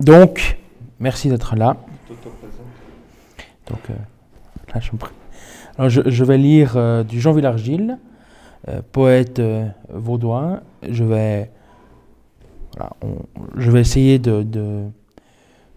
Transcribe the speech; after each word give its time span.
Donc, 0.00 0.56
merci 0.98 1.28
d'être 1.28 1.56
là. 1.56 1.76
Donc, 3.68 3.78
euh, 3.90 3.94
là, 4.74 4.80
je, 4.80 4.90
Alors, 5.76 5.90
je, 5.90 6.24
vais 6.24 6.38
lire 6.38 6.72
euh, 6.76 7.04
du 7.04 7.20
Jean 7.20 7.32
Villargil, 7.32 7.98
euh, 8.68 8.80
poète 8.92 9.38
euh, 9.40 9.68
vaudois. 9.92 10.60
Je 10.88 11.04
vais, 11.04 11.50
je 13.58 13.70
vais 13.70 13.80
essayer 13.80 14.18
de, 14.18 14.86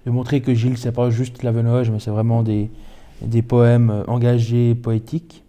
montrer 0.05 0.39
que 0.39 0.53
Gilles, 0.53 0.77
c'est 0.77 0.93
pas 0.93 1.09
juste 1.09 1.43
l'Avenoge, 1.43 1.91
mais 1.91 1.99
c'est 1.99 2.11
vraiment 2.11 2.43
des, 2.43 2.71
des 3.21 3.41
poèmes 3.41 4.05
engagés, 4.07 4.73
poétiques. 4.73 5.43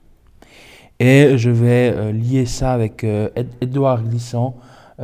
Et 0.98 1.38
je 1.38 1.50
vais 1.50 2.12
lier 2.12 2.46
ça 2.46 2.72
avec 2.72 3.04
Édouard 3.60 4.02
Glissant, 4.02 4.56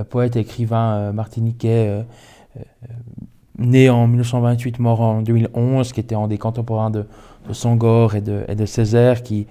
poète 0.08 0.36
et 0.36 0.40
écrivain 0.40 1.12
martiniquais, 1.12 2.04
né 3.60 3.88
en 3.90 4.06
1928, 4.08 4.78
mort 4.80 5.00
en 5.00 5.22
2011, 5.22 5.92
qui 5.92 6.00
était 6.00 6.14
un 6.14 6.26
des 6.26 6.38
contemporains 6.38 6.90
de, 6.90 7.06
de 7.48 7.52
Sangor 7.52 8.14
et 8.16 8.20
de, 8.20 8.44
et 8.48 8.54
de 8.56 8.66
Césaire, 8.66 9.22
qui, 9.22 9.46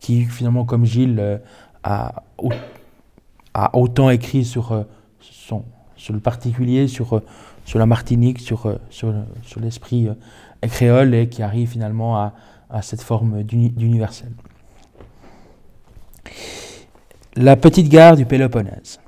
qui 0.00 0.24
finalement, 0.24 0.64
comme 0.64 0.84
Gilles, 0.84 1.18
euh, 1.18 1.38
a, 1.84 2.22
a 3.54 3.76
autant 3.76 4.10
écrit 4.10 4.44
sur, 4.44 4.72
euh, 4.72 4.82
son, 5.20 5.64
sur 5.96 6.12
le 6.12 6.20
particulier, 6.20 6.88
sur, 6.88 7.14
euh, 7.16 7.22
sur 7.64 7.78
la 7.78 7.86
Martinique, 7.86 8.40
sur, 8.40 8.78
sur, 8.90 9.14
sur 9.42 9.60
l'esprit 9.60 10.08
créole, 10.62 11.14
et 11.14 11.28
qui 11.28 11.42
arrive 11.42 11.68
finalement 11.68 12.16
à, 12.16 12.34
à 12.70 12.82
cette 12.82 13.02
forme 13.02 13.42
d'uni- 13.42 13.70
d'universel. 13.70 14.32
La 17.36 17.56
petite 17.56 17.88
gare 17.88 18.16
du 18.16 18.26
Péloponnèse. 18.26 19.00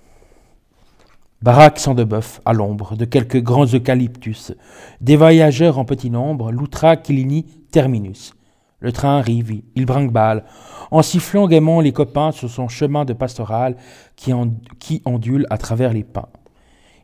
Baraque 1.45 1.79
sans 1.79 1.93
de 1.93 2.05
bœuf, 2.05 2.41
à 2.47 2.55
l'ombre 2.55 2.97
de 2.97 3.05
quelques 3.05 3.43
grands 3.43 3.67
eucalyptus. 3.67 4.55
Des 5.03 5.15
voyageurs 5.15 5.79
en 5.79 5.85
petit 5.85 6.09
nombre, 6.09 6.51
l'outra 6.51 6.97
Quilini 6.97 7.45
terminus. 7.71 8.33
Le 8.81 8.93
train 8.93 9.19
arrive, 9.19 9.61
il 9.75 9.85
brinque-balle, 9.85 10.45
en 10.91 11.03
sifflant 11.03 11.47
gaiement 11.47 11.83
les 11.83 11.93
copains 11.93 12.33
sur 12.33 12.49
son 12.49 12.69
chemin 12.69 13.05
de 13.05 13.13
pastoral 13.13 13.77
qui, 14.17 14.33
ondule 15.05 15.47
à 15.51 15.59
travers 15.59 15.93
les 15.93 16.03
pins. 16.03 16.31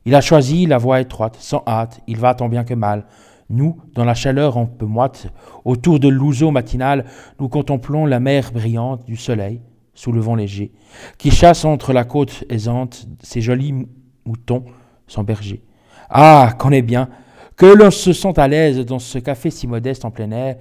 Il 0.07 0.15
a 0.15 0.23
choisi 0.23 0.65
la 0.65 0.79
voie 0.79 1.03
étroite, 1.03 1.37
sans 1.39 1.63
hâte, 1.67 2.01
il 2.07 2.17
va 2.17 2.35
tant 2.35 2.49
bien 2.49 2.65
que 2.65 2.73
mal. 2.73 3.05
Nous, 3.51 3.77
dans 3.95 4.07
la 4.07 4.15
chaleur 4.15 4.57
un 4.57 4.65
peu 4.65 4.87
moite, 4.87 5.27
autour 5.67 6.01
de 6.01 6.09
l'ouzo 6.09 6.51
matinal, 6.51 7.05
nous 7.41 7.51
contemplons 7.51 8.07
la 8.07 8.21
mer 8.21 8.53
brillante 8.55 9.05
du 9.05 9.17
soleil, 9.17 9.61
sous 9.93 10.13
le 10.13 10.21
vent 10.21 10.35
léger, 10.35 10.73
qui 11.19 11.31
chasse 11.31 11.67
entre 11.67 11.93
la 11.93 12.05
côte 12.05 12.45
aisante 12.49 13.07
ses 13.23 13.43
jolis 13.43 13.87
mou- 14.31 14.37
moutons 14.37 14.65
sans 15.07 15.25
berger. 15.25 15.63
Ah, 16.09 16.55
qu'on 16.59 16.71
est 16.71 16.83
bien, 16.83 17.09
que 17.57 17.67
l'on 17.67 17.91
se 17.91 18.13
sent 18.13 18.39
à 18.39 18.49
l'aise 18.49 18.85
dans 18.87 18.99
ce 18.99 19.19
café 19.19 19.51
si 19.51 19.67
modeste 19.67 20.05
en 20.05 20.11
plein 20.11 20.31
air, 20.31 20.57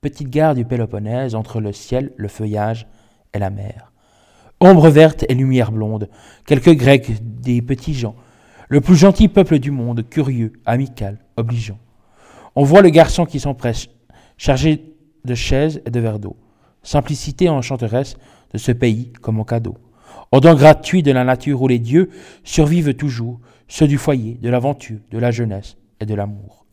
petite 0.00 0.30
gare 0.30 0.54
du 0.54 0.64
Péloponnèse 0.64 1.34
entre 1.34 1.60
le 1.60 1.72
ciel, 1.72 2.12
le 2.16 2.28
feuillage 2.28 2.86
et 3.32 3.38
la 3.38 3.50
mer. 3.50 3.92
Ombre 4.60 4.88
verte 4.88 5.24
et 5.28 5.34
lumière 5.34 5.72
blonde, 5.72 6.08
quelques 6.46 6.74
Grecs, 6.76 7.10
des 7.22 7.60
petits 7.62 7.94
gens, 7.94 8.14
le 8.68 8.80
plus 8.80 8.96
gentil 8.96 9.28
peuple 9.28 9.58
du 9.58 9.70
monde, 9.70 10.08
curieux, 10.08 10.52
amical, 10.64 11.18
obligeant. 11.36 11.78
On 12.56 12.62
voit 12.64 12.82
le 12.82 12.90
garçon 12.90 13.26
qui 13.26 13.40
s'empresse, 13.40 13.88
chargé 14.36 14.94
de 15.24 15.34
chaises 15.34 15.82
et 15.86 15.90
de 15.90 16.00
verres 16.00 16.18
d'eau. 16.18 16.36
Simplicité 16.82 17.48
enchanteresse 17.48 18.16
de 18.52 18.58
ce 18.58 18.72
pays 18.72 19.12
comme 19.20 19.40
en 19.40 19.44
cadeau. 19.44 19.76
Ordre 20.34 20.54
gratuit 20.54 21.04
de 21.04 21.12
la 21.12 21.22
nature 21.22 21.62
où 21.62 21.68
les 21.68 21.78
dieux 21.78 22.10
survivent 22.42 22.94
toujours, 22.94 23.38
ceux 23.68 23.86
du 23.86 23.98
foyer, 23.98 24.36
de 24.42 24.50
l'aventure, 24.50 24.98
de 25.12 25.18
la 25.18 25.30
jeunesse 25.30 25.76
et 26.00 26.06
de 26.06 26.14
l'amour. 26.14 26.66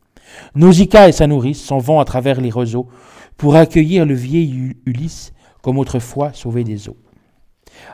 Nausicaa 0.56 1.09
et 1.09 1.12
sa 1.12 1.28
nourrice 1.28 1.64
s'en 1.64 1.78
vont 1.78 2.00
à 2.00 2.06
travers 2.06 2.42
les 2.42 2.50
roseaux 2.50 2.88
pour 3.38 3.56
accueillir 3.56 4.08
le 4.08 4.16
vieil 4.16 4.73
Ulysse 4.88 5.31
comme 5.62 5.78
autrefois 5.78 6.34
sauvé 6.34 6.64
des 6.64 6.90
eaux. 6.90 6.98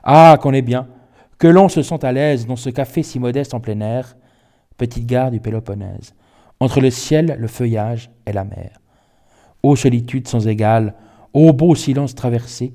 Ah, 0.06 0.38
qu'on 0.42 0.53
est 0.53 0.62
bien, 0.62 0.88
que 1.38 1.47
l'on 1.47 1.68
se 1.68 1.81
sent 1.81 2.06
à 2.06 2.13
l'aise 2.13 2.47
dans 2.47 2.56
ce 2.56 2.69
café 2.69 3.03
si 3.03 3.19
modeste 3.19 3.53
en 3.53 3.59
plein 3.59 3.81
air, 3.81 4.16
petite 4.78 5.06
gare 5.06 5.31
du 5.31 5.42
Péloponnèse, 5.42 6.13
entre 6.62 6.80
le 6.80 6.92
ciel, 6.92 7.36
le 7.38 7.47
feuillage 7.50 8.09
et 8.25 8.31
la 8.31 8.46
mer. 8.46 8.80
Ô 9.63 9.75
solitude 9.75 10.30
sans 10.30 10.47
égale, 10.47 10.96
ô 11.34 11.52
beau 11.52 11.75
silence 11.75 12.16
traversé, 12.16 12.74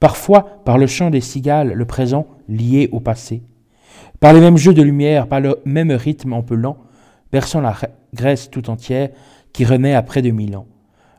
parfois 0.00 0.62
par 0.64 0.78
le 0.78 0.86
chant 0.86 1.10
des 1.10 1.20
cigales, 1.20 1.72
le 1.72 1.84
présent 1.84 2.26
lié 2.48 2.88
au 2.92 3.00
passé, 3.00 3.42
par 4.20 4.32
les 4.32 4.40
mêmes 4.40 4.56
jeux 4.56 4.74
de 4.74 4.82
lumière, 4.82 5.28
par 5.28 5.40
le 5.40 5.60
même 5.64 5.90
rythme 5.90 6.40
lent, 6.50 6.78
berçant 7.32 7.60
la 7.60 7.74
Grèce 8.14 8.50
tout 8.50 8.70
entière 8.70 9.10
qui 9.52 9.64
renaît 9.64 9.94
après 9.94 10.22
de 10.22 10.30
mille 10.30 10.56
ans. 10.56 10.66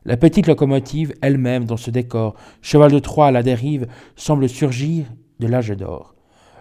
La 0.05 0.17
petite 0.17 0.47
locomotive 0.47 1.13
elle-même 1.21 1.65
dans 1.65 1.77
ce 1.77 1.89
décor, 1.89 2.35
cheval 2.61 2.91
de 2.91 2.99
Troie 2.99 3.27
à 3.27 3.31
la 3.31 3.43
dérive, 3.43 3.87
semble 4.15 4.47
surgir 4.47 5.05
de 5.39 5.47
l'âge 5.47 5.69
d'or. 5.69 6.15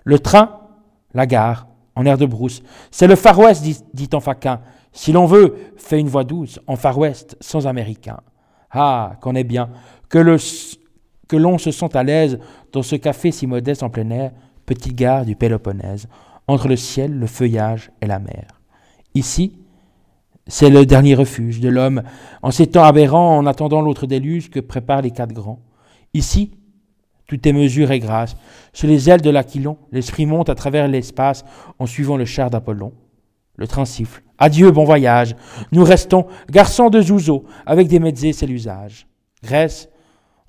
Le 0.05 0.19
train, 0.19 0.61
la 1.13 1.27
gare, 1.27 1.69
en 1.95 2.07
air 2.07 2.19
de 2.19 2.27
brousse, 2.27 2.63
c'est 2.91 3.07
le 3.07 3.17
Far 3.17 3.39
West, 3.39 3.65
dit, 3.93 4.09
en 4.13 4.21
faquin. 4.21 4.61
Si 4.93 5.13
l'on 5.13 5.27
veut, 5.27 5.57
fait 5.77 6.01
une 6.01 6.09
voix 6.09 6.25
douce, 6.25 6.59
en 6.67 6.77
Far 6.77 6.99
West, 6.99 7.37
sans 7.41 7.67
américain. 7.67 8.21
Ah, 8.71 9.17
qu'on 9.21 9.35
est 9.35 9.45
bien, 9.45 9.71
que, 10.09 10.19
le, 10.19 10.37
que 11.29 11.37
l'on 11.37 11.59
se 11.59 11.71
sent 11.71 11.97
à 11.97 12.03
l'aise 12.03 12.39
dans 12.73 12.83
ce 12.83 12.97
café 12.97 13.31
si 13.31 13.47
modeste 13.47 13.83
en 13.83 13.91
plein 13.91 14.11
air, 14.11 14.33
petite 14.67 14.95
gare 14.95 15.25
du 15.25 15.37
Péloponnèse, 15.37 16.09
entre 16.47 16.69
le 16.69 16.77
ciel, 16.77 17.13
le 17.13 17.27
feuillage 17.27 17.91
et 18.01 18.07
la 18.07 18.19
mer. 18.19 18.47
Ici, 19.15 19.59
c'est 20.47 20.71
le 20.71 20.85
dernier 20.85 21.15
refuge 21.15 21.61
de 21.61 21.69
l'homme, 21.69 22.03
en 22.43 22.51
ces 22.51 22.67
temps 22.67 22.85
aberrants, 22.85 23.39
en 23.39 23.47
attendant 23.47 23.81
l'autre 23.81 24.07
déluge 24.07 24.51
que 24.51 24.61
préparent 24.61 25.03
les 25.03 25.11
quatre 25.11 25.33
grands. 25.33 25.61
Ici, 26.13 26.53
tout 27.27 27.49
est 27.49 27.53
mesure 27.53 27.91
et 27.91 28.01
grâce. 28.01 28.37
Sur 28.73 28.89
les 28.89 29.09
ailes 29.09 29.23
de 29.23 29.31
l'Aquilon, 29.31 29.79
l'esprit 29.91 30.27
monte 30.27 30.51
à 30.51 30.55
travers 30.55 30.89
l'espace 30.89 31.45
en 31.79 31.87
suivant 31.87 32.19
le 32.19 32.27
char 32.27 32.51
d'Apollon. 32.51 32.93
Le 33.57 33.67
train 33.67 33.85
siffle. 33.85 34.23
Adieu, 34.37 34.71
bon 34.71 34.85
voyage. 34.85 35.37
Nous 35.73 35.85
restons, 35.85 36.27
garçons 36.51 36.91
de 36.91 37.01
Zouzo, 37.01 37.45
avec 37.65 37.89
des 37.89 38.01
mezzés, 38.01 38.33
c'est 38.33 38.47
l'usage. 38.47 39.07
Grèce, 39.43 39.89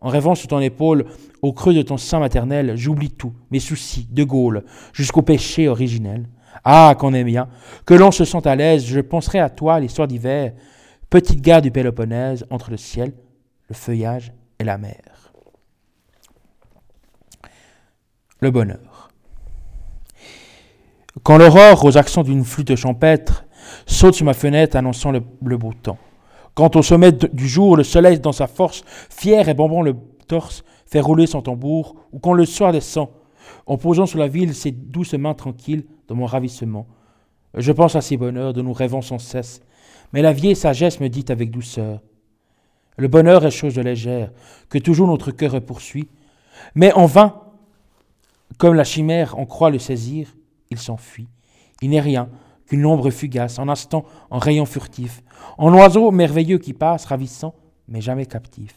en 0.02 0.10
rêvant 0.10 0.36
sur 0.36 0.48
ton 0.48 0.60
épaule, 0.60 1.06
au 1.42 1.54
creux 1.54 1.74
de 1.74 1.82
ton 1.82 1.98
sein 1.98 2.20
maternel, 2.20 2.76
j'oublie 2.76 3.12
tout, 3.12 3.34
mes 3.52 3.60
soucis, 3.60 4.08
de 4.12 4.24
Gaulle, 4.24 4.64
jusqu'au 4.94 5.22
péché 5.22 5.68
originel. 5.68 6.28
Ah, 6.64 6.96
qu'on 6.98 7.14
aime 7.14 7.28
bien, 7.28 7.48
que 7.86 7.94
l'on 7.94 8.12
se 8.12 8.26
sent 8.26 8.48
à 8.48 8.56
l'aise, 8.56 8.86
je 8.86 9.00
penserai 9.00 9.40
à 9.40 9.50
toi 9.50 9.80
l'histoire 9.80 10.08
d'hiver, 10.08 10.54
petite 11.10 11.42
gare 11.42 11.62
du 11.62 11.72
Péloponnèse, 11.72 12.46
entre 12.50 12.72
le 12.72 12.78
ciel, 12.78 13.14
le 13.70 13.76
feuillage 13.76 14.34
et 14.60 14.64
la 14.64 14.78
mer. 14.78 15.34
Le 18.40 18.52
bonheur. 18.52 19.10
Quand 21.24 21.38
l'aurore, 21.38 21.86
aux 21.86 21.98
accents 21.98 22.24
d'une 22.24 22.44
flûte 22.44 22.76
champêtre, 22.76 23.46
saute 23.86 24.16
sur 24.16 24.26
ma 24.26 24.34
fenêtre 24.34 24.76
annonçant 24.76 25.12
le 25.12 25.58
beau 25.58 25.74
temps. 25.74 25.98
Quand 26.56 26.78
au 26.78 26.82
sommet 26.82 27.12
du 27.12 27.48
jour, 27.48 27.76
le 27.76 27.84
soleil 27.84 28.20
dans 28.20 28.32
sa 28.32 28.48
force, 28.48 28.84
fier 29.10 29.48
et 29.50 29.54
bombant 29.54 29.82
le 29.82 29.96
torse, 30.28 30.64
fait 30.86 31.02
rouler 31.02 31.28
son 31.28 31.42
tambour, 31.42 31.96
ou 32.14 32.20
quand 32.20 32.34
le 32.34 32.46
soir 32.46 32.72
descend, 32.72 33.10
en 33.66 33.78
posant 33.78 34.06
sur 34.06 34.20
la 34.20 34.30
ville 34.30 34.56
ses 34.56 34.72
douces 34.72 35.14
mains 35.14 35.34
tranquilles 35.34 35.86
dans 36.08 36.16
mon 36.16 36.26
ravissement. 36.26 36.88
Je 37.56 37.72
pense 37.74 37.96
à 37.96 38.02
ces 38.02 38.16
bonheurs 38.16 38.54
dont 38.54 38.64
nous 38.64 38.74
rêvons 38.74 39.02
sans 39.02 39.20
cesse, 39.20 39.62
mais 40.14 40.22
la 40.22 40.32
vieille 40.32 40.56
sagesse 40.56 41.02
me 41.02 41.10
dit 41.10 41.26
avec 41.28 41.52
douceur. 41.52 42.02
Le 42.98 43.10
bonheur 43.10 43.46
est 43.46 43.52
chose 43.52 43.78
légère, 43.78 44.32
que 44.70 44.78
toujours 44.78 45.08
notre 45.08 45.32
cœur 45.32 45.60
poursuit, 45.62 46.08
mais 46.74 46.94
en 46.94 47.06
vain, 47.06 47.42
comme 48.58 48.76
la 48.76 48.86
chimère 48.86 49.38
en 49.38 49.46
croit 49.46 49.72
le 49.72 49.80
saisir, 49.80 50.34
il 50.70 50.78
s'enfuit. 50.78 51.28
Il 51.82 51.90
n'est 51.90 52.00
rien 52.00 52.30
qu'une 52.68 52.86
ombre 52.86 53.10
fugace, 53.10 53.60
en 53.60 53.70
instant, 53.70 54.06
en 54.30 54.40
rayon 54.40 54.66
furtif, 54.66 55.24
en 55.58 55.74
oiseau 55.74 56.12
merveilleux 56.12 56.58
qui 56.58 56.74
passe, 56.74 57.06
ravissant, 57.06 57.54
mais 57.88 58.02
jamais 58.02 58.26
captif. 58.26 58.74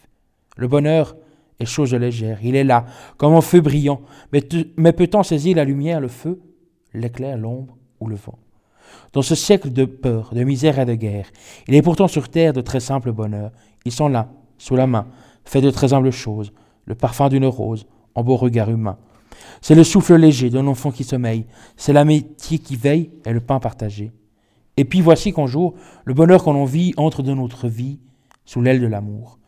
Le 0.56 0.68
bonheur 0.68 1.16
est 1.60 1.66
chose 1.66 1.94
légère, 1.94 2.38
il 2.42 2.54
est 2.54 2.64
là, 2.64 2.84
comme 3.16 3.34
un 3.34 3.40
feu 3.40 3.60
brillant, 3.60 4.00
mais, 4.32 4.92
peut-on 4.92 5.22
saisir 5.22 5.56
la 5.56 5.64
lumière, 5.64 6.00
le 6.00 6.08
feu, 6.08 6.40
l'éclair, 6.94 7.36
l'ombre 7.36 7.76
ou 8.00 8.06
le 8.06 8.16
vent? 8.16 8.38
Dans 9.12 9.22
ce 9.22 9.34
siècle 9.34 9.72
de 9.72 9.84
peur, 9.84 10.30
de 10.32 10.44
misère 10.44 10.78
et 10.78 10.84
de 10.84 10.94
guerre, 10.94 11.30
il 11.66 11.74
est 11.74 11.82
pourtant 11.82 12.08
sur 12.08 12.28
terre 12.28 12.52
de 12.52 12.60
très 12.60 12.80
simples 12.80 13.12
bonheurs. 13.12 13.52
Ils 13.84 13.92
sont 13.92 14.08
là, 14.08 14.28
sous 14.58 14.76
la 14.76 14.86
main, 14.86 15.06
faits 15.44 15.64
de 15.64 15.70
très 15.70 15.92
humbles 15.92 16.10
choses, 16.10 16.52
le 16.84 16.94
parfum 16.94 17.28
d'une 17.28 17.46
rose, 17.46 17.86
en 18.14 18.22
beau 18.22 18.36
regard 18.36 18.70
humain. 18.70 18.98
C'est 19.60 19.74
le 19.74 19.84
souffle 19.84 20.16
léger 20.16 20.50
d'un 20.50 20.66
enfant 20.66 20.90
qui 20.90 21.04
sommeille, 21.04 21.46
c'est 21.76 21.92
l'amitié 21.92 22.58
qui 22.58 22.76
veille 22.76 23.10
et 23.24 23.32
le 23.32 23.40
pain 23.40 23.58
partagé. 23.58 24.12
Et 24.76 24.84
puis 24.84 25.00
voici 25.00 25.32
qu'un 25.32 25.46
jour, 25.46 25.74
le 26.04 26.14
bonheur 26.14 26.44
qu'on 26.44 26.54
en 26.54 26.64
vit 26.64 26.94
entre 26.96 27.22
dans 27.22 27.34
notre 27.34 27.68
vie 27.68 27.98
sous 28.44 28.62
l'aile 28.62 28.80
de 28.80 28.86
l'amour. 28.86 29.38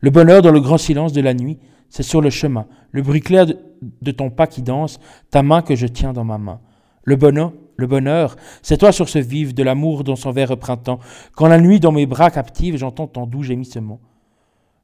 Le 0.00 0.10
bonheur 0.10 0.42
dans 0.42 0.50
le 0.50 0.60
grand 0.60 0.78
silence 0.78 1.12
de 1.12 1.20
la 1.20 1.34
nuit, 1.34 1.58
c'est 1.90 2.02
sur 2.02 2.20
le 2.20 2.30
chemin, 2.30 2.66
le 2.92 3.02
bruit 3.02 3.20
clair 3.20 3.46
de, 3.46 4.10
ton 4.10 4.30
pas 4.30 4.46
qui 4.46 4.62
danse, 4.62 4.98
ta 5.30 5.42
main 5.42 5.62
que 5.62 5.74
je 5.74 5.86
tiens 5.86 6.12
dans 6.12 6.24
ma 6.24 6.38
main. 6.38 6.60
Le 7.02 7.16
bonheur, 7.16 7.52
le 7.76 7.86
bonheur, 7.86 8.36
c'est 8.62 8.78
toi 8.78 8.92
sur 8.92 9.08
ce 9.08 9.18
vif 9.18 9.54
de 9.54 9.62
l'amour 9.62 10.04
dans 10.04 10.16
son 10.16 10.30
verre 10.30 10.56
printemps, 10.56 11.00
quand 11.34 11.48
la 11.48 11.60
nuit 11.60 11.80
dans 11.80 11.92
mes 11.92 12.06
bras 12.06 12.30
captive 12.30 12.76
j'entends 12.76 13.06
ton 13.06 13.26
doux 13.26 13.42
gémissement. 13.42 14.00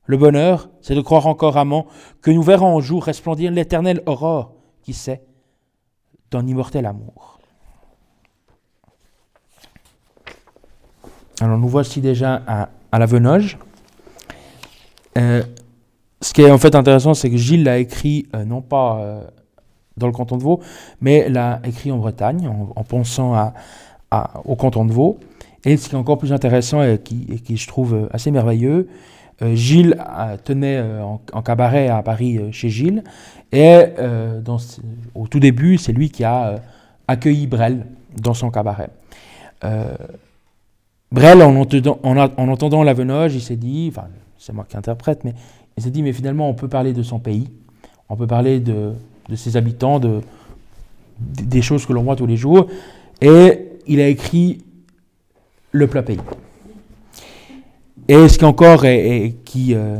Le 0.06 0.16
bonheur, 0.16 0.68
c'est 0.82 0.94
de 0.94 1.00
croire 1.00 1.26
encore, 1.26 1.56
amant, 1.56 1.86
que 2.20 2.30
nous 2.30 2.42
verrons 2.42 2.76
un 2.76 2.80
jour 2.80 3.04
resplendir 3.04 3.50
l'éternelle 3.50 4.02
aurore, 4.06 4.53
qui 4.84 4.92
sait, 4.92 5.22
ton 6.30 6.46
immortel 6.46 6.86
amour. 6.86 7.38
Alors 11.40 11.58
nous 11.58 11.68
voici 11.68 12.00
déjà 12.00 12.42
à, 12.46 12.98
la 12.98 13.06
Venoge. 13.06 13.58
Euh, 15.18 15.42
ce 16.20 16.32
qui 16.32 16.42
est 16.42 16.50
en 16.50 16.58
fait 16.58 16.74
intéressant, 16.74 17.14
c'est 17.14 17.30
que 17.30 17.36
Gilles 17.36 17.64
l'a 17.64 17.78
écrit 17.78 18.26
euh, 18.34 18.44
non 18.44 18.62
pas 18.62 19.00
euh, 19.00 19.24
dans 19.96 20.06
le 20.06 20.12
canton 20.12 20.36
de 20.36 20.42
Vaud, 20.42 20.60
mais 21.00 21.28
l'a 21.28 21.60
écrit 21.64 21.90
en 21.90 21.98
Bretagne, 21.98 22.48
en, 22.48 22.84
pensant 22.84 23.34
à, 23.34 23.54
au 24.44 24.54
canton 24.54 24.84
de 24.84 24.92
Vaud. 24.92 25.18
Et 25.64 25.76
ce 25.76 25.88
qui 25.88 25.94
est 25.94 25.98
encore 25.98 26.18
plus 26.18 26.32
intéressant 26.32 26.82
et 26.82 26.98
qui, 26.98 27.26
et 27.30 27.38
qui 27.38 27.56
je 27.56 27.66
trouve 27.66 28.08
assez 28.12 28.30
merveilleux, 28.30 28.88
Gilles 29.42 29.96
euh, 29.98 30.36
tenait 30.42 30.76
euh, 30.76 31.02
en, 31.02 31.42
cabaret 31.42 31.88
à 31.88 32.02
Paris 32.02 32.40
chez 32.52 32.70
Gilles. 32.70 33.02
Et 33.52 33.84
au 35.14 35.28
tout 35.28 35.40
début, 35.40 35.78
c'est 35.78 35.92
lui 35.92 36.10
qui 36.10 36.24
a 36.24 36.56
accueilli 37.06 37.46
Brel 37.46 37.86
dans 38.16 38.34
son 38.34 38.50
cabaret. 38.50 38.90
Brel, 41.12 41.42
en 41.42 41.54
entendant, 41.54 42.00
en, 42.02 42.48
entendant 42.48 42.82
la 42.82 42.94
Venoge, 42.94 43.36
il 43.36 43.40
s'est 43.40 43.54
dit, 43.54 43.92
enfin, 43.92 44.08
c'est 44.38 44.52
moi 44.52 44.66
qui 44.68 44.76
interprète, 44.76 45.22
mais 45.22 45.34
il 45.76 45.84
s'est 45.84 45.90
dit, 45.90 46.02
mais 46.02 46.12
finalement, 46.12 46.48
on 46.48 46.54
peut 46.54 46.66
parler 46.66 46.92
de 46.92 47.04
son 47.04 47.20
pays, 47.20 47.48
on 48.08 48.16
peut 48.16 48.26
parler 48.26 48.58
de, 48.58 48.92
de 49.28 49.36
ses 49.36 49.56
habitants, 49.56 50.00
de, 50.00 50.20
des 51.18 51.62
choses 51.62 51.86
que 51.86 51.92
l'on 51.92 52.02
voit 52.02 52.16
tous 52.16 52.26
les 52.26 52.36
jours. 52.36 52.66
Et 53.20 53.68
il 53.86 54.00
a 54.00 54.08
écrit 54.08 54.64
Le 55.70 55.86
plat 55.86 56.02
pays. 56.02 56.18
Et 58.06 58.28
ce 58.28 58.38
qui 58.38 58.44
encore 58.44 58.84
et 58.84 59.36
qui, 59.46 59.74
euh, 59.74 59.96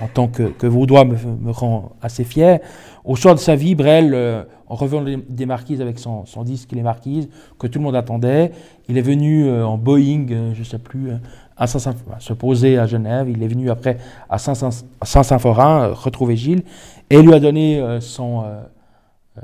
en 0.00 0.06
tant 0.06 0.26
que, 0.26 0.44
que 0.44 0.66
vaudois, 0.66 1.04
me, 1.04 1.50
rend 1.50 1.92
assez 2.00 2.24
fier, 2.24 2.60
au 3.04 3.14
soir 3.14 3.34
de 3.34 3.40
sa 3.40 3.56
vie, 3.56 3.74
Brel, 3.74 4.14
euh, 4.14 4.44
en 4.68 4.74
revenant 4.74 5.18
des 5.28 5.44
Marquises 5.44 5.82
avec 5.82 5.98
son, 5.98 6.24
son, 6.24 6.44
disque 6.44 6.72
Les 6.72 6.82
Marquises, 6.82 7.28
que 7.58 7.66
tout 7.66 7.78
le 7.78 7.84
monde 7.84 7.96
attendait, 7.96 8.52
il 8.88 8.96
est 8.96 9.02
venu 9.02 9.44
euh, 9.44 9.66
en 9.66 9.76
Boeing, 9.76 10.28
je 10.54 10.58
ne 10.58 10.64
sais 10.64 10.78
plus, 10.78 11.10
à 11.58 11.66
Saint 11.66 11.94
se 12.18 12.32
poser 12.32 12.78
à 12.78 12.86
Genève, 12.86 13.28
il 13.28 13.42
est 13.42 13.48
venu 13.48 13.70
après 13.70 13.98
à 14.30 14.38
Saint-Symphorin, 14.38 15.88
retrouver 15.92 16.36
Gilles, 16.36 16.62
et 17.10 17.20
lui 17.20 17.34
a 17.34 17.40
donné 17.40 17.98
son, 18.00 18.44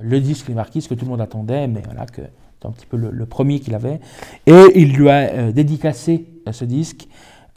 le 0.00 0.20
disque 0.20 0.49
Les 0.49 0.54
Marquises 0.54 0.88
que 0.88 0.94
tout 0.94 1.04
le 1.04 1.11
monde 1.11 1.20
attendait, 1.20 1.69
mais 1.69 1.82
voilà, 1.84 2.06
que 2.06 2.22
c'est 2.58 2.66
un 2.66 2.70
petit 2.70 2.87
peu 2.87 2.96
le 2.96 3.26
premier 3.26 3.61
qu'il 3.61 3.75
avait, 3.75 4.00
et 4.46 4.64
il 4.76 4.94
lui 4.94 5.11
a 5.11 5.52
dédicacé 5.52 6.25
ce 6.50 6.64
disque, 6.64 7.06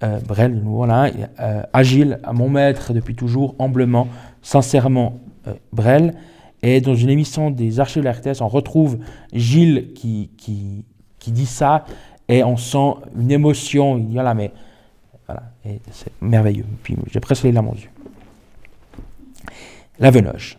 euh, 0.04 0.20
Brel, 0.20 0.62
voilà, 0.66 1.12
euh, 1.40 1.64
agile, 1.74 2.20
à 2.24 2.34
mon 2.34 2.50
maître 2.50 2.94
depuis 2.94 3.16
toujours, 3.16 3.56
humblement, 3.60 4.08
sincèrement, 4.42 5.20
euh, 5.48 5.54
Brel. 5.72 6.16
Et 6.64 6.82
dans 6.82 6.96
une 6.96 7.10
émission 7.10 7.52
des 7.52 7.80
archives 7.80 8.04
de 8.04 8.44
on 8.44 8.48
retrouve 8.48 9.00
Gilles 9.34 9.94
qui, 9.94 10.30
qui, 10.38 10.86
qui, 11.20 11.32
dit 11.32 11.46
ça, 11.46 11.86
et 12.28 12.44
on 12.44 12.58
sent 12.58 12.96
une 13.20 13.32
émotion, 13.32 13.98
il 13.98 14.08
dit, 14.08 14.14
voilà, 14.14 14.34
mais 14.34 14.52
voilà, 15.28 15.44
c'est 15.92 16.12
merveilleux. 16.22 16.66
Puis 16.84 16.96
j'ai 17.12 17.20
presque 17.20 17.44
les 17.44 17.52
larmes 17.52 17.70
aux 17.70 17.76
yeux. 17.76 17.90
La 20.00 20.12
Venoge. 20.12 20.58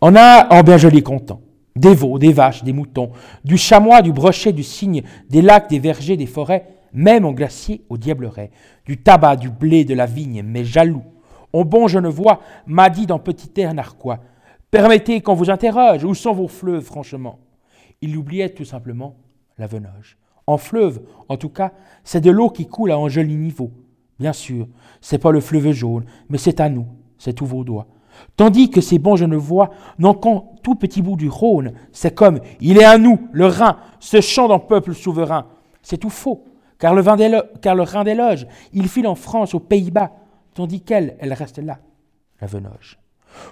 On 0.00 0.16
a 0.16 0.52
en 0.52 0.62
bien 0.62 0.76
joli 0.76 1.02
content 1.02 1.40
des 1.76 1.94
veaux, 1.94 2.18
des 2.18 2.32
vaches, 2.32 2.64
des 2.64 2.72
moutons, 2.72 3.12
du 3.44 3.56
chamois, 3.56 4.02
du 4.02 4.12
brochet, 4.12 4.52
du 4.52 4.62
cygne, 4.62 5.02
des 5.30 5.42
lacs, 5.42 5.70
des 5.70 5.78
vergers, 5.78 6.16
des 6.16 6.26
forêts, 6.26 6.66
même 6.92 7.24
en 7.24 7.32
glacier 7.32 7.84
au 7.88 7.96
diableret, 7.96 8.50
du 8.84 9.02
tabac, 9.02 9.36
du 9.36 9.50
blé, 9.50 9.84
de 9.84 9.94
la 9.94 10.06
vigne, 10.06 10.42
mais 10.42 10.64
jaloux. 10.64 11.04
On 11.52 11.64
bon 11.64 11.86
vois, 11.86 12.40
m'a 12.66 12.90
dit 12.90 13.06
dans 13.06 13.18
petit 13.18 13.60
air 13.60 13.74
narquois, 13.74 14.20
permettez 14.70 15.20
qu'on 15.20 15.34
vous 15.34 15.50
interroge, 15.50 16.04
où 16.04 16.14
sont 16.14 16.32
vos 16.32 16.48
fleuves, 16.48 16.84
franchement? 16.84 17.38
Il 18.00 18.16
oubliait 18.16 18.50
tout 18.50 18.64
simplement 18.64 19.16
la 19.58 19.66
Venoge. 19.66 20.16
En 20.46 20.56
fleuve, 20.56 21.02
en 21.28 21.36
tout 21.36 21.50
cas, 21.50 21.72
c'est 22.04 22.20
de 22.20 22.30
l'eau 22.30 22.50
qui 22.50 22.66
coule 22.66 22.90
à 22.90 22.96
un 22.96 23.08
joli 23.08 23.36
niveau. 23.36 23.70
Bien 24.18 24.32
sûr, 24.32 24.66
c'est 25.00 25.18
pas 25.18 25.30
le 25.30 25.40
fleuve 25.40 25.72
jaune, 25.72 26.04
mais 26.28 26.38
c'est 26.38 26.60
à 26.60 26.68
nous, 26.68 26.86
c'est 27.18 27.32
tous 27.32 27.46
vos 27.46 27.64
doigts. 27.64 27.86
Tandis 28.36 28.70
que 28.70 28.80
ces 28.80 28.98
bons 28.98 29.16
genevois 29.16 29.70
n'ont 29.98 30.14
qu'un 30.14 30.42
tout 30.62 30.74
petit 30.74 31.02
bout 31.02 31.16
du 31.16 31.28
Rhône, 31.28 31.72
c'est 31.92 32.14
comme 32.14 32.40
il 32.60 32.78
est 32.78 32.84
à 32.84 32.98
nous, 32.98 33.28
le 33.32 33.46
Rhin, 33.46 33.78
ce 34.00 34.20
chant 34.20 34.48
d'un 34.48 34.58
peuple 34.58 34.94
souverain. 34.94 35.46
C'est 35.82 35.98
tout 35.98 36.10
faux 36.10 36.44
car 36.82 36.96
le, 36.96 37.58
car 37.60 37.76
le 37.76 38.04
déloge, 38.04 38.44
il 38.72 38.88
file 38.88 39.06
en 39.06 39.14
France, 39.14 39.54
aux 39.54 39.60
Pays-Bas, 39.60 40.10
tandis 40.52 40.80
qu'elle, 40.80 41.16
elle 41.20 41.32
reste 41.32 41.58
là, 41.58 41.78
la 42.40 42.48
Venoge. 42.48 42.98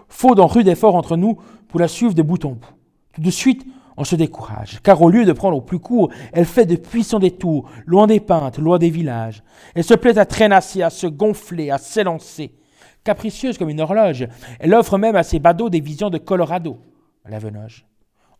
Faut 0.09 0.35
d'un 0.35 0.47
rude 0.47 0.67
effort 0.67 0.97
entre 0.97 1.17
nous 1.17 1.39
pour 1.69 1.79
la 1.79 1.87
suivre 1.87 2.13
de 2.13 2.23
bout 2.23 2.45
en 2.45 2.51
bout. 2.51 2.75
Tout 3.13 3.21
de 3.21 3.31
suite, 3.31 3.65
on 3.97 4.03
se 4.03 4.17
décourage, 4.17 4.81
car 4.83 5.01
au 5.01 5.09
lieu 5.09 5.25
de 5.25 5.33
prendre 5.33 5.57
au 5.57 5.61
plus 5.61 5.79
court, 5.79 6.11
elle 6.33 6.45
fait 6.45 6.67
de 6.67 6.75
puissants 6.75 7.21
détours, 7.21 7.71
loin 7.87 8.09
des 8.09 8.19
peintes, 8.19 8.59
loin 8.59 8.79
des 8.79 8.91
villages. 8.91 9.45
Elle 9.77 9.85
se 9.85 9.95
plaît 9.95 10.19
à 10.19 10.27
traînasser, 10.27 10.83
à 10.83 10.91
se 10.91 11.07
gonfler, 11.07 11.71
à 11.71 11.79
s'élancer. 11.79 12.57
Capricieuse 13.05 13.59
comme 13.59 13.71
une 13.71 13.81
horloge, 13.81 14.27
elle 14.59 14.75
offre 14.75 14.99
même 14.99 15.15
à 15.15 15.23
ses 15.23 15.39
badauds 15.39 15.71
des 15.71 15.81
visions 15.81 16.11
de 16.11 16.19
Colorado, 16.19 16.79
la 17.29 17.39
Venoge. 17.39 17.87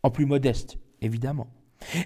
En 0.03 0.11
plus 0.11 0.27
modeste, 0.27 0.79
évidemment. 1.01 1.47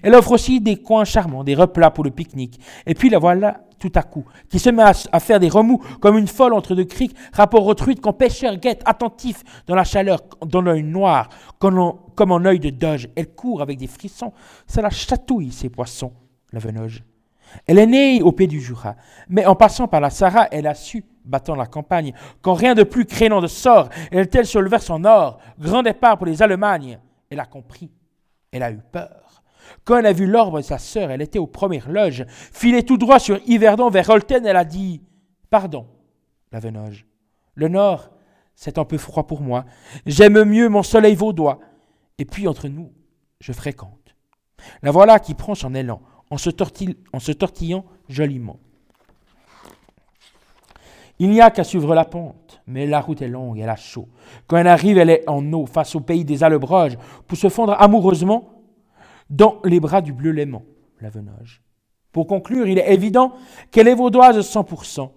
Elle 0.03 0.15
offre 0.15 0.31
aussi 0.31 0.61
des 0.61 0.77
coins 0.77 1.05
charmants, 1.05 1.43
des 1.43 1.55
replats 1.55 1.91
pour 1.91 2.03
le 2.03 2.11
pique-nique. 2.11 2.59
Et 2.85 2.93
puis 2.93 3.09
la 3.09 3.19
voilà 3.19 3.61
tout 3.79 3.91
à 3.95 4.03
coup, 4.03 4.25
qui 4.49 4.57
se 4.57 4.69
met 4.69 4.83
à, 4.83 5.19
faire 5.19 5.39
des 5.39 5.49
remous 5.49 5.77
comme 5.99 6.17
une 6.17 6.27
folle 6.27 6.53
entre 6.53 6.75
deux 6.75 6.85
criques, 6.85 7.15
rapport 7.33 7.65
aux 7.65 7.73
truites 7.73 8.01
qu'on 8.01 8.13
pêcheur 8.13 8.55
guette, 8.57 8.81
attentif 8.85 9.43
dans 9.67 9.75
la 9.75 9.83
chaleur, 9.83 10.21
dans 10.45 10.61
l'œil 10.61 10.83
noir, 10.83 11.29
comme, 11.59 11.93
comme 12.15 12.31
en 12.31 12.43
œil 12.45 12.59
de 12.59 12.69
doge. 12.69 13.09
Elle 13.15 13.33
court 13.35 13.61
avec 13.61 13.77
des 13.77 13.87
frissons, 13.87 14.33
ça 14.65 14.81
la 14.81 14.89
chatouille, 14.89 15.51
ces 15.51 15.69
poissons, 15.69 16.13
la 16.51 16.59
venoge. 16.59 17.03
Elle 17.67 17.77
est 17.77 17.85
née 17.85 18.21
au 18.21 18.31
pied 18.31 18.47
du 18.47 18.59
Jura, 18.59 18.95
mais 19.29 19.45
en 19.45 19.55
passant 19.55 19.87
par 19.87 20.01
la 20.01 20.09
Sarah, 20.09 20.47
elle 20.51 20.67
a 20.67 20.73
su, 20.73 21.05
battant 21.23 21.55
la 21.55 21.67
campagne, 21.67 22.13
qu'en 22.41 22.53
rien 22.53 22.75
de 22.75 22.83
plus 22.83 23.05
créant 23.05 23.41
de 23.41 23.47
sort, 23.47 23.89
elle 24.11 24.21
est-elle 24.21 24.47
sur 24.47 24.61
le 24.61 24.69
versant 24.69 24.99
nord, 24.99 25.39
grand 25.59 25.83
départ 25.83 26.17
pour 26.17 26.25
les 26.25 26.41
Allemagnes. 26.41 26.99
Elle 27.29 27.39
a 27.39 27.45
compris, 27.45 27.91
elle 28.51 28.63
a 28.63 28.71
eu 28.71 28.79
peur. 28.91 29.24
Quand 29.83 29.97
elle 29.97 30.05
a 30.05 30.13
vu 30.13 30.25
l'ordre 30.25 30.57
de 30.57 30.63
sa 30.63 30.77
sœur, 30.77 31.11
elle 31.11 31.21
était 31.21 31.39
aux 31.39 31.47
premières 31.47 31.89
loges, 31.89 32.25
filait 32.27 32.83
tout 32.83 32.97
droit 32.97 33.19
sur 33.19 33.39
Yverdon 33.45 33.89
vers 33.89 34.09
Holten, 34.09 34.45
elle 34.45 34.57
a 34.57 34.65
dit 34.65 35.01
Pardon, 35.49 35.87
la 36.51 36.59
Venoge. 36.59 37.05
Le 37.53 37.67
nord, 37.67 38.11
c'est 38.55 38.77
un 38.77 38.85
peu 38.85 38.97
froid 38.97 39.27
pour 39.27 39.41
moi. 39.41 39.65
J'aime 40.05 40.43
mieux 40.43 40.69
mon 40.69 40.83
soleil 40.83 41.15
vaudois. 41.15 41.59
Et 42.17 42.25
puis 42.25 42.47
entre 42.47 42.67
nous, 42.67 42.91
je 43.39 43.51
fréquente. 43.51 44.15
La 44.81 44.91
voilà 44.91 45.19
qui 45.19 45.33
prend 45.33 45.55
son 45.55 45.75
élan, 45.75 46.01
en 46.31 46.37
se, 46.37 46.49
en 47.13 47.19
se 47.19 47.31
tortillant 47.31 47.85
joliment. 48.09 48.59
Il 51.19 51.29
n'y 51.29 51.41
a 51.41 51.49
qu'à 51.49 51.63
suivre 51.63 51.95
la 51.95 52.03
pente, 52.03 52.61
mais 52.67 52.87
la 52.87 52.99
route 52.99 53.21
est 53.21 53.27
longue, 53.27 53.59
elle 53.59 53.69
a 53.69 53.77
chaud. 53.77 54.09
Quand 54.47 54.57
elle 54.57 54.67
arrive, 54.67 54.97
elle 54.97 55.09
est 55.09 55.29
en 55.29 55.53
eau, 55.53 55.65
face 55.65 55.95
au 55.95 56.01
pays 56.01 56.25
des 56.25 56.43
Allebroges, 56.43 56.97
pour 57.27 57.37
se 57.37 57.47
fondre 57.47 57.75
amoureusement 57.79 58.54
dans 59.29 59.59
les 59.63 59.79
bras 59.79 60.01
du 60.01 60.13
bleu 60.13 60.31
léman, 60.31 60.63
la 61.01 61.09
Venoge. 61.09 61.61
Pour 62.11 62.27
conclure, 62.27 62.67
il 62.67 62.77
est 62.77 62.93
évident 62.93 63.33
qu'elle 63.71 63.87
est 63.87 63.95
vaudoise 63.95 64.39
100%, 64.39 65.09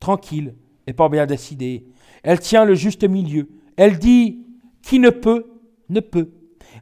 tranquille 0.00 0.54
et 0.86 0.92
pas 0.92 1.08
bien 1.08 1.26
décidée. 1.26 1.86
Elle 2.22 2.40
tient 2.40 2.64
le 2.64 2.74
juste 2.74 3.04
milieu. 3.04 3.48
Elle 3.76 3.98
dit 3.98 4.46
qui 4.82 4.98
ne 4.98 5.10
peut, 5.10 5.46
ne 5.88 6.00
peut. 6.00 6.32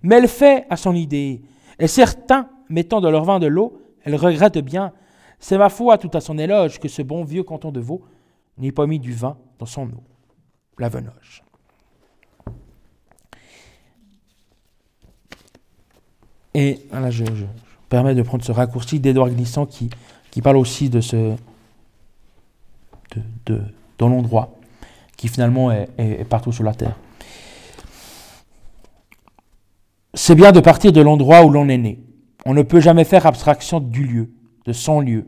Mais 0.03 0.17
elle 0.17 0.29
fait 0.29 0.67
à 0.71 0.77
son 0.77 0.95
idée. 0.95 1.43
Et 1.79 1.89
certains, 1.89 2.49
mettant 2.69 3.01
dans 3.01 3.11
leur 3.11 3.25
vin 3.25 3.39
de 3.39 3.47
l'eau, 3.47 3.81
elle 4.05 4.17
regrette 4.17 4.59
bien. 4.59 4.93
C'est 5.39 5.59
ma 5.59 5.69
foi 5.69 5.99
tout 5.99 6.11
à 6.15 6.21
son 6.21 6.39
éloge 6.39 6.79
que 6.79 6.89
ce 6.89 7.03
bon 7.03 7.25
vieux 7.25 7.43
canton 7.43 7.73
de 7.73 7.81
Vaud 7.81 8.03
n'ait 8.59 8.73
pas 8.73 8.87
mis 8.87 9.01
du 9.01 9.13
vin 9.13 9.37
dans 9.59 9.67
son 9.67 9.87
eau. 9.87 10.05
La 10.79 10.89
Et 16.55 16.81
voilà, 16.91 17.11
je, 17.11 17.25
je, 17.25 17.45
permets 17.89 18.15
de 18.15 18.23
prendre 18.23 18.45
ce 18.45 18.53
raccourci 18.53 19.01
d'Edouard 19.01 19.31
Glissant 19.31 19.67
qui, 19.67 19.91
qui 20.31 20.43
parle 20.43 20.57
aussi 20.57 20.89
de 20.89 21.01
ce. 21.01 21.17
de, 21.17 23.21
de, 23.47 23.61
dans 23.99 24.09
l'endroit, 24.09 24.57
qui 25.17 25.29
finalement 25.29 25.71
est, 25.71 25.89
est, 25.99 26.25
partout 26.25 26.53
sur 26.53 26.65
la 26.65 26.75
terre. 26.75 26.97
C'est 30.15 30.35
bien 30.35 30.53
de 30.53 30.61
partir 30.61 30.93
de 30.93 31.01
l'endroit 31.01 31.45
où 31.45 31.51
l'on 31.51 31.69
est 31.69 31.79
né. 31.79 32.01
On 32.47 32.55
ne 32.55 32.63
peut 32.63 32.81
jamais 32.81 33.05
faire 33.05 33.27
abstraction 33.27 33.81
du 33.81 34.05
lieu, 34.05 34.31
de 34.65 34.73
son 34.73 35.01
lieu. 35.01 35.27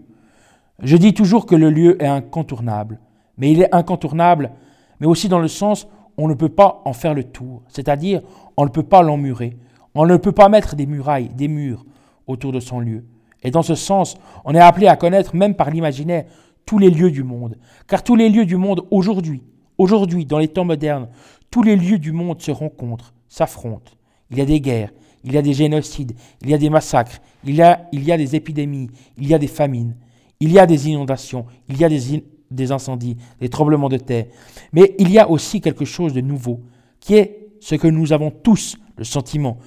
Je 0.83 0.97
dis 0.97 1.15
toujours 1.15 1.47
que 1.47 1.55
le 1.55 1.71
lieu 1.71 2.03
est 2.03 2.07
incontournable, 2.07 3.01
mais 3.39 3.51
il 3.51 3.63
est 3.63 3.75
incontournable, 3.75 4.53
mais 5.01 5.07
aussi 5.07 5.29
dans 5.29 5.39
le 5.39 5.49
sens 5.49 5.87
où 6.17 6.25
on 6.25 6.29
ne 6.29 6.35
peut 6.35 6.49
pas 6.49 6.83
en 6.85 6.93
faire 6.93 7.15
le 7.15 7.25
tour, 7.25 7.63
c'est-à-dire 7.69 8.23
on 8.57 8.65
ne 8.65 8.71
peut 8.71 8.83
pas 8.83 9.03
l'emmurer, 9.03 9.57
on 9.97 10.07
ne 10.07 10.17
peut 10.17 10.33
pas 10.33 10.49
mettre 10.49 10.77
des 10.77 10.87
murailles, 10.87 11.31
des 11.31 11.49
murs. 11.49 11.85
autour 12.27 12.51
de 12.51 12.59
son 12.59 12.81
lieu. 12.81 13.05
Et 13.45 13.53
dans 13.53 13.63
ce 13.63 13.77
sens, 13.77 14.17
on 14.45 14.53
est 14.53 14.61
appelé 14.61 14.89
à 14.89 14.97
connaître, 14.97 15.37
même 15.37 15.55
par 15.55 15.71
l'imaginaire, 15.71 16.25
tous 16.65 16.79
les 16.79 16.91
lieux 16.91 17.13
du 17.13 17.23
monde. 17.23 17.57
Car 17.87 18.03
tous 18.03 18.17
les 18.17 18.29
lieux 18.29 18.45
du 18.45 18.57
monde 18.57 18.85
aujourd'hui, 18.91 19.45
aujourd'hui, 19.79 20.25
dans 20.25 20.39
les 20.39 20.49
temps 20.49 20.65
modernes, 20.65 21.09
tous 21.51 21.63
les 21.63 21.77
lieux 21.77 21.99
du 21.99 22.11
monde 22.11 22.43
se 22.43 22.51
rencontrent, 22.51 23.15
s'affrontent. 23.29 23.93
Il 24.31 24.39
y 24.39 24.41
a 24.41 24.45
des 24.45 24.61
guerres, 24.61 24.91
il 25.23 25.33
y 25.33 25.39
a 25.39 25.43
des 25.43 25.53
génocides, 25.53 26.15
il 26.43 26.51
y 26.51 26.55
a 26.55 26.59
des 26.59 26.71
massacres, 26.71 27.21
il 27.45 27.55
y 27.55 27.63
a, 27.63 27.79
des 27.93 28.35
épidémies, 28.35 28.91
il 29.17 29.29
y 29.29 29.35
a 29.35 29.39
des 29.39 29.47
famines, 29.47 29.95
il 30.41 30.51
y 30.51 30.59
a 30.59 30.67
des 30.67 30.89
inondations, 30.89 31.47
il 31.69 31.79
y 31.79 31.85
a 31.85 31.89
des 31.89 32.73
incendies, 32.73 33.17
des 33.41 33.49
tremblements 33.49 33.89
de 33.89 33.99
terre. 33.99 34.27
Mais 34.73 34.97
il 34.99 35.13
y 35.13 35.21
a 35.21 35.31
aussi 35.31 35.61
quelque 35.61 35.85
chose 35.85 36.13
de 36.13 36.21
nouveau, 36.21 36.61
qui 36.99 37.15
est 37.15 37.47
ce 37.61 37.77
que 37.77 37.87
nous 37.87 38.13
avons 38.13 38.33
tous 38.33 38.77
le 38.97 39.05
sentiment, 39.05 39.59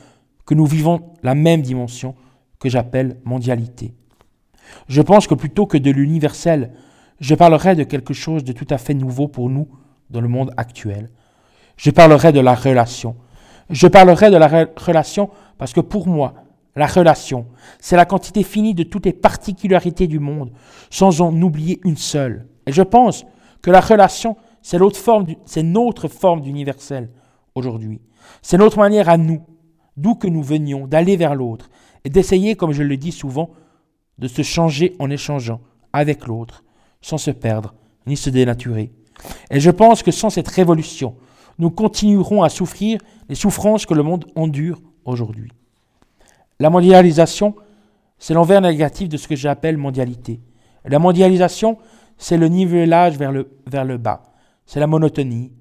que 0.50 0.56
nous 0.56 0.66
vivons 0.66 1.12
la 1.22 1.36
même 1.36 1.62
dimension 1.62 2.16
que 2.58 2.70
j'appelle 2.70 3.20
mondialité. 3.24 3.94
Je 4.88 5.04
pense 5.04 5.28
que 5.28 5.36
plutôt 5.36 5.68
que 5.68 5.78
de 5.78 5.92
l'universel, 5.92 6.72
je 7.20 7.36
parlerai 7.36 7.76
de 7.76 7.84
quelque 7.84 8.16
chose 8.16 8.44
de 8.44 8.52
tout 8.52 8.66
à 8.72 8.80
fait 8.80 8.96
nouveau 8.96 9.28
pour 9.28 9.48
nous 9.52 9.68
dans 10.10 10.22
le 10.22 10.28
monde 10.28 10.52
actuel. 10.58 11.12
Je 11.78 11.92
parlerai 11.92 12.32
de 12.32 12.40
la 12.40 12.56
relation. 12.56 13.16
Je 13.70 13.86
parlerai 13.86 14.32
de 14.32 14.38
la 14.38 14.66
relation 14.76 15.30
parce 15.60 15.72
que 15.72 15.82
pour 15.82 16.08
moi, 16.08 16.34
la 16.76 16.88
relation, 16.88 17.46
c'est 17.80 17.96
la 17.96 18.06
quantité 18.06 18.42
finie 18.42 18.74
de 18.74 18.82
toutes 18.82 19.06
les 19.06 19.14
particularités 19.14 20.08
du 20.08 20.18
monde, 20.18 20.52
sans 20.90 21.22
en 21.22 21.40
oublier 21.44 21.80
une 21.84 21.98
seule. 21.98 22.48
Et 22.66 22.72
je 22.72 22.82
pense 22.82 23.24
que 23.62 23.70
la 23.70 23.82
relation, 23.82 24.36
c'est 24.64 24.80
notre 24.80 26.08
forme 26.08 26.42
d'universel 26.42 27.12
aujourd'hui. 27.54 28.02
C'est 28.42 28.58
notre 28.58 28.80
manière 28.80 29.10
à 29.10 29.18
nous, 29.18 29.46
d'où 30.02 30.16
que 30.16 30.28
nous 30.28 30.44
venions, 30.44 30.88
d'aller 30.88 31.18
vers 31.18 31.36
l'autre 31.36 31.70
et 32.06 32.10
d'essayer, 32.10 32.56
comme 32.56 32.72
je 32.72 32.84
le 32.84 32.98
dis 32.98 33.12
souvent, 33.12 33.52
de 34.18 34.28
se 34.28 34.42
changer 34.42 34.96
en 35.00 35.10
échangeant 35.10 35.62
avec 35.94 36.28
l'autre, 36.28 36.64
sans 37.02 37.18
se 37.18 37.32
perdre 37.32 37.74
ni 38.08 38.18
se 38.18 38.30
dénaturer. 38.30 38.92
Et 39.52 39.60
je 39.60 39.72
pense 39.72 40.04
que 40.04 40.12
sans 40.12 40.30
cette 40.30 40.48
révolution, 40.48 41.16
nous 41.58 41.70
continuerons 41.70 42.44
à 42.44 42.50
souffrir 42.50 43.00
les 43.28 43.36
souffrances 43.36 43.86
que 43.86 43.94
le 43.94 44.04
monde 44.04 44.26
endure 44.36 44.80
aujourd'hui. 45.06 45.52
La 46.60 46.70
mondialisation, 46.70 47.56
c'est 48.18 48.34
l'envers 48.34 48.62
négatif 48.62 49.10
de 49.10 49.18
ce 49.18 49.28
que 49.28 49.36
j'appelle 49.36 49.78
mondialité. 49.78 50.42
La 50.86 51.00
mondialisation, 51.00 51.78
c'est 52.18 52.38
le 52.38 52.48
nivellage 52.48 53.18
vers 53.18 53.32
le, 53.32 53.52
vers 53.68 53.86
le 53.86 53.98
bas. 53.98 54.24
C'est 54.66 54.80
la 54.80 54.88
monotonie. 54.88 55.52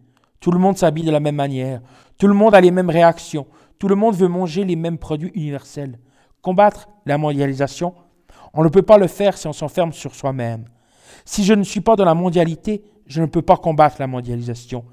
Tout 0.40 0.52
le 0.52 0.58
monde 0.58 0.76
s'habille 0.76 1.04
de 1.04 1.10
la 1.10 1.20
même 1.20 1.36
manière. 1.36 1.80
Tout 2.16 2.26
le 2.28 2.34
monde 2.34 2.54
a 2.54 2.60
les 2.60 2.70
mêmes 2.70 2.90
réactions. 2.90 3.46
Tout 3.78 3.88
le 3.88 3.94
monde 3.94 4.14
veut 4.14 4.28
manger 4.28 4.64
les 4.64 4.76
mêmes 4.76 4.98
produits 4.98 5.30
universels. 5.34 5.98
Combattre 6.42 6.88
la 7.06 7.18
mondialisation, 7.18 7.94
on 8.54 8.64
ne 8.64 8.68
peut 8.68 8.82
pas 8.82 8.98
le 8.98 9.06
faire 9.06 9.36
si 9.36 9.46
on 9.46 9.52
s'enferme 9.52 9.92
sur 9.92 10.14
soi-même. 10.14 10.64
Si 11.24 11.44
je 11.44 11.54
ne 11.54 11.62
suis 11.62 11.80
pas 11.80 11.96
dans 11.96 12.04
la 12.04 12.14
mondialité, 12.14 12.82
je 13.06 13.20
ne 13.20 13.26
peux 13.26 13.42
pas 13.42 13.56
combattre 13.56 13.96
la 13.98 14.06
mondialisation. 14.06 14.84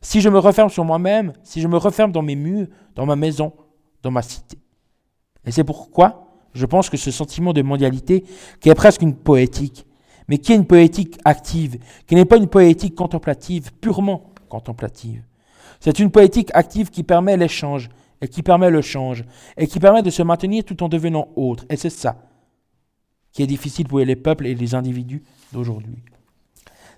Si 0.00 0.20
je 0.20 0.28
me 0.28 0.38
referme 0.38 0.70
sur 0.70 0.84
moi-même, 0.84 1.32
si 1.42 1.60
je 1.60 1.68
me 1.68 1.76
referme 1.76 2.12
dans 2.12 2.22
mes 2.22 2.36
murs, 2.36 2.68
dans 2.94 3.06
ma 3.06 3.16
maison, 3.16 3.52
dans 4.02 4.10
ma 4.10 4.22
cité. 4.22 4.58
Et 5.44 5.50
c'est 5.50 5.64
pourquoi 5.64 6.28
je 6.54 6.66
pense 6.66 6.90
que 6.90 6.96
ce 6.96 7.10
sentiment 7.10 7.52
de 7.52 7.62
mondialité, 7.62 8.24
qui 8.60 8.68
est 8.68 8.74
presque 8.74 9.02
une 9.02 9.14
poétique, 9.14 9.86
mais 10.28 10.38
qui 10.38 10.52
est 10.52 10.56
une 10.56 10.66
poétique 10.66 11.18
active, 11.24 11.78
qui 12.06 12.14
n'est 12.14 12.24
pas 12.24 12.36
une 12.36 12.48
poétique 12.48 12.94
contemplative, 12.94 13.72
purement 13.80 14.32
contemplative. 14.48 15.22
C'est 15.80 15.98
une 15.98 16.10
poétique 16.10 16.50
active 16.54 16.90
qui 16.90 17.02
permet 17.02 17.36
l'échange, 17.36 17.88
et 18.22 18.28
qui 18.28 18.42
permet 18.42 18.70
le 18.70 18.80
change, 18.80 19.24
et 19.58 19.66
qui 19.66 19.80
permet 19.80 20.02
de 20.02 20.10
se 20.10 20.22
maintenir 20.22 20.64
tout 20.64 20.82
en 20.82 20.88
devenant 20.88 21.28
autre. 21.36 21.66
Et 21.68 21.76
c'est 21.76 21.90
ça 21.90 22.16
qui 23.32 23.42
est 23.42 23.46
difficile 23.46 23.88
pour 23.88 23.98
les 23.98 24.16
peuples 24.16 24.46
et 24.46 24.54
les 24.54 24.74
individus 24.74 25.22
d'aujourd'hui. 25.52 26.02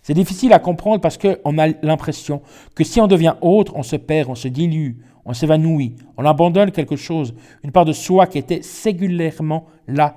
C'est 0.02 0.14
difficile 0.14 0.52
à 0.52 0.58
comprendre 0.58 1.00
parce 1.00 1.16
qu'on 1.16 1.58
a 1.58 1.68
l'impression 1.82 2.42
que 2.74 2.84
si 2.84 3.00
on 3.00 3.06
devient 3.06 3.36
autre, 3.40 3.72
on 3.76 3.82
se 3.82 3.96
perd, 3.96 4.28
on 4.28 4.34
se 4.34 4.48
dilue, 4.48 4.98
on 5.24 5.32
s'évanouit, 5.32 5.96
on 6.18 6.26
abandonne 6.26 6.72
quelque 6.72 6.96
chose, 6.96 7.34
une 7.62 7.72
part 7.72 7.86
de 7.86 7.92
soi 7.92 8.26
qui 8.26 8.36
était 8.36 8.62
singulièrement 8.62 9.66
là, 9.86 10.16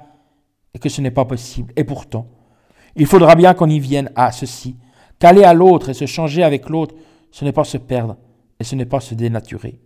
et 0.74 0.80
que 0.80 0.90
ce 0.90 1.00
n'est 1.00 1.12
pas 1.12 1.24
possible. 1.24 1.72
Et 1.78 1.86
pourtant, 1.86 2.28
il 2.96 3.06
faudra 3.06 3.36
bien 3.36 3.54
qu'on 3.54 3.70
y 3.70 3.80
vienne 3.80 4.12
à 4.16 4.32
ceci, 4.32 4.76
qu'aller 5.20 5.44
à 5.44 5.54
l'autre 5.54 5.90
et 5.90 5.94
se 5.94 6.06
changer 6.06 6.44
avec 6.44 6.68
l'autre, 6.68 6.96
ce 7.32 7.46
n'est 7.46 7.54
pas 7.54 7.64
se 7.64 7.78
perdre, 7.78 8.18
et 8.60 8.64
ce 8.66 8.76
n'est 8.76 8.86
pas 8.86 9.00
se 9.00 9.16
dénaturer. 9.16 9.80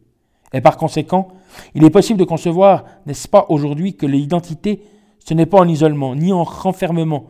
Et 0.54 0.62
par 0.62 0.78
conséquent, 0.78 1.30
il 1.76 1.84
est 1.84 1.90
possible 1.90 2.20
de 2.20 2.26
concevoir, 2.26 2.86
n'est-ce 3.06 3.28
pas 3.28 3.46
aujourd'hui, 3.50 3.96
que 3.96 4.06
l'identité, 4.06 4.84
ce 5.20 5.34
n'est 5.34 5.46
pas 5.46 5.60
en 5.60 5.68
isolement, 5.68 6.16
ni 6.16 6.34
en 6.34 6.44
renfermement, 6.44 7.28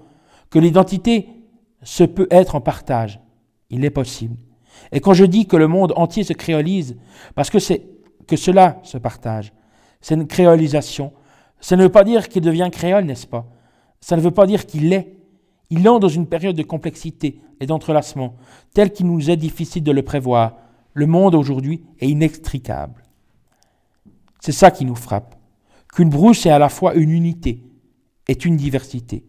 que 0.50 0.60
l'identité, 0.60 1.30
ce 1.84 2.04
peut 2.04 2.28
être 2.32 2.56
en 2.56 2.62
partage. 2.62 3.20
Il 3.70 3.86
est 3.86 3.90
possible. 3.92 4.38
Et 4.92 5.00
quand 5.00 5.14
je 5.14 5.26
dis 5.26 5.46
que 5.46 5.58
le 5.58 5.68
monde 5.68 5.94
entier 5.96 6.24
se 6.24 6.34
créolise, 6.34 6.98
parce 7.36 7.50
que 7.50 7.60
c'est 7.60 7.84
que 8.28 8.36
cela 8.36 8.80
se 8.84 8.98
partage, 8.98 9.54
c'est 10.00 10.16
une 10.16 10.28
créolisation. 10.28 11.14
Ça 11.60 11.76
ne 11.76 11.84
veut 11.84 11.90
pas 11.90 12.04
dire 12.04 12.28
qu'il 12.28 12.42
devient 12.42 12.70
créole, 12.72 13.06
n'est-ce 13.06 13.28
pas? 13.28 13.46
Ça 14.00 14.16
ne 14.16 14.22
veut 14.22 14.32
pas 14.32 14.48
dire 14.48 14.66
qu'il 14.66 14.92
est. 14.94 15.16
Il 15.70 15.88
entre 15.88 16.00
dans 16.02 16.08
une 16.10 16.28
période 16.28 16.56
de 16.56 16.64
complexité 16.64 17.40
et 17.60 17.66
d'entrelacement, 17.66 18.36
tel 18.74 18.92
qu'il 18.92 19.06
nous 19.06 19.30
est 19.30 19.38
difficile 19.38 19.84
de 19.84 19.92
le 19.92 20.02
prévoir. 20.02 20.58
Le 20.94 21.06
monde 21.06 21.36
aujourd'hui 21.36 21.84
est 22.00 22.10
inextricable. 22.10 23.01
C'est 24.42 24.52
ça 24.52 24.72
qui 24.72 24.84
nous 24.84 24.96
frappe. 24.96 25.36
Qu'une 25.94 26.10
brousse 26.10 26.46
est 26.46 26.52
à 26.52 26.60
la 26.60 26.70
fois 26.70 26.96
une 26.96 27.12
unité 27.12 27.64
et 28.28 28.38
une 28.44 28.58
diversité. 28.58 29.24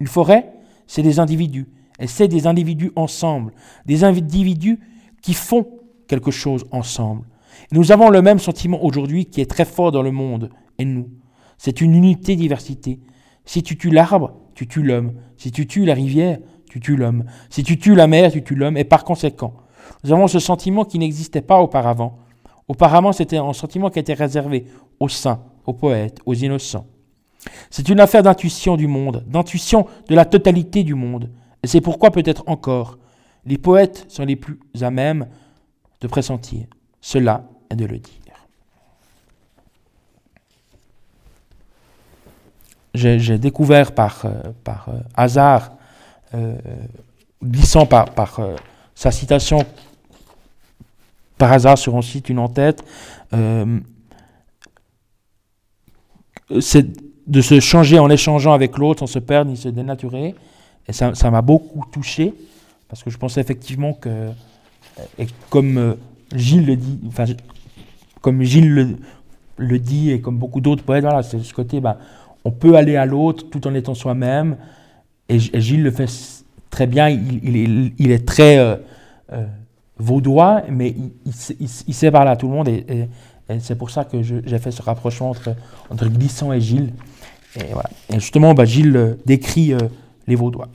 Une 0.00 0.06
forêt, 0.06 0.52
c'est 0.86 1.02
des 1.02 1.18
individus. 1.18 1.68
Et 1.98 2.06
c'est 2.06 2.28
des 2.28 2.46
individus 2.46 2.92
ensemble. 2.96 3.52
Des 3.86 4.04
individus 4.04 4.78
qui 5.20 5.34
font 5.34 5.66
quelque 6.08 6.30
chose 6.30 6.64
ensemble. 6.70 7.26
Nous 7.70 7.92
avons 7.92 8.08
le 8.08 8.22
même 8.22 8.38
sentiment 8.38 8.82
aujourd'hui 8.84 9.26
qui 9.26 9.40
est 9.40 9.50
très 9.50 9.64
fort 9.64 9.92
dans 9.92 10.02
le 10.02 10.12
monde 10.12 10.50
et 10.78 10.84
nous. 10.84 11.10
C'est 11.58 11.80
une 11.80 11.94
unité-diversité. 11.94 13.00
Si 13.44 13.62
tu 13.62 13.76
tues 13.76 13.90
l'arbre, 13.90 14.34
tu 14.54 14.66
tues 14.66 14.82
l'homme. 14.82 15.12
Si 15.36 15.50
tu 15.50 15.66
tues 15.66 15.84
la 15.84 15.94
rivière, 15.94 16.38
tu 16.68 16.80
tues 16.80 16.96
l'homme. 16.96 17.24
Si 17.50 17.62
tu 17.62 17.78
tues 17.78 17.94
la 17.94 18.06
mer, 18.06 18.32
tu 18.32 18.42
tues 18.42 18.54
l'homme. 18.54 18.76
Et 18.76 18.84
par 18.84 19.04
conséquent, 19.04 19.54
nous 20.04 20.12
avons 20.12 20.28
ce 20.28 20.38
sentiment 20.38 20.84
qui 20.84 20.98
n'existait 20.98 21.42
pas 21.42 21.60
auparavant. 21.60 22.18
Auparavant, 22.68 23.12
c'était 23.12 23.36
un 23.36 23.52
sentiment 23.52 23.90
qui 23.90 23.98
était 23.98 24.14
réservé 24.14 24.66
aux 25.00 25.08
saints, 25.08 25.42
aux 25.66 25.72
poètes, 25.72 26.18
aux 26.26 26.34
innocents. 26.34 26.86
C'est 27.70 27.88
une 27.88 28.00
affaire 28.00 28.22
d'intuition 28.22 28.76
du 28.76 28.86
monde, 28.86 29.24
d'intuition 29.26 29.86
de 30.08 30.14
la 30.14 30.24
totalité 30.24 30.84
du 30.84 30.94
monde. 30.94 31.30
Et 31.62 31.66
c'est 31.66 31.80
pourquoi 31.80 32.10
peut-être 32.10 32.44
encore 32.46 32.98
les 33.44 33.58
poètes 33.58 34.06
sont 34.08 34.24
les 34.24 34.36
plus 34.36 34.60
à 34.80 34.90
même 34.90 35.26
de 36.00 36.06
pressentir 36.06 36.66
cela 37.00 37.44
et 37.70 37.74
de 37.74 37.84
le 37.84 37.98
dire. 37.98 38.12
J'ai 42.94 43.38
découvert 43.38 43.92
par, 43.92 44.26
euh, 44.26 44.52
euh, 44.68 45.00
hasard, 45.16 45.72
euh, 46.34 46.54
glissant 47.42 47.86
par 47.86 48.40
sa 48.94 49.10
citation 49.10 49.64
par 51.42 51.50
hasard 51.50 51.76
sur 51.76 51.96
un 51.96 52.02
site, 52.02 52.28
une 52.28 52.38
en-tête, 52.38 52.84
euh, 53.34 53.80
c'est 56.60 56.86
de 57.26 57.40
se 57.40 57.58
changer 57.58 57.98
en 57.98 58.08
échangeant 58.10 58.52
avec 58.52 58.78
l'autre, 58.78 59.00
sans 59.00 59.08
se 59.08 59.18
perdre 59.18 59.50
ni 59.50 59.56
se 59.56 59.68
dénaturer. 59.68 60.36
Et 60.86 60.92
ça, 60.92 61.30
m'a 61.32 61.42
beaucoup 61.42 61.84
touché, 61.90 62.32
parce 62.88 63.02
que 63.02 63.10
je 63.10 63.18
pensais 63.18 63.40
effectivement 63.40 63.92
que, 63.92 64.28
et 65.18 65.26
comme 65.50 65.78
euh, 65.78 65.94
Gilles 66.32 66.64
le 66.64 66.76
dit, 66.76 67.00
enfin, 67.08 67.24
comme 68.20 68.44
Gilles 68.44 68.96
le, 69.56 69.78
dit, 69.80 70.12
et 70.12 70.20
comme 70.20 70.38
beaucoup 70.38 70.60
d'autres 70.60 70.84
poètes, 70.84 71.02
voilà, 71.02 71.24
c'est 71.24 71.40
ce 71.40 71.52
côté, 71.52 71.80
bah, 71.80 71.98
on 72.44 72.52
peut 72.52 72.76
aller 72.76 72.94
à 72.94 73.04
l'autre 73.04 73.50
tout 73.50 73.66
en 73.66 73.74
étant 73.74 73.94
soi-même. 73.94 74.58
Et, 75.28 75.40
Gilles 75.40 75.82
le 75.82 75.90
fait 75.90 76.08
très 76.70 76.86
bien, 76.86 77.08
il, 77.08 77.94
il, 77.98 78.12
est, 78.12 78.24
très 78.24 78.58
euh, 78.58 78.76
vaudois, 80.02 80.62
mais 80.68 80.94
il, 81.24 82.10
parler 82.10 82.30
à 82.30 82.36
tout 82.36 82.48
le 82.48 82.54
monde 82.54 82.68
et, 82.68 83.08
c'est 83.58 83.76
pour 83.76 83.90
ça 83.90 84.04
que 84.04 84.22
j'ai 84.22 84.58
fait 84.58 84.70
ce 84.70 84.80
rapprochement 84.80 85.30
entre, 85.90 86.08
Glissant 86.08 86.52
et 86.52 86.60
Gilles. 86.60 86.92
Et, 87.56 87.72
voilà. 87.72 87.90
justement, 88.14 88.54
bah, 88.54 88.64
Gilles 88.64 88.96
euh, 88.96 89.14
décrit 89.26 89.74
euh, 89.74 89.78
les 90.26 90.36
Vaudois. 90.36 90.68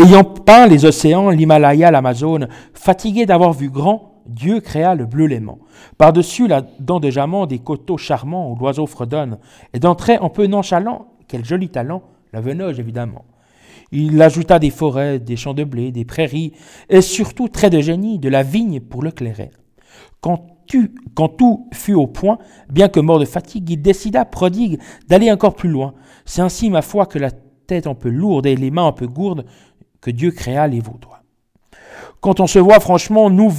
Ayant 0.00 0.24
peint 0.24 0.66
les 0.66 0.84
océans, 0.84 1.30
l'Himalaya, 1.30 1.92
l'Amazone, 1.92 2.48
fatigué 2.74 3.24
d'avoir 3.24 3.52
vu 3.52 3.70
grand, 3.70 4.22
Dieu 4.26 4.60
créa 4.60 4.96
le 4.96 5.06
bleu 5.06 5.26
léman. 5.26 5.58
Par-dessus 5.96 6.48
la 6.48 6.62
dent 6.80 6.98
de 6.98 7.10
diamant 7.10 7.46
des 7.46 7.60
coteaux 7.60 7.98
charmants 7.98 8.50
où 8.50 8.56
l'oiseau 8.56 8.86
fredonne, 8.86 9.38
et 9.74 9.78
d'entrer 9.78 10.16
un 10.16 10.28
peu 10.28 10.46
nonchalant, 10.46 11.06
quel 11.28 11.44
joli 11.44 11.68
talent, 11.68 12.02
la 12.32 12.40
venoge 12.40 12.80
évidemment. 12.80 13.24
Il 13.92 14.20
ajouta 14.22 14.58
des 14.58 14.70
forêts, 14.70 15.18
des 15.18 15.36
champs 15.36 15.54
de 15.54 15.64
blé, 15.64 15.90
des 15.92 16.04
prairies, 16.04 16.52
et 16.88 17.00
surtout, 17.00 17.48
très 17.48 17.70
de 17.70 17.80
génie, 17.80 18.18
de 18.18 18.28
la 18.28 18.42
vigne 18.42 18.80
pour 18.80 19.02
le 19.02 19.10
clairet. 19.10 19.50
Quand 20.20 20.46
quand 21.14 21.28
tout 21.28 21.68
fut 21.72 21.94
au 21.94 22.06
point, 22.06 22.38
bien 22.68 22.88
que 22.88 23.00
mort 23.00 23.18
de 23.18 23.24
fatigue, 23.24 23.68
il 23.70 23.82
décida, 23.82 24.24
prodigue, 24.24 24.78
d'aller 25.08 25.30
encore 25.30 25.54
plus 25.54 25.68
loin. 25.68 25.94
C'est 26.24 26.42
ainsi, 26.42 26.70
ma 26.70 26.82
foi, 26.82 27.06
que 27.06 27.18
la 27.18 27.30
tête 27.66 27.86
un 27.86 27.94
peu 27.94 28.08
lourde 28.08 28.46
et 28.46 28.56
les 28.56 28.70
mains 28.70 28.86
un 28.86 28.92
peu 28.92 29.06
gourdes, 29.06 29.44
que 30.00 30.10
Dieu 30.10 30.30
créa 30.30 30.66
les 30.66 30.80
vaudois. 30.80 31.22
Quand 32.20 32.40
on 32.40 32.46
se 32.46 32.58
voit 32.58 32.80
franchement, 32.80 33.30
nous, 33.30 33.52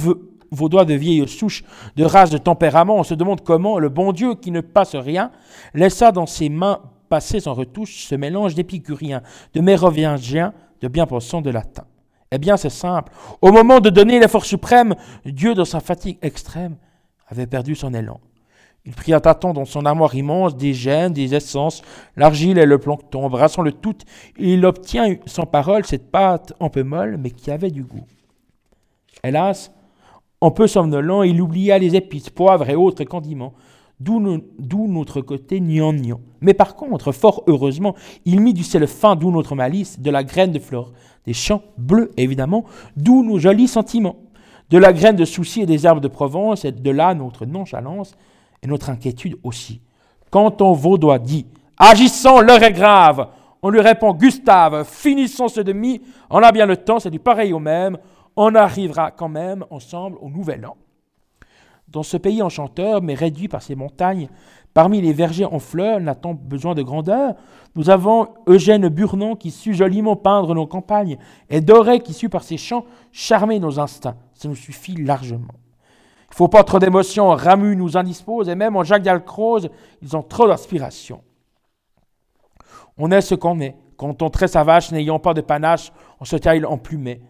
vaudois 0.50 0.84
de 0.84 0.94
vieille 0.94 1.26
souche, 1.28 1.64
de 1.96 2.04
race, 2.04 2.30
de 2.30 2.38
tempérament, 2.38 2.96
on 2.96 3.04
se 3.04 3.14
demande 3.14 3.42
comment 3.42 3.78
le 3.78 3.88
bon 3.88 4.12
Dieu, 4.12 4.34
qui 4.34 4.50
ne 4.50 4.60
passe 4.60 4.94
rien, 4.94 5.30
laissa 5.74 6.12
dans 6.12 6.26
ses 6.26 6.48
mains 6.48 6.80
passer 7.12 7.40
sans 7.40 7.52
retouche 7.52 8.06
ce 8.06 8.14
mélange 8.14 8.54
d'épicuriens, 8.54 9.20
de 9.52 9.60
mérovingiens, 9.60 10.54
de 10.80 10.88
bien-pensants, 10.88 11.42
de 11.42 11.50
latins. 11.50 11.84
Eh 12.30 12.38
bien, 12.38 12.56
c'est 12.56 12.70
simple. 12.70 13.12
Au 13.42 13.52
moment 13.52 13.80
de 13.80 13.90
donner 13.90 14.18
l'effort 14.18 14.46
suprême, 14.46 14.94
Dieu, 15.26 15.52
dans 15.52 15.66
sa 15.66 15.80
fatigue 15.80 16.16
extrême, 16.22 16.76
avait 17.28 17.46
perdu 17.46 17.74
son 17.74 17.92
élan. 17.92 18.18
Il 18.86 18.94
prit 18.94 19.12
à 19.12 19.20
tâtons 19.20 19.52
dans 19.52 19.66
son 19.66 19.84
armoire 19.84 20.14
immense 20.14 20.56
des 20.56 20.72
gènes, 20.72 21.12
des 21.12 21.34
essences, 21.34 21.82
l'argile 22.16 22.56
et 22.56 22.64
le 22.64 22.78
plancton. 22.78 23.26
Embrassant 23.26 23.60
le 23.60 23.72
tout, 23.72 23.98
il 24.38 24.64
obtient 24.64 25.16
sans 25.26 25.44
parole 25.44 25.84
cette 25.84 26.10
pâte 26.10 26.54
un 26.60 26.70
peu 26.70 26.82
molle, 26.82 27.18
mais 27.18 27.30
qui 27.30 27.50
avait 27.50 27.70
du 27.70 27.84
goût. 27.84 28.06
Hélas, 29.22 29.70
un 30.40 30.50
peu 30.50 30.66
somnolent, 30.66 31.24
il 31.24 31.42
oublia 31.42 31.78
les 31.78 31.94
épices, 31.94 32.30
poivres 32.30 32.70
et 32.70 32.74
autres 32.74 33.04
condiments, 33.04 33.52
d'où 34.02 34.88
notre 34.88 35.20
côté 35.20 35.60
gnangnan. 35.60 36.20
Mais 36.40 36.54
par 36.54 36.74
contre, 36.74 37.12
fort 37.12 37.44
heureusement, 37.46 37.94
il 38.24 38.40
mit 38.40 38.54
du 38.54 38.64
sel 38.64 38.86
fin, 38.86 39.16
d'où 39.16 39.30
notre 39.30 39.54
malice, 39.54 40.00
de 40.00 40.10
la 40.10 40.24
graine 40.24 40.52
de 40.52 40.58
fleur, 40.58 40.92
des 41.26 41.32
champs 41.32 41.62
bleus 41.78 42.10
évidemment, 42.16 42.64
d'où 42.96 43.22
nos 43.22 43.38
jolis 43.38 43.68
sentiments, 43.68 44.16
de 44.70 44.78
la 44.78 44.92
graine 44.92 45.16
de 45.16 45.24
souci 45.24 45.62
et 45.62 45.66
des 45.66 45.86
herbes 45.86 46.00
de 46.00 46.08
Provence, 46.08 46.64
et 46.64 46.72
de 46.72 46.90
là 46.90 47.14
notre 47.14 47.46
nonchalance 47.46 48.14
et 48.62 48.66
notre 48.66 48.90
inquiétude 48.90 49.36
aussi. 49.44 49.80
Quand 50.30 50.62
on 50.62 50.72
vaudois 50.72 51.18
dit 51.18 51.46
Agissons, 51.78 52.40
l'heure 52.40 52.62
est 52.62 52.72
grave, 52.72 53.28
on 53.62 53.70
lui 53.70 53.80
répond 53.80 54.14
Gustave, 54.14 54.84
finissons 54.84 55.48
ce 55.48 55.60
demi, 55.60 56.00
on 56.30 56.38
a 56.38 56.50
bien 56.50 56.66
le 56.66 56.76
temps, 56.76 56.98
c'est 56.98 57.10
du 57.10 57.18
pareil 57.18 57.52
au 57.52 57.58
même, 57.58 57.98
on 58.34 58.54
arrivera 58.54 59.10
quand 59.10 59.28
même 59.28 59.64
ensemble 59.70 60.16
au 60.20 60.28
nouvel 60.28 60.66
an. 60.66 60.76
Dans 61.92 62.02
ce 62.02 62.16
pays 62.16 62.40
enchanteur, 62.40 63.02
mais 63.02 63.12
réduit 63.12 63.48
par 63.48 63.60
ses 63.60 63.74
montagnes, 63.74 64.28
parmi 64.72 65.02
les 65.02 65.12
vergers 65.12 65.44
en 65.44 65.58
fleurs, 65.58 66.00
n'a-t-on 66.00 66.32
besoin 66.32 66.74
de 66.74 66.82
grandeur? 66.82 67.34
Nous 67.76 67.90
avons 67.90 68.28
Eugène 68.46 68.88
Burnon 68.88 69.36
qui 69.36 69.50
sut 69.50 69.74
joliment 69.74 70.16
peindre 70.16 70.54
nos 70.54 70.66
campagnes, 70.66 71.18
et 71.50 71.60
Doré 71.60 72.00
qui 72.00 72.14
sut 72.14 72.30
par 72.30 72.44
ses 72.44 72.56
chants 72.56 72.86
charmer 73.12 73.58
nos 73.58 73.78
instincts. 73.78 74.16
Ça 74.32 74.48
nous 74.48 74.54
suffit 74.54 74.96
largement. 74.96 75.52
Il 76.30 76.34
faut 76.34 76.48
pas 76.48 76.64
trop 76.64 76.78
d'émotion, 76.78 77.28
Ramu 77.28 77.76
nous 77.76 77.98
indispose, 77.98 78.48
et 78.48 78.54
même 78.54 78.74
en 78.74 78.84
Jacques 78.84 79.02
Dalcroze, 79.02 79.68
ils 80.00 80.16
ont 80.16 80.22
trop 80.22 80.48
d'inspiration. 80.48 81.20
On 82.96 83.10
est 83.10 83.20
ce 83.20 83.34
qu'on 83.34 83.60
est. 83.60 83.76
Quand 83.98 84.22
on 84.22 84.30
traite 84.30 84.50
sa 84.50 84.64
vache, 84.64 84.92
n'ayant 84.92 85.18
pas 85.18 85.34
de 85.34 85.42
panache, 85.42 85.92
on 86.20 86.24
se 86.24 86.36
taille 86.36 86.64
en 86.64 86.78
plumet. 86.78 87.20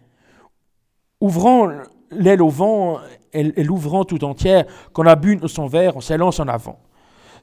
Ouvrant 1.19 1.67
l'aile 2.11 2.41
au 2.41 2.49
vent 2.49 2.99
et, 3.33 3.63
l'ouvrant 3.63 4.03
tout 4.03 4.23
entière, 4.23 4.65
qu'on 4.93 5.05
a 5.05 5.15
son 5.47 5.67
verre, 5.67 5.95
on 5.97 6.01
s'élance 6.01 6.39
en 6.39 6.47
avant. 6.47 6.79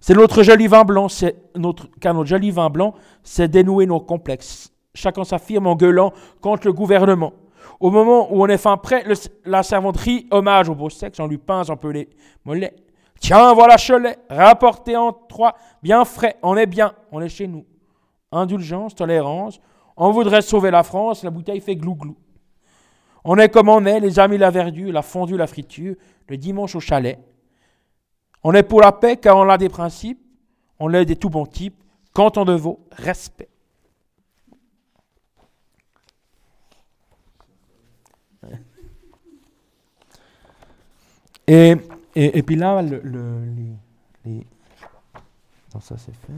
C'est 0.00 0.14
notre 0.14 0.42
joli 0.42 0.66
vin 0.66 0.84
blanc, 0.84 1.08
c'est 1.08 1.36
notre, 1.56 1.88
car 2.00 2.14
notre 2.14 2.28
joli 2.28 2.50
vin 2.50 2.70
blanc, 2.70 2.94
c'est 3.22 3.48
dénouer 3.48 3.86
nos 3.86 4.00
complexes. 4.00 4.72
Chacun 4.94 5.24
s'affirme 5.24 5.66
en 5.66 5.76
gueulant 5.76 6.12
contre 6.40 6.66
le 6.66 6.72
gouvernement. 6.72 7.32
Au 7.78 7.90
moment 7.90 8.32
où 8.32 8.42
on 8.42 8.46
est 8.46 8.58
fin 8.58 8.76
prêt, 8.76 9.04
la 9.44 9.62
servanterie, 9.62 10.26
hommage 10.30 10.68
au 10.68 10.74
beau 10.74 10.90
sexe, 10.90 11.20
on 11.20 11.26
lui 11.26 11.38
pince 11.38 11.70
un 11.70 11.76
peu 11.76 11.90
les 11.90 12.08
mollets. 12.44 12.74
Tiens, 13.20 13.52
voilà 13.52 13.76
Cholet, 13.76 14.16
rapporté 14.30 14.96
en 14.96 15.12
trois, 15.12 15.54
bien 15.82 16.04
frais, 16.06 16.36
on 16.42 16.56
est 16.56 16.66
bien, 16.66 16.94
on 17.12 17.20
est 17.20 17.28
chez 17.28 17.46
nous. 17.46 17.66
Indulgence, 18.32 18.94
tolérance, 18.94 19.60
on 19.96 20.10
voudrait 20.10 20.40
sauver 20.40 20.70
la 20.70 20.82
France, 20.82 21.22
la 21.22 21.30
bouteille 21.30 21.60
fait 21.60 21.76
glou-glou. 21.76 22.16
On 23.24 23.36
est 23.36 23.48
comme 23.48 23.68
on 23.68 23.84
est, 23.84 24.00
les 24.00 24.18
amis 24.18 24.38
la 24.38 24.50
verdure, 24.50 24.92
la 24.92 25.02
fondue, 25.02 25.36
la 25.36 25.46
friture, 25.46 25.94
le 26.28 26.36
dimanche 26.36 26.74
au 26.74 26.80
chalet. 26.80 27.18
On 28.42 28.54
est 28.54 28.62
pour 28.62 28.80
la 28.80 28.92
paix 28.92 29.16
car 29.16 29.36
on 29.36 29.48
a 29.48 29.58
des 29.58 29.68
principes, 29.68 30.20
on 30.78 30.92
est 30.94 31.04
des 31.04 31.16
tout 31.16 31.28
bons 31.28 31.46
types, 31.46 31.82
canton 32.14 32.44
de 32.44 32.54
veau, 32.54 32.86
respect. 32.92 33.48
Et, 41.46 41.74
et, 42.14 42.42
puis 42.44 42.54
là, 42.54 42.80
le, 42.80 43.02
les, 44.24 44.46
ça 45.80 45.96
c'est 45.98 46.14
fait. 46.14 46.32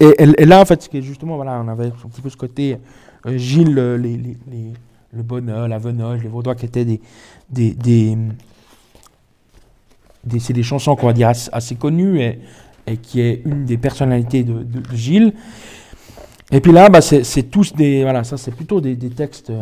Et, 0.00 0.42
et, 0.42 0.44
là, 0.44 0.60
en 0.60 0.66
fait, 0.66 0.90
justement, 1.00 1.36
voilà, 1.36 1.58
on 1.58 1.68
avait 1.68 1.86
un 1.86 1.90
petit 1.90 2.20
peu 2.20 2.28
ce 2.28 2.36
côté 2.36 2.78
Gilles, 3.26 3.74
les, 3.74 4.36
le 5.12 5.22
Bonheur, 5.22 5.68
la 5.68 5.78
Venoge, 5.78 6.22
les 6.22 6.28
Vaudois 6.28 6.54
qui 6.54 6.66
étaient 6.66 6.84
des, 6.84 7.00
des, 7.50 7.72
des, 7.72 8.16
c'est 10.38 10.52
des 10.52 10.62
chansons 10.62 10.96
qu'on 10.96 11.06
va 11.06 11.12
dire 11.12 11.28
assez, 11.28 11.74
connues 11.76 12.20
et, 12.20 12.38
et, 12.86 12.96
qui 12.98 13.20
est 13.20 13.42
une 13.44 13.64
des 13.64 13.78
personnalités 13.78 14.44
de, 14.44 14.64
Gilles. 14.92 15.32
Et 16.50 16.60
puis 16.60 16.72
là, 16.72 16.88
bah, 16.88 17.00
c'est 17.00 17.50
tous 17.50 17.74
des, 17.74 18.02
voilà, 18.02 18.24
ça 18.24 18.36
c'est 18.36 18.52
plutôt 18.52 18.80
des, 18.80 18.96
textes 19.10 19.52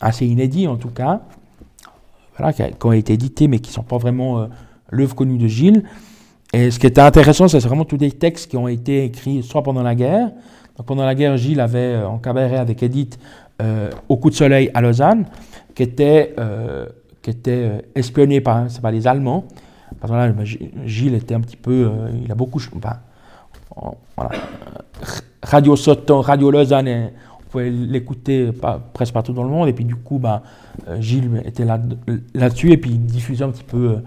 assez, 0.00 0.26
inédits 0.26 0.66
en 0.66 0.76
tout 0.76 0.90
cas 0.90 1.22
voilà, 2.36 2.52
qui, 2.52 2.62
ont 2.86 2.92
été 2.92 3.14
édités 3.14 3.48
mais 3.48 3.58
qui 3.58 3.70
ne 3.70 3.74
sont 3.74 3.82
pas 3.82 3.98
vraiment 3.98 4.40
euh, 4.40 4.46
l'œuvre 4.90 5.14
connue 5.14 5.38
de 5.38 5.46
Gilles. 5.46 5.82
Et 6.52 6.70
ce 6.70 6.78
qui 6.78 6.86
était 6.86 7.00
intéressant, 7.00 7.48
c'est 7.48 7.58
vraiment 7.58 7.84
tous 7.84 7.96
des 7.96 8.12
textes 8.12 8.50
qui 8.50 8.56
ont 8.56 8.68
été 8.68 9.04
écrits 9.04 9.42
soit 9.42 9.62
pendant 9.62 9.82
la 9.82 9.94
guerre. 9.94 10.30
Donc 10.76 10.86
pendant 10.86 11.04
la 11.04 11.14
guerre, 11.14 11.36
Gilles 11.36 11.60
avait 11.60 11.94
euh, 11.94 12.08
en 12.08 12.18
cabaret 12.18 12.58
avec 12.58 12.82
Edith 12.82 13.18
euh, 13.62 13.90
Au 14.08 14.16
coup 14.16 14.30
de 14.30 14.34
soleil 14.34 14.70
à 14.74 14.80
Lausanne, 14.80 15.26
qui 15.74 15.82
était, 15.82 16.34
qui 17.22 17.30
était 17.30 17.84
espionné 17.94 18.40
par, 18.40 18.66
les 18.90 19.06
Allemands. 19.06 19.44
Là, 20.08 20.32
Gilles 20.84 21.14
était 21.14 21.34
un 21.34 21.40
petit 21.40 21.56
peu. 21.56 21.90
il 22.22 22.30
a 22.30 22.34
beaucoup. 22.34 22.60
Radio 25.42 25.76
Soton, 25.76 26.20
Radio 26.20 26.50
Lausanne 26.50 27.10
pouvait 27.50 27.70
l'écouter 27.70 28.50
presque 28.92 29.12
partout 29.12 29.32
dans 29.32 29.42
le 29.42 29.50
monde. 29.50 29.68
Et 29.68 29.72
puis 29.72 29.84
du 29.84 29.96
coup, 29.96 30.18
bah, 30.18 30.42
euh, 30.88 31.00
Gilles 31.00 31.42
était 31.44 31.64
là, 31.64 31.80
là-dessus 32.34 32.72
et 32.72 32.76
puis 32.76 32.90
il 32.90 33.06
diffusait 33.06 33.44
un 33.44 33.50
petit 33.50 33.64
peu. 33.64 33.88
Euh, 33.88 34.00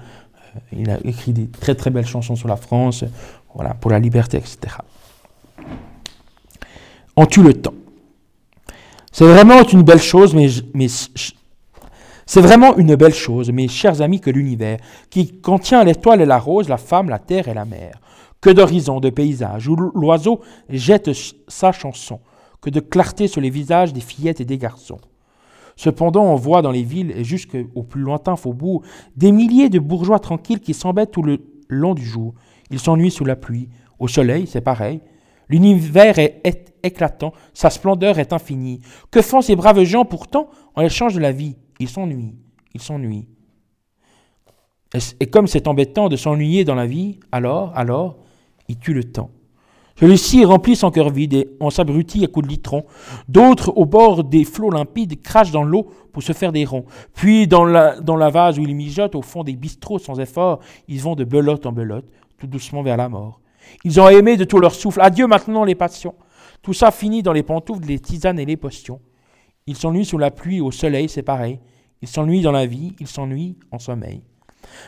il 0.72 0.90
a 0.90 0.98
écrit 1.04 1.34
des 1.34 1.48
très 1.48 1.76
très 1.76 1.90
belles 1.90 2.08
chansons 2.08 2.36
sur 2.36 2.48
la 2.48 2.56
France, 2.56 3.06
voilà, 3.54 3.74
pour 3.74 3.92
la 3.92 4.00
liberté, 4.00 4.38
etc. 4.38 4.58
On 7.22 7.26
tue 7.26 7.44
le 7.44 7.54
temps. 7.54 7.74
C'est 9.12 9.26
vraiment 9.26 9.66
une 9.68 9.84
belle 9.84 10.00
chose, 10.00 10.34
mes 13.52 13.68
chers 13.68 14.02
amis, 14.02 14.22
que 14.22 14.30
l'univers, 14.30 14.78
qui 15.10 15.42
contient 15.42 15.84
l'étoile 15.84 16.22
et 16.22 16.26
la 16.26 16.40
rose, 16.40 16.70
la 16.70 16.78
femme, 16.78 17.10
la 17.10 17.20
terre 17.20 17.50
et 17.50 17.54
la 17.54 17.66
mer. 17.66 18.00
Que 18.40 18.50
d'horizons, 18.50 19.02
de 19.02 19.10
paysages, 19.10 19.68
où 19.68 19.76
l'oiseau 19.76 20.40
jette 20.70 21.10
sa 21.50 21.74
chanson, 21.74 22.22
que 22.62 22.70
de 22.70 22.80
clarté 22.80 23.28
sur 23.28 23.42
les 23.42 23.50
visages 23.50 23.92
des 23.92 24.00
fillettes 24.00 24.40
et 24.40 24.46
des 24.46 24.58
garçons. 24.58 25.02
Cependant, 25.76 26.24
on 26.24 26.36
voit 26.36 26.62
dans 26.62 26.72
les 26.72 26.84
villes 26.84 27.12
et 27.12 27.26
jusqu'au 27.26 27.84
plus 27.84 28.00
lointain 28.00 28.38
faubourg 28.38 28.84
des 29.18 29.34
milliers 29.34 29.68
de 29.68 29.80
bourgeois 29.80 30.20
tranquilles 30.20 30.62
qui 30.62 30.74
s'embêtent 30.74 31.12
tout 31.12 31.24
le 31.24 31.40
long 31.68 31.96
du 31.96 32.06
jour. 32.06 32.34
Ils 32.72 32.80
s'ennuient 32.80 33.12
sous 33.12 33.26
la 33.26 33.36
pluie. 33.36 33.68
Au 34.00 34.08
soleil, 34.08 34.48
c'est 34.48 34.62
pareil. 34.62 35.02
L'univers 35.50 36.18
est, 36.18 36.69
éclatant, 36.84 37.34
sa 37.54 37.70
splendeur 37.70 38.20
est 38.20 38.34
infinie. 38.34 38.82
Que 39.12 39.22
font 39.22 39.42
ces 39.42 39.56
braves 39.56 39.84
gens 39.84 40.06
pourtant? 40.06 40.50
En 40.76 40.82
échange 40.82 41.14
de 41.14 41.20
la 41.20 41.32
vie 41.32 41.58
Ils 41.80 41.90
s'ennuient, 41.90 42.36
ils 42.74 42.82
s'ennuient. 42.82 43.28
Et 45.20 45.28
comme 45.28 45.48
c'est 45.48 45.68
embêtant 45.68 46.10
de 46.10 46.16
s'ennuyer 46.16 46.66
dans 46.66 46.76
la 46.76 46.88
vie, 46.88 47.20
alors, 47.32 47.72
alors, 47.76 48.18
ils 48.68 48.78
tuent 48.78 48.94
le 48.94 49.04
temps. 49.04 49.30
Celui-ci 50.00 50.46
remplit 50.46 50.78
son 50.78 50.92
cœur 50.92 51.10
vide 51.10 51.34
et 51.34 51.50
on 51.60 51.70
s'abrutit 51.70 52.24
à 52.24 52.28
coups 52.28 52.48
de 52.48 52.52
litron. 52.52 52.86
D'autres, 53.28 53.74
au 53.76 53.86
bord 53.86 54.24
des 54.24 54.46
flots 54.46 54.72
limpides, 54.72 55.22
crachent 55.22 55.52
dans 55.52 55.64
l'eau 55.64 55.92
pour 56.14 56.24
se 56.24 56.32
faire 56.32 56.54
des 56.54 56.64
ronds. 56.64 56.86
Puis, 57.14 57.48
dans 57.48 57.66
la, 57.66 58.00
dans 58.00 58.16
la 58.16 58.30
vase 58.30 58.58
où 58.58 58.62
ils 58.62 58.76
mijotent, 58.76 59.16
au 59.16 59.22
fond 59.22 59.44
des 59.44 59.58
bistrots 59.58 60.00
sans 60.00 60.20
effort, 60.20 60.60
ils 60.88 61.02
vont 61.02 61.16
de 61.16 61.26
belote 61.26 61.66
en 61.66 61.74
belote, 61.74 62.06
tout 62.38 62.48
doucement 62.48 62.82
vers 62.82 62.96
la 62.96 63.10
mort. 63.10 63.42
Ils 63.84 64.00
ont 64.00 64.08
aimé 64.08 64.38
de 64.38 64.46
tout 64.46 64.60
leur 64.60 64.74
souffle. 64.74 65.02
Adieu 65.02 65.28
maintenant 65.28 65.66
les 65.66 65.76
passions. 65.76 66.16
Tout 66.62 66.74
ça 66.74 66.92
finit 66.92 67.24
dans 67.24 67.34
les 67.34 67.44
pantoufles, 67.44 67.88
les 67.88 68.00
tisanes 68.00 68.40
et 68.40 68.46
les 68.46 68.58
potions. 68.58 69.02
Ils 69.68 69.78
s'ennuient 69.78 70.06
sous 70.06 70.18
la 70.18 70.32
pluie, 70.32 70.62
au 70.62 70.72
soleil, 70.72 71.10
c'est 71.10 71.24
pareil. 71.24 71.60
Ils 72.02 72.08
s'ennuient 72.08 72.42
dans 72.42 72.52
la 72.52 72.66
vie, 72.66 72.96
ils 73.00 73.08
s'ennuient 73.08 73.58
en 73.72 73.80
sommeil. 73.80 74.24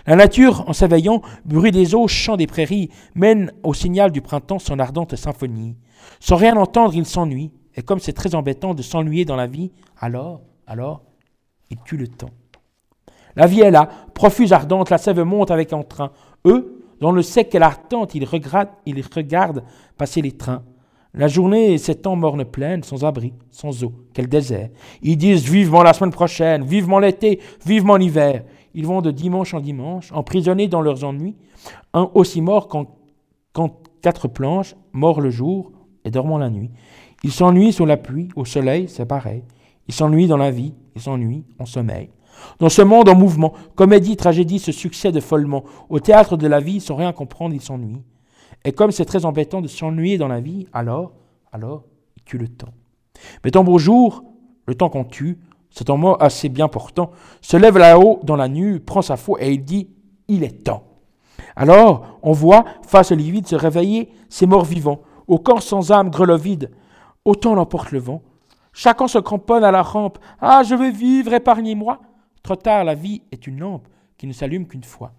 La 0.06 0.16
nature, 0.16 0.68
en 0.68 0.74
s'éveillant, 0.74 1.22
bruit 1.46 1.72
des 1.72 1.96
eaux, 1.96 2.08
chant 2.08 2.38
des 2.38 2.48
prairies, 2.48 2.90
mène 3.16 3.52
au 3.64 3.74
signal 3.74 4.12
du 4.12 4.22
printemps 4.22 4.60
son 4.60 4.80
ardente 4.80 5.16
symphonie. 5.16 5.78
Sans 6.20 6.36
rien 6.36 6.56
entendre, 6.58 6.96
il 6.96 7.06
s'ennuie, 7.06 7.52
et 7.76 7.82
comme 7.82 8.00
c'est 8.00 8.14
très 8.14 8.36
embêtant 8.36 8.74
de 8.74 8.82
s'ennuyer 8.82 9.26
dans 9.26 9.36
la 9.36 9.48
vie, 9.48 9.72
alors, 10.00 10.42
alors, 10.68 11.04
il 11.70 11.78
tue 11.84 11.98
le 11.98 12.08
temps. 12.08 12.32
La 13.36 13.48
vie 13.48 13.62
est 13.62 13.72
là, 13.72 13.88
profuse, 14.14 14.52
ardente, 14.52 14.90
la 14.90 14.98
sève 14.98 15.22
monte 15.22 15.52
avec 15.52 15.72
entrain. 15.72 16.12
Eux, 16.46 16.84
dans 17.00 17.12
le 17.12 17.22
sec 17.22 17.50
qu'elle 17.50 17.64
attente, 17.64 18.14
ils 18.14 18.28
ils 18.86 19.06
regardent 19.16 19.64
passer 19.98 20.22
les 20.22 20.34
trains. 20.34 20.64
La 21.14 21.28
journée 21.28 21.78
s'étend 21.78 22.16
morne 22.16 22.46
pleine, 22.46 22.84
sans 22.84 23.04
abri, 23.04 23.34
sans 23.50 23.84
eau, 23.84 23.92
quel 24.14 24.28
désert. 24.28 24.70
Ils 25.02 25.18
disent 25.18 25.44
vivement 25.44 25.84
la 25.84 25.92
semaine 25.92 26.12
prochaine, 26.12 26.64
vivement 26.64 27.00
l'été, 27.00 27.42
vivement 27.66 27.98
l'hiver. 27.98 28.44
Ils 28.74 28.88
vont 28.88 29.02
de 29.02 29.12
dimanche 29.12 29.54
en 29.54 29.60
dimanche, 29.60 30.12
emprisonnés 30.14 30.70
dans 30.70 30.82
leurs 30.82 31.04
ennuis, 31.04 31.36
un 31.94 32.10
aussi 32.14 32.40
mort 32.40 32.70
qu'en 32.70 32.88
quatre 34.02 34.30
planches, 34.30 34.76
mort 34.94 35.20
le 35.20 35.30
jour 35.30 35.74
et 36.06 36.12
dormant 36.12 36.38
la 36.38 36.50
nuit. 36.50 36.72
Ils 37.24 37.34
s'ennuient 37.34 37.74
sous 37.74 37.86
la 37.86 37.98
pluie, 37.98 38.30
au 38.38 38.46
soleil, 38.46 38.88
c'est 38.88 39.06
pareil. 39.06 39.44
Ils 39.90 39.94
s'ennuient 39.94 40.28
dans 40.28 40.38
la 40.38 40.52
vie, 40.52 40.74
ils 40.96 41.02
s'ennuient 41.02 41.44
en 41.60 41.66
sommeil. 41.66 42.10
Dans 42.60 42.70
ce 42.70 42.82
monde 42.82 43.10
en 43.10 43.16
mouvement, 43.16 43.54
comédie, 43.76 44.16
tragédie 44.16 44.60
se 44.60 44.72
succèdent 44.72 45.20
follement. 45.20 45.66
Au 45.90 46.00
théâtre 46.00 46.38
de 46.38 46.48
la 46.48 46.62
vie, 46.62 46.80
sans 46.80 46.96
rien 46.96 47.12
comprendre, 47.12 47.54
ils 47.54 47.62
s'ennuient. 47.62 48.02
Et 48.64 48.72
comme 48.72 48.92
c'est 48.92 49.06
très 49.06 49.26
embêtant 49.26 49.62
de 49.62 49.68
s'ennuyer 49.68 50.18
dans 50.18 50.28
la 50.28 50.40
vie, 50.40 50.68
alors, 50.74 51.14
alors, 51.52 51.84
il 52.18 52.24
tue 52.24 52.38
le 52.38 52.48
temps. 52.48 52.74
Mais 53.44 53.52
ton 53.52 53.64
beau 53.64 53.78
jour, 53.78 54.24
le 54.68 54.76
temps 54.76 54.90
qu'on 54.90 55.04
tue, 55.04 55.40
c'est 55.70 55.90
un 55.90 55.98
mot 55.98 56.18
assez 56.20 56.50
bien 56.50 56.68
portant, 56.68 57.12
se 57.42 57.58
lève 57.58 57.78
là-haut 57.78 58.20
dans 58.24 58.36
la 58.36 58.50
nuit, 58.50 58.80
prend 58.80 59.02
sa 59.02 59.18
faux 59.18 59.38
et 59.40 59.52
il 59.52 59.64
dit 59.64 59.90
Il 60.28 60.44
est 60.44 60.64
temps. 60.64 60.84
Alors, 61.56 62.20
on 62.22 62.34
voit, 62.34 62.66
face 62.84 63.12
au 63.12 63.16
livide, 63.16 63.48
se 63.48 63.56
réveiller 63.56 64.10
ces 64.30 64.46
morts 64.46 64.66
vivants, 64.66 65.02
au 65.28 65.40
corps 65.40 65.64
sans 65.64 65.92
âme 65.92 66.12
vide, 66.38 66.72
autant 67.26 67.56
l'emporte 67.56 67.92
le 67.92 68.00
vent. 68.00 68.22
Chacun 68.74 69.08
se 69.08 69.18
cramponne 69.18 69.64
à 69.64 69.72
la 69.72 69.82
rampe 69.82 70.18
Ah, 70.40 70.64
je 70.64 70.76
veux 70.76 70.92
vivre, 70.92 71.34
épargnez-moi 71.34 72.00
Trop 72.44 72.56
tard, 72.56 72.84
la 72.84 72.96
vie 72.96 73.22
est 73.32 73.48
une 73.48 73.60
lampe 73.60 73.88
qui 74.18 74.28
ne 74.28 74.34
s'allume 74.34 74.68
qu'une 74.68 74.84
fois. 74.84 75.14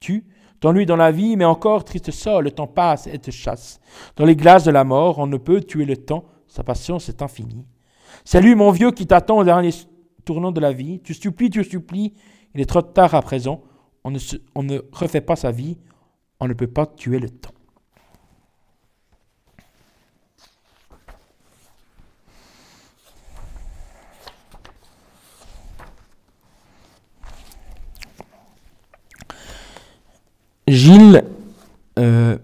Tu 0.00 0.26
t'ennuies 0.60 0.86
dans 0.86 0.96
la 0.96 1.12
vie, 1.12 1.36
mais 1.36 1.44
encore, 1.44 1.84
triste 1.84 2.10
sort, 2.10 2.42
le 2.42 2.50
temps 2.50 2.66
passe 2.66 3.06
et 3.06 3.18
te 3.18 3.30
chasse. 3.30 3.80
Dans 4.16 4.24
les 4.24 4.36
glaces 4.36 4.64
de 4.64 4.70
la 4.70 4.84
mort, 4.84 5.18
on 5.18 5.26
ne 5.26 5.36
peut 5.36 5.60
tuer 5.60 5.84
le 5.84 5.96
temps, 5.96 6.24
sa 6.46 6.62
patience 6.62 7.08
est 7.08 7.22
infinie. 7.22 7.66
Salut 8.24 8.54
mon 8.54 8.70
vieux 8.70 8.90
qui 8.90 9.06
t'attend 9.06 9.38
au 9.38 9.44
dernier 9.44 9.70
tournant 10.24 10.52
de 10.52 10.60
la 10.60 10.72
vie. 10.72 11.00
Tu 11.02 11.14
supplies, 11.14 11.50
tu 11.50 11.64
supplies, 11.64 12.14
il 12.54 12.60
est 12.60 12.66
trop 12.66 12.82
tard 12.82 13.14
à 13.14 13.22
présent. 13.22 13.62
On 14.04 14.10
ne 14.10 14.78
refait 14.92 15.20
pas 15.20 15.36
sa 15.36 15.50
vie, 15.50 15.78
on 16.40 16.46
ne 16.46 16.54
peut 16.54 16.66
pas 16.66 16.86
tuer 16.86 17.18
le 17.18 17.30
temps. 17.30 17.53
Gilles, 30.94 31.24
euh, 31.98 32.36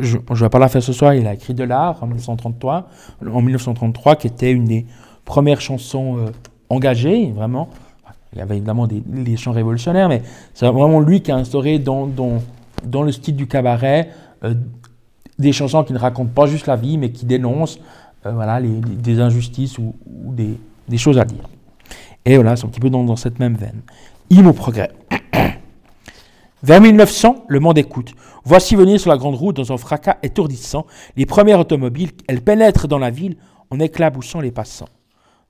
je 0.00 0.18
ne 0.18 0.34
vais 0.34 0.48
pas 0.48 0.58
la 0.60 0.68
faire 0.68 0.82
ce 0.82 0.92
soir, 0.92 1.14
il 1.14 1.26
a 1.26 1.34
écrit 1.34 1.52
de 1.52 1.64
l'art 1.64 2.00
en 2.00 2.06
1933, 2.06 2.88
en 3.28 3.42
1933, 3.42 4.16
qui 4.16 4.28
était 4.28 4.52
une 4.52 4.66
des 4.66 4.86
premières 5.24 5.60
chansons 5.60 6.18
euh, 6.18 6.30
engagées, 6.68 7.32
vraiment. 7.32 7.68
Il 8.32 8.38
y 8.38 8.42
avait 8.42 8.56
évidemment 8.56 8.86
des, 8.86 9.36
chants 9.36 9.52
révolutionnaires, 9.52 10.08
mais 10.08 10.22
c'est 10.54 10.66
vraiment 10.66 11.00
lui 11.00 11.22
qui 11.22 11.32
a 11.32 11.36
instauré 11.36 11.78
dans, 11.78 12.06
dans, 12.06 13.02
le 13.02 13.10
style 13.10 13.34
du 13.34 13.46
cabaret 13.48 14.10
euh, 14.44 14.54
des 15.38 15.52
chansons 15.52 15.82
qui 15.82 15.92
ne 15.92 15.98
racontent 15.98 16.32
pas 16.32 16.46
juste 16.46 16.66
la 16.66 16.76
vie, 16.76 16.98
mais 16.98 17.10
qui 17.10 17.26
dénoncent 17.26 17.80
voilà, 18.24 18.60
des 18.60 19.20
injustices 19.20 19.78
ou, 19.78 19.94
des, 20.32 20.58
des, 20.88 20.98
choses 20.98 21.18
à 21.18 21.24
dire. 21.24 21.48
Et 22.24 22.36
voilà, 22.36 22.56
c'est 22.56 22.66
un 22.66 22.68
petit 22.68 22.80
peu 22.80 22.90
dans, 22.90 23.04
dans 23.04 23.16
cette 23.16 23.38
même 23.38 23.54
veine. 23.54 23.82
Hymne 24.30 24.48
au 24.48 24.52
progrès. 24.52 24.90
Vers 26.62 26.80
1900, 26.80 27.44
le 27.48 27.60
monde 27.60 27.76
écoute. 27.76 28.12
Voici 28.44 28.76
venir 28.76 28.98
sur 28.98 29.10
la 29.10 29.18
grande 29.18 29.34
route 29.34 29.56
dans 29.56 29.72
un 29.72 29.76
fracas 29.76 30.16
étourdissant 30.22 30.86
les 31.14 31.26
premières 31.26 31.60
automobiles. 31.60 32.12
Elles 32.28 32.40
pénètrent 32.40 32.88
dans 32.88 32.98
la 32.98 33.10
ville 33.10 33.36
en 33.70 33.78
éclaboussant 33.78 34.40
les 34.40 34.52
passants. 34.52 34.88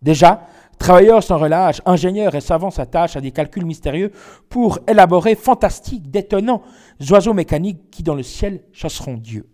Déjà, 0.02 0.48
travailleurs 0.80 1.22
sans 1.22 1.38
relâche, 1.38 1.80
ingénieurs 1.86 2.34
et 2.34 2.40
savants 2.40 2.72
s'attachent 2.72 3.16
à 3.16 3.20
des 3.20 3.30
calculs 3.30 3.64
mystérieux 3.64 4.10
pour 4.48 4.80
élaborer 4.88 5.36
fantastiques, 5.36 6.10
détonnants 6.10 6.62
oiseaux 7.08 7.34
mécaniques 7.34 7.88
qui 7.92 8.02
dans 8.02 8.16
le 8.16 8.24
ciel 8.24 8.64
chasseront 8.72 9.14
Dieu. 9.14 9.48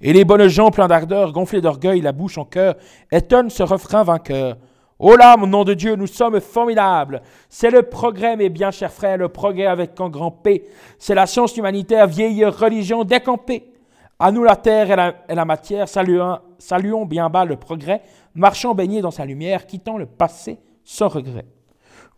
Et 0.00 0.12
les 0.12 0.24
bonnes 0.24 0.46
gens 0.46 0.70
pleins 0.70 0.88
d'ardeur, 0.88 1.32
gonflés 1.32 1.60
d'orgueil, 1.60 2.00
la 2.00 2.12
bouche 2.12 2.38
en 2.38 2.44
cœur, 2.44 2.76
étonnent 3.10 3.50
ce 3.50 3.64
refrain 3.64 4.04
vainqueur. 4.04 4.56
Oh 4.98 5.16
là, 5.16 5.36
mon 5.36 5.46
nom 5.46 5.64
de 5.64 5.74
Dieu, 5.74 5.96
nous 5.96 6.06
sommes 6.06 6.40
formidables. 6.40 7.22
C'est 7.48 7.70
le 7.70 7.82
progrès, 7.82 8.36
mes 8.36 8.48
bien 8.48 8.70
chers 8.70 8.92
frères, 8.92 9.18
le 9.18 9.28
progrès 9.28 9.66
avec 9.66 10.00
un 10.00 10.08
grand 10.08 10.30
P. 10.30 10.64
C'est 10.98 11.14
la 11.14 11.26
science 11.26 11.56
humanitaire, 11.56 12.06
vieille 12.06 12.44
religion 12.44 13.04
décampée. 13.04 13.72
À 14.18 14.30
nous 14.30 14.44
la 14.44 14.54
terre 14.54 14.90
et 15.28 15.34
la, 15.34 15.44
matière, 15.44 15.88
saluons, 15.88 17.06
bien 17.06 17.28
bas 17.28 17.44
le 17.44 17.56
progrès, 17.56 18.02
marchons 18.36 18.74
baignés 18.74 19.00
dans 19.00 19.10
sa 19.10 19.24
lumière, 19.24 19.66
quittant 19.66 19.98
le 19.98 20.06
passé 20.06 20.60
sans 20.84 21.08
regret. 21.08 21.46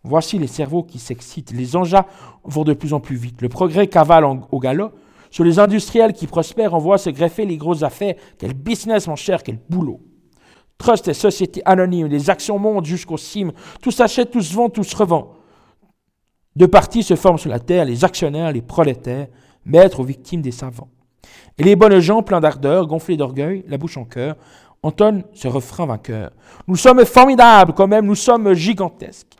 Voici 0.03 0.37
les 0.37 0.45
cerveaux 0.45 0.83
qui 0.83 0.99
s'excitent, 0.99 1.51
les 1.51 1.75
engins 1.75 2.05
vont 2.43 2.63
de 2.63 2.73
plus 2.73 2.93
en 2.93 2.99
plus 2.99 3.15
vite, 3.15 3.41
le 3.41 3.49
progrès 3.49 3.87
cavale 3.87 4.23
au 4.51 4.59
galop. 4.59 4.91
Sur 5.31 5.43
les 5.43 5.57
industriels 5.57 6.13
qui 6.13 6.27
prospèrent, 6.27 6.75
on 6.75 6.77
voit 6.77 6.99
se 6.99 7.09
greffer 7.09 7.45
les 7.45 7.57
grosses 7.57 7.83
affaires. 7.83 8.13
Quel 8.37 8.53
business, 8.53 9.07
mon 9.07 9.15
cher, 9.15 9.41
quel 9.41 9.59
boulot. 9.67 9.99
Trust 10.77 11.07
et 11.07 11.13
sociétés 11.13 11.61
anonymes, 11.65 12.07
les 12.07 12.29
actions 12.29 12.59
montent 12.59 12.85
jusqu'au 12.85 13.17
cime, 13.17 13.53
tout 13.81 13.91
s'achète, 13.91 14.31
tout 14.31 14.41
se 14.41 14.53
vend, 14.53 14.69
tout 14.69 14.83
se 14.83 14.95
revend. 14.95 15.33
Deux 16.55 16.67
partis 16.67 17.03
se 17.03 17.15
forment 17.15 17.37
sur 17.37 17.49
la 17.49 17.59
terre, 17.59 17.85
les 17.85 18.03
actionnaires, 18.03 18.51
les 18.51 18.61
prolétaires, 18.61 19.27
maîtres 19.65 19.99
aux 19.99 20.03
victimes 20.03 20.41
des 20.41 20.51
savants. 20.51 20.89
Et 21.57 21.63
les 21.63 21.75
bonnes 21.75 21.99
gens, 21.99 22.23
pleins 22.23 22.39
d'ardeur, 22.39 22.87
gonflés 22.87 23.17
d'orgueil, 23.17 23.63
la 23.67 23.77
bouche 23.77 23.97
en 23.97 24.05
cœur, 24.05 24.35
entonnent 24.83 25.23
ce 25.33 25.47
refrain 25.47 25.85
vainqueur. 25.85 26.31
Nous 26.67 26.75
sommes 26.75 27.03
formidables 27.05 27.73
quand 27.73 27.87
même, 27.87 28.05
nous 28.05 28.15
sommes 28.15 28.53
gigantesques. 28.53 29.35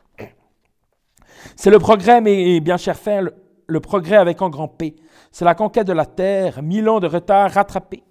C'est 1.55 1.69
le 1.69 1.79
progrès, 1.79 2.21
mes 2.21 2.59
bien 2.59 2.77
chers 2.77 2.97
frères, 2.97 3.29
le 3.67 3.79
progrès 3.79 4.17
avec 4.17 4.41
un 4.41 4.49
grand 4.49 4.67
P. 4.67 4.95
C'est 5.31 5.45
la 5.45 5.55
conquête 5.55 5.87
de 5.87 5.93
la 5.93 6.05
terre, 6.05 6.61
mille 6.63 6.89
ans 6.89 6.99
de 6.99 7.07
retard 7.07 7.51
rattrapés. 7.51 8.03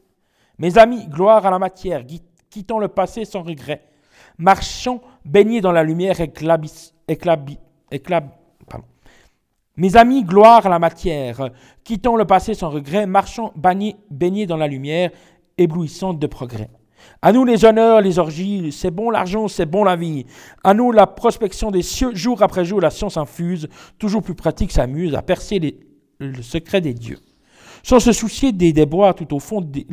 Mes 0.59 0.79
amis, 0.79 1.07
gloire 1.09 1.45
à 1.45 1.51
la 1.51 1.59
matière, 1.59 2.05
quittons 2.55 2.79
le 2.79 2.87
passé 2.87 3.25
sans 3.25 3.43
regret. 3.43 3.83
Marchons 4.39 5.01
baignés 5.25 5.61
dans 5.61 5.73
la 5.73 5.83
lumière 5.83 6.21
éclabis, 6.21 6.95
éclabis, 7.09 7.59
Mes 9.77 9.97
amis, 9.97 10.23
gloire 10.23 10.65
à 10.65 10.69
la 10.69 10.79
matière, 10.79 11.51
quittons 11.83 12.15
le 12.15 12.25
passé 12.25 12.55
sans 12.55 12.71
regret, 12.71 13.07
marchons 13.07 13.53
baignés 13.57 14.47
dans 14.47 14.57
la 14.57 14.69
lumière 14.69 15.11
éblouissante 15.59 16.21
de 16.21 16.29
progrès. 16.29 16.71
À 17.21 17.33
nous 17.33 17.45
les 17.45 17.65
honneurs, 17.65 18.01
les 18.01 18.21
orgies, 18.21 18.71
c'est 18.71 18.93
bon 18.93 19.11
l'argent, 19.11 19.49
c'est 19.49 19.67
bon 19.67 19.83
la 19.83 19.97
vie. 19.97 20.25
À 20.63 20.75
nous 20.75 20.93
la 20.93 21.09
prospection 21.09 21.73
des 21.73 21.83
cieux, 21.83 22.15
jour 22.15 22.41
après 22.41 22.65
jour 22.65 22.81
la 22.81 22.91
science 22.91 23.17
infuse, 23.17 23.69
toujours 23.99 24.23
plus 24.23 24.37
pratique 24.37 24.71
s'amuse 24.71 25.17
à 25.17 25.23
percer 25.23 25.77
le 26.21 26.43
secret 26.43 26.81
des 26.81 26.95
dieux. 26.95 27.19
Sans 27.85 28.01
se 28.01 28.13
soucier 28.13 28.51
des 28.51 28.73
déboires 28.73 29.15
tout 29.15 29.35
au 29.35 29.39
fond 29.39 29.61
des, 29.61 29.87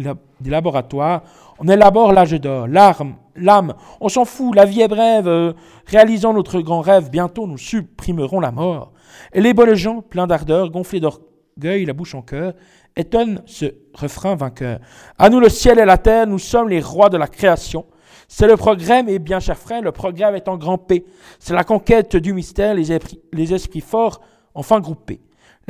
laboratoires, 0.45 1.23
on 1.59 1.67
élabore 1.67 2.13
l'âge 2.13 2.31
d'or, 2.39 2.65
l'arme, 2.65 3.15
l'âme, 3.35 3.73
on 3.99 4.07
s'en 4.07 4.23
fout, 4.23 4.55
la 4.55 4.63
vie 4.63 4.79
est 4.79 4.87
brève, 4.87 5.27
euh, 5.27 5.51
réalisons 5.87 6.31
notre 6.31 6.61
grand 6.61 6.79
rêve, 6.79 7.09
bientôt 7.09 7.47
nous 7.47 7.57
supprimerons 7.57 8.39
la 8.39 8.53
mort. 8.53 8.93
Et 9.33 9.41
les 9.41 9.53
bonnes 9.53 9.73
gens, 9.73 10.01
pleins 10.01 10.25
d'ardeur, 10.25 10.69
gonflés 10.69 11.01
d'orgueil, 11.01 11.83
la 11.83 11.91
bouche 11.91 12.15
en 12.15 12.21
cœur, 12.21 12.53
étonnent 12.95 13.41
ce 13.45 13.65
refrain 13.93 14.35
vainqueur. 14.35 14.79
À 15.17 15.29
nous 15.29 15.41
le 15.41 15.49
ciel 15.49 15.77
et 15.77 15.83
la 15.83 15.97
terre, 15.97 16.27
nous 16.27 16.39
sommes 16.39 16.69
les 16.69 16.79
rois 16.79 17.09
de 17.09 17.17
la 17.17 17.27
création. 17.27 17.85
C'est 18.29 18.47
le 18.47 18.55
progrès, 18.55 19.03
mes 19.03 19.19
bien 19.19 19.41
chers 19.41 19.57
frères, 19.57 19.81
le 19.81 19.91
progrès 19.91 20.23
avec 20.23 20.47
en 20.47 20.55
grand 20.55 20.77
P. 20.77 21.03
C'est 21.39 21.53
la 21.53 21.65
conquête 21.65 22.15
du 22.15 22.31
mystère, 22.31 22.73
les 22.73 23.53
esprits 23.53 23.81
forts 23.81 24.21
enfin 24.53 24.79
groupés. 24.79 25.19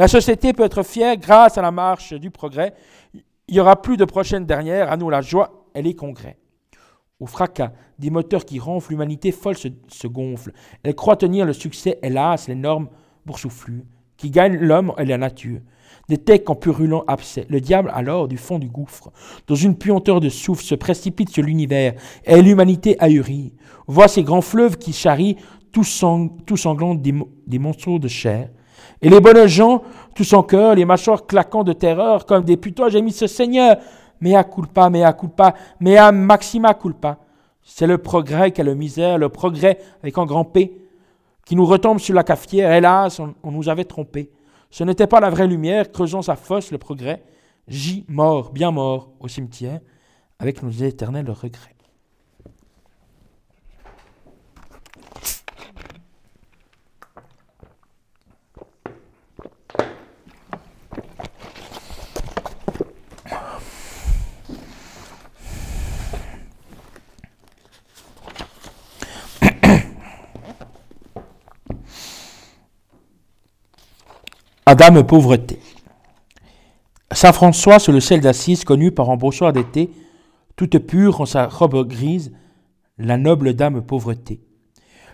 La 0.02 0.08
société 0.08 0.52
peut 0.52 0.64
être 0.64 0.82
fière 0.82 1.16
grâce 1.16 1.60
à 1.60 1.62
la 1.62 1.70
marche 1.70 2.14
du 2.14 2.32
progrès. 2.32 2.74
Il 3.48 3.54
y 3.56 3.60
aura 3.60 3.80
plus 3.80 3.98
de 3.98 4.06
prochaines 4.06 4.48
dernières, 4.48 4.92
à 4.92 4.98
nous 4.98 5.12
la 5.12 5.22
joie 5.22 5.68
et 5.76 5.84
les 5.84 5.94
congrès. 5.94 6.40
Au 7.20 7.28
fracas 7.28 7.72
des 8.00 8.10
moteurs 8.10 8.46
qui 8.46 8.58
ronflent, 8.58 8.90
l'humanité 8.90 9.32
folle 9.32 9.58
se, 9.58 10.08
gonfle. 10.08 10.54
Elle 10.82 10.96
croit 10.96 11.18
tenir 11.18 11.46
le 11.46 11.54
succès, 11.54 12.00
hélas, 12.02 12.48
les 12.48 12.56
normes 12.56 12.90
boursouflues, 13.28 13.86
qui 14.18 14.32
gagnent 14.32 14.58
l'homme 14.58 14.92
et 14.98 15.06
la 15.06 15.20
nature. 15.20 15.60
Des 16.10 16.18
têtes 16.18 16.50
en 16.50 16.56
purulent 16.56 17.04
abcès. 17.08 17.46
Le 17.48 17.62
diable, 17.62 17.92
alors, 17.94 18.28
du 18.28 18.38
fond 18.38 18.58
du 18.58 18.70
gouffre, 18.70 19.12
dans 19.46 19.54
une 19.54 19.78
puanteur 19.78 20.20
de 20.20 20.30
souffle, 20.30 20.64
se 20.64 20.74
précipite 20.74 21.30
sur 21.30 21.44
l'univers, 21.44 21.94
et 22.26 22.42
l'humanité 22.42 22.96
ahurie. 22.98 23.54
Voit 23.86 24.08
ces 24.08 24.24
grands 24.24 24.42
fleuves 24.42 24.78
qui 24.78 24.94
charrient, 24.94 25.38
tous, 25.72 25.84
sanglants 26.56 26.96
des, 26.96 27.14
des 27.46 27.60
de 27.60 28.08
chair. 28.08 28.50
Et 29.02 29.10
les 29.10 29.20
bonnes 29.20 29.48
gens, 29.48 29.82
tous 30.14 30.32
en 30.34 30.44
cœur, 30.44 30.76
les 30.76 30.86
mâchoires 30.86 31.26
claquant 31.26 31.64
de 31.64 31.74
terreur, 31.74 32.26
comme 32.26 32.44
des 32.44 32.58
putois, 32.58 32.90
j'ai 32.90 33.02
mis 33.02 33.12
ce 33.12 33.28
Seigneur. 33.28 33.78
Mea 34.20 34.44
culpa, 34.44 34.90
mea 34.92 35.12
culpa, 35.14 35.56
mea 35.80 36.12
maxima 36.12 36.76
culpa. 36.76 37.18
C'est 37.64 37.88
le 37.88 37.98
progrès 37.98 38.52
qu'est 38.52 38.64
le 38.64 38.76
misère, 38.76 39.18
le 39.18 39.30
progrès 39.30 39.80
avec 40.04 40.18
un 40.18 40.26
grand 40.26 40.46
P, 40.46 40.78
qui 41.46 41.56
nous 41.56 41.66
retombe 41.66 42.00
sur 42.00 42.14
la 42.14 42.24
cafetière. 42.24 42.72
Hélas, 42.72 43.20
on, 43.20 43.52
nous 43.52 43.70
avait 43.70 43.86
trompés. 43.86 44.30
Ce 44.70 44.84
n'était 44.84 45.08
pas 45.08 45.20
la 45.20 45.32
vraie 45.32 45.48
lumière, 45.48 45.92
creusant 45.92 46.22
sa 46.22 46.36
fosse, 46.36 46.72
le 46.72 46.78
progrès. 46.78 47.24
J'y 47.68 48.06
mort, 48.08 48.52
bien 48.52 48.70
mort, 48.70 49.10
au 49.20 49.28
cimetière, 49.28 49.80
avec 50.38 50.62
nos 50.62 50.70
éternels 50.70 51.30
regrets. 51.30 51.76
Adam 74.72 75.04
pauvreté. 75.04 75.60
Saint 77.12 77.34
François 77.34 77.78
sur 77.78 77.92
le 77.92 78.00
ciel 78.00 78.22
d'Assise, 78.22 78.64
connu 78.64 78.94
par 78.94 79.10
un 79.10 79.18
beau 79.18 79.30
soir 79.30 79.52
d'été, 79.52 79.90
toute 80.56 80.80
pure 80.80 81.20
en 81.20 81.26
sa 81.26 81.48
robe 81.48 81.86
grise, 81.90 82.32
la 82.98 83.18
noble 83.18 83.54
dame 83.54 83.82
pauvreté. 83.82 84.40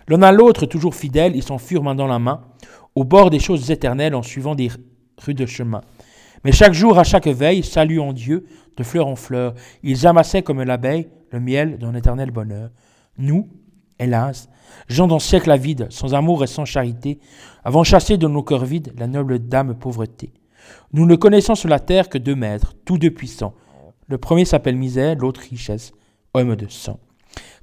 L'un 0.06 0.22
à 0.22 0.30
l'autre, 0.30 0.64
toujours 0.66 0.94
fidèles, 0.94 1.34
ils 1.34 1.42
s'enfurent 1.42 1.82
main 1.82 1.96
dans 1.96 2.06
la 2.06 2.20
main, 2.20 2.42
au 2.94 3.02
bord 3.02 3.30
des 3.30 3.40
choses 3.40 3.72
éternelles 3.72 4.14
en 4.14 4.22
suivant 4.22 4.54
des 4.54 4.70
rues 5.26 5.34
de 5.34 5.44
chemin. 5.44 5.80
Mais 6.44 6.52
chaque 6.52 6.72
jour, 6.72 6.96
à 6.96 7.02
chaque 7.02 7.26
veille, 7.26 7.64
saluant 7.64 8.12
Dieu, 8.12 8.46
de 8.76 8.84
fleur 8.84 9.08
en 9.08 9.16
fleur, 9.16 9.56
ils 9.82 10.06
amassaient 10.06 10.42
comme 10.42 10.62
l'abeille 10.62 11.08
le 11.32 11.40
miel 11.40 11.78
d'un 11.78 11.96
éternel 11.96 12.30
bonheur. 12.30 12.70
Nous, 13.18 13.48
hélas, 13.98 14.48
gens 14.88 15.06
d'un 15.06 15.18
siècle 15.18 15.50
avide, 15.50 15.86
sans 15.90 16.14
amour 16.14 16.44
et 16.44 16.46
sans 16.46 16.64
charité, 16.64 17.18
avons 17.64 17.84
chassé 17.84 18.16
de 18.16 18.28
nos 18.28 18.42
cœurs 18.42 18.64
vides 18.64 18.92
la 18.98 19.06
noble 19.06 19.38
dame 19.38 19.74
pauvreté. 19.74 20.32
Nous 20.92 21.06
ne 21.06 21.16
connaissons 21.16 21.54
sur 21.54 21.68
la 21.68 21.78
terre 21.78 22.08
que 22.08 22.18
deux 22.18 22.34
maîtres, 22.34 22.74
tous 22.84 22.98
deux 22.98 23.10
puissants. 23.10 23.54
Le 24.06 24.18
premier 24.18 24.44
s'appelle 24.44 24.76
misère, 24.76 25.16
l'autre 25.16 25.40
richesse, 25.40 25.92
homme 26.34 26.56
de 26.56 26.66
sang. 26.68 26.98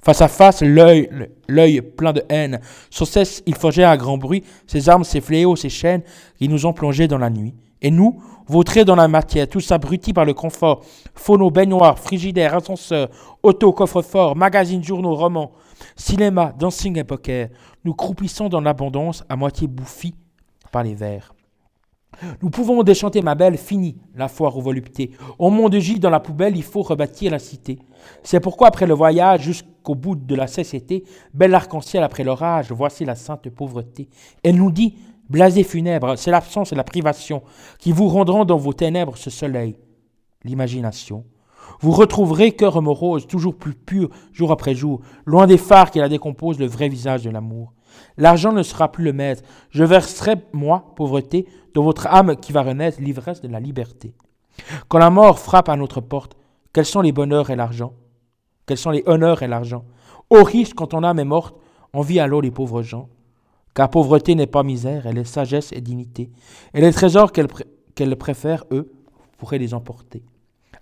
Face 0.00 0.22
à 0.22 0.28
face, 0.28 0.62
l'œil, 0.62 1.82
plein 1.96 2.12
de 2.12 2.22
haine, 2.28 2.60
sans 2.90 3.04
cesse 3.04 3.42
il 3.46 3.56
forgeait 3.56 3.84
à 3.84 3.96
grand 3.96 4.18
bruit 4.18 4.44
ses 4.66 4.88
armes, 4.88 5.02
ses 5.02 5.20
fléaux, 5.20 5.56
ses 5.56 5.68
chaînes 5.68 6.02
qui 6.38 6.48
nous 6.48 6.66
ont 6.66 6.72
plongés 6.72 7.08
dans 7.08 7.18
la 7.18 7.30
nuit. 7.30 7.54
Et 7.82 7.90
nous, 7.90 8.22
vautrés 8.46 8.84
dans 8.84 8.94
la 8.94 9.08
matière, 9.08 9.48
tous 9.48 9.70
abrutis 9.72 10.12
par 10.12 10.24
le 10.24 10.34
confort, 10.34 10.82
phonos, 11.14 11.50
baignoires, 11.50 11.98
frigidaires, 11.98 12.54
ascenseurs, 12.54 13.08
auto, 13.42 13.72
coffre-fort, 13.72 14.36
magazines, 14.36 14.82
journaux, 14.82 15.14
romans, 15.14 15.52
Cinéma, 15.96 16.52
dancing 16.58 16.98
et 16.98 17.04
poker, 17.04 17.48
nous 17.84 17.94
croupissons 17.94 18.48
dans 18.48 18.60
l'abondance 18.60 19.24
à 19.28 19.36
moitié 19.36 19.66
bouffis 19.66 20.14
par 20.72 20.82
les 20.82 20.94
vers. 20.94 21.32
Nous 22.42 22.50
pouvons 22.50 22.82
déchanter 22.82 23.20
ma 23.20 23.34
belle, 23.34 23.58
fini 23.58 23.96
la 24.14 24.28
foire 24.28 24.56
aux 24.56 24.62
voluptés. 24.62 25.10
Au 25.38 25.50
monde 25.50 25.76
J, 25.78 25.98
dans 25.98 26.10
la 26.10 26.20
poubelle, 26.20 26.56
il 26.56 26.62
faut 26.62 26.82
rebâtir 26.82 27.30
la 27.30 27.38
cité. 27.38 27.78
C'est 28.22 28.40
pourquoi, 28.40 28.68
après 28.68 28.86
le 28.86 28.94
voyage 28.94 29.42
jusqu'au 29.42 29.94
bout 29.94 30.16
de 30.16 30.34
la 30.34 30.46
cécité, 30.46 31.04
bel 31.34 31.54
arc-en-ciel 31.54 32.02
après 32.02 32.24
l'orage, 32.24 32.72
voici 32.72 33.04
la 33.04 33.14
sainte 33.14 33.48
pauvreté. 33.50 34.08
Elle 34.42 34.56
nous 34.56 34.70
dit, 34.70 34.94
blasé 35.28 35.62
funèbre, 35.62 36.16
c'est 36.16 36.30
l'absence 36.30 36.72
et 36.72 36.76
la 36.76 36.84
privation 36.84 37.42
qui 37.78 37.92
vous 37.92 38.08
rendront 38.08 38.44
dans 38.44 38.56
vos 38.56 38.72
ténèbres 38.72 39.16
ce 39.16 39.30
soleil, 39.30 39.76
l'imagination. 40.44 41.24
Vous 41.80 41.92
retrouverez 41.92 42.52
cœur 42.52 42.80
morose, 42.80 43.26
toujours 43.26 43.54
plus 43.54 43.74
pur 43.74 44.08
jour 44.32 44.52
après 44.52 44.74
jour, 44.74 45.00
loin 45.24 45.46
des 45.46 45.58
phares 45.58 45.90
qui 45.90 45.98
la 45.98 46.08
décomposent 46.08 46.58
le 46.58 46.66
vrai 46.66 46.88
visage 46.88 47.22
de 47.22 47.30
l'amour. 47.30 47.72
L'argent 48.16 48.52
ne 48.52 48.62
sera 48.62 48.90
plus 48.92 49.04
le 49.04 49.12
maître. 49.12 49.42
Je 49.70 49.84
verserai, 49.84 50.36
moi, 50.52 50.92
pauvreté, 50.96 51.46
dans 51.74 51.82
votre 51.82 52.06
âme 52.06 52.36
qui 52.36 52.52
va 52.52 52.62
renaître 52.62 53.00
l'ivresse 53.00 53.40
de 53.40 53.48
la 53.48 53.60
liberté. 53.60 54.14
Quand 54.88 54.98
la 54.98 55.10
mort 55.10 55.38
frappe 55.38 55.68
à 55.68 55.76
notre 55.76 56.00
porte, 56.00 56.36
quels 56.72 56.86
sont 56.86 57.02
les 57.02 57.12
bonheurs 57.12 57.50
et 57.50 57.56
l'argent? 57.56 57.92
Quels 58.66 58.78
sont 58.78 58.90
les 58.90 59.02
honneurs 59.06 59.42
et 59.42 59.48
l'argent? 59.48 59.84
Au 60.30 60.42
risque, 60.42 60.76
quand 60.76 60.88
ton 60.88 61.04
âme 61.04 61.18
est 61.18 61.24
morte, 61.24 61.56
on 61.92 62.00
vit 62.00 62.20
alors 62.20 62.42
les 62.42 62.50
pauvres 62.50 62.82
gens. 62.82 63.08
Car 63.74 63.90
pauvreté 63.90 64.34
n'est 64.34 64.46
pas 64.46 64.62
misère, 64.62 65.06
elle 65.06 65.18
est 65.18 65.24
sagesse 65.24 65.72
et 65.72 65.80
dignité. 65.80 66.30
Et 66.74 66.80
les 66.80 66.92
trésors 66.92 67.32
qu'elle 67.32 68.16
préfère, 68.16 68.64
eux, 68.70 68.92
pourraient 69.38 69.58
les 69.58 69.74
emporter. 69.74 70.22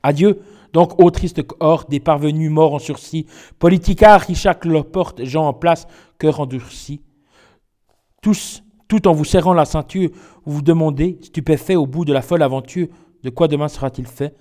Adieu, 0.05 0.43
donc, 0.75 1.01
ô 1.03 1.11
triste 1.11 1.40
horde 1.61 1.88
des 1.88 1.99
parvenus 1.99 2.51
morts 2.51 2.75
en 2.75 2.79
sursis, 2.79 3.25
politicards 3.59 4.21
Richard 4.21 4.59
porte, 4.93 5.25
gens 5.25 5.47
en 5.47 5.55
place, 5.55 5.87
cœur 6.19 6.40
endurci. 6.40 7.01
Tous, 8.21 8.62
tout 8.87 9.09
en 9.09 9.12
vous 9.12 9.25
serrant 9.25 9.55
la 9.55 9.64
ceinture, 9.64 10.11
vous 10.45 10.57
vous 10.57 10.62
demandez, 10.62 11.19
stupéfait 11.23 11.77
au 11.77 11.87
bout 11.87 12.05
de 12.05 12.12
la 12.12 12.21
folle 12.21 12.43
aventure, 12.43 12.88
de 13.23 13.31
quoi 13.31 13.49
demain 13.49 13.69
sera-t-il 13.69 14.07
fait? 14.07 14.37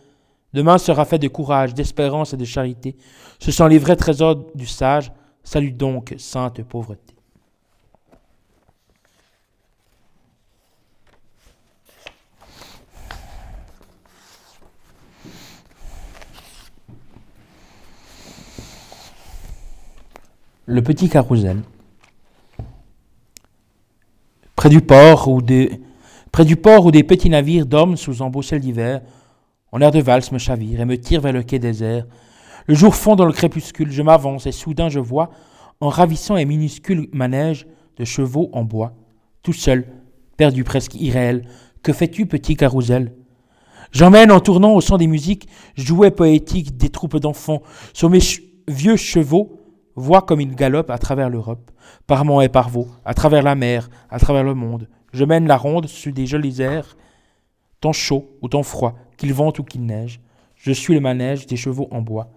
Demain 0.54 0.78
sera 0.78 1.06
fait 1.06 1.17
de 1.17 1.30
courage, 1.30 1.73
d'espérance 1.73 2.34
et 2.34 2.38
de 2.38 2.45
charité. 2.45 2.97
Ce 3.39 3.52
sont 3.54 3.67
les 3.67 3.80
vrais 3.80 3.95
trésors 3.95 4.47
du 4.54 4.65
sage. 4.65 5.13
Salut 5.43 5.71
donc, 5.71 6.13
sainte 6.17 6.62
pauvreté. 6.63 7.12
Le 20.65 20.82
petit 20.82 21.10
carrousel. 21.10 21.62
Près 24.56 24.69
du 24.69 24.82
port 24.82 25.28
où 25.28 25.41
des, 25.41 27.04
petits 27.04 27.30
navires 27.30 27.65
dorment 27.65 27.97
sous 27.97 28.13
ciel 28.41 28.62
d'hiver, 28.62 29.02
en 29.71 29.82
air 29.82 29.91
de 29.91 29.99
valse 29.99 30.32
me 30.32 30.38
chavire 30.38 30.80
et 30.80 30.86
me 30.86 30.97
tire 30.97 31.21
vers 31.21 31.34
le 31.34 31.43
quai 31.43 31.60
désert. 31.60 32.06
Le 32.67 32.76
jour 32.76 32.95
fond 32.95 33.15
dans 33.15 33.26
le 33.26 33.34
crépuscule, 33.34 33.91
je 33.91 34.02
m'avance 34.02 34.45
et 34.45 34.52
soudain 34.52 34.88
je 34.88 34.99
vois, 34.99 35.32
en 35.82 35.89
ravissant 35.89 36.38
et 36.38 36.45
minuscule 36.45 37.10
manège 37.12 37.67
de 37.97 38.06
chevaux 38.06 38.49
en 38.54 38.63
bois, 38.63 38.93
tout 39.41 39.54
seul, 39.54 39.88
perdu 40.38 40.63
presque 40.63 40.95
irréel. 40.95 41.45
Que 41.82 41.91
fais-tu, 41.91 42.26
petit 42.26 42.56
carrousel? 42.56 43.13
J'emmène 43.91 44.32
en 44.32 44.39
tournant 44.39 44.73
au 44.73 44.82
son 44.82 44.97
des 44.97 45.08
musiques, 45.08 45.47
jouets 45.76 46.10
poétiques 46.10 46.78
des 46.78 46.89
troupes 46.89 47.17
d'enfants, 47.17 47.62
sur 47.91 48.10
mes 48.10 48.19
vieux 48.67 48.95
chevaux, 48.95 49.62
Vois 49.95 50.21
comme 50.23 50.41
il 50.41 50.56
galope 50.56 50.89
à 50.89 50.97
travers 50.97 51.29
l'Europe, 51.29 51.71
par 52.08 52.25
monts 52.25 52.41
et 52.41 52.49
par 52.49 52.69
vaux, 52.69 52.88
à 53.06 53.13
travers 53.13 53.43
la 53.43 53.56
mer, 53.56 53.89
à 54.10 54.19
travers 54.19 54.43
le 54.43 54.56
monde. 54.56 54.88
Je 55.12 55.23
mène 55.23 55.47
la 55.47 55.58
ronde 55.58 55.88
sur 55.88 56.12
des 56.12 56.25
jolis 56.25 56.62
airs, 56.62 56.97
tant 57.79 57.93
chaud 57.93 58.32
ou 58.41 58.47
tant 58.47 58.63
froid, 58.63 58.95
qu'il 59.17 59.34
vente 59.34 59.60
ou 59.60 59.63
qu'il 59.63 59.86
neige. 59.86 60.19
Je 60.56 60.71
suis 60.71 60.93
le 60.95 60.99
manège 60.99 61.45
des 61.45 61.58
chevaux 61.58 61.88
en 61.91 62.01
bois. 62.01 62.29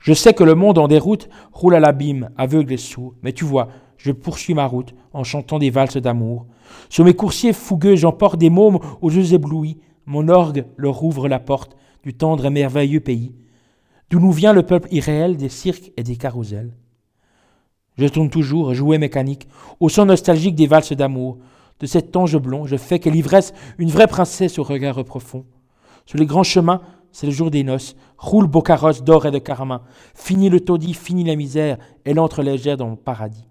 Je 0.00 0.12
sais 0.12 0.34
que 0.34 0.44
le 0.44 0.54
monde 0.54 0.78
en 0.78 0.88
déroute 0.88 1.28
roule 1.52 1.74
à 1.74 1.80
l'abîme, 1.80 2.30
aveugle 2.36 2.74
et 2.74 2.78
sourd, 2.78 3.14
mais 3.22 3.32
tu 3.32 3.44
vois, 3.44 3.68
je 3.96 4.12
poursuis 4.12 4.54
ma 4.54 4.66
route 4.66 4.94
en 5.12 5.24
chantant 5.24 5.58
des 5.58 5.70
valses 5.70 5.96
d'amour. 5.96 6.46
Sur 6.88 7.04
mes 7.04 7.14
coursiers 7.14 7.52
fougueux, 7.52 7.96
j'emporte 7.96 8.38
des 8.38 8.50
mômes 8.50 8.80
aux 9.00 9.10
yeux 9.10 9.32
éblouis. 9.32 9.78
Mon 10.06 10.28
orgue 10.28 10.64
leur 10.76 11.02
ouvre 11.04 11.28
la 11.28 11.38
porte 11.38 11.76
du 12.02 12.12
tendre 12.12 12.46
et 12.46 12.50
merveilleux 12.50 13.00
pays, 13.00 13.32
d'où 14.10 14.18
nous 14.18 14.32
vient 14.32 14.52
le 14.52 14.64
peuple 14.64 14.88
irréel 14.90 15.36
des 15.36 15.48
cirques 15.48 15.92
et 15.96 16.02
des 16.02 16.16
carousels. 16.16 16.72
Je 17.98 18.06
tourne 18.06 18.30
toujours, 18.30 18.74
jouet 18.74 18.98
mécanique, 18.98 19.46
au 19.80 19.88
son 19.88 20.06
nostalgique 20.06 20.54
des 20.54 20.66
valses 20.66 20.92
d'amour. 20.92 21.38
De 21.80 21.86
cet 21.86 22.16
ange 22.16 22.38
blond, 22.38 22.66
je 22.66 22.76
fais 22.76 22.98
que 22.98 23.10
l'ivresse 23.10 23.52
une 23.78 23.90
vraie 23.90 24.06
princesse 24.06 24.58
au 24.58 24.62
regard 24.62 25.02
profond. 25.04 25.44
Sur 26.06 26.18
les 26.18 26.26
grands 26.26 26.42
chemins, 26.42 26.80
c'est 27.10 27.26
le 27.26 27.32
jour 27.32 27.50
des 27.50 27.64
noces. 27.64 27.96
Roule 28.16 28.46
beau 28.46 28.62
carrosse 28.62 29.02
d'or 29.02 29.26
et 29.26 29.30
de 29.30 29.38
carmin. 29.38 29.82
Fini 30.14 30.48
le 30.48 30.60
taudis, 30.60 30.94
fini 30.94 31.24
la 31.24 31.36
misère, 31.36 31.78
elle 32.04 32.18
entre 32.18 32.42
légère 32.42 32.76
dans 32.76 32.88
le 32.88 32.96
paradis. 32.96 33.46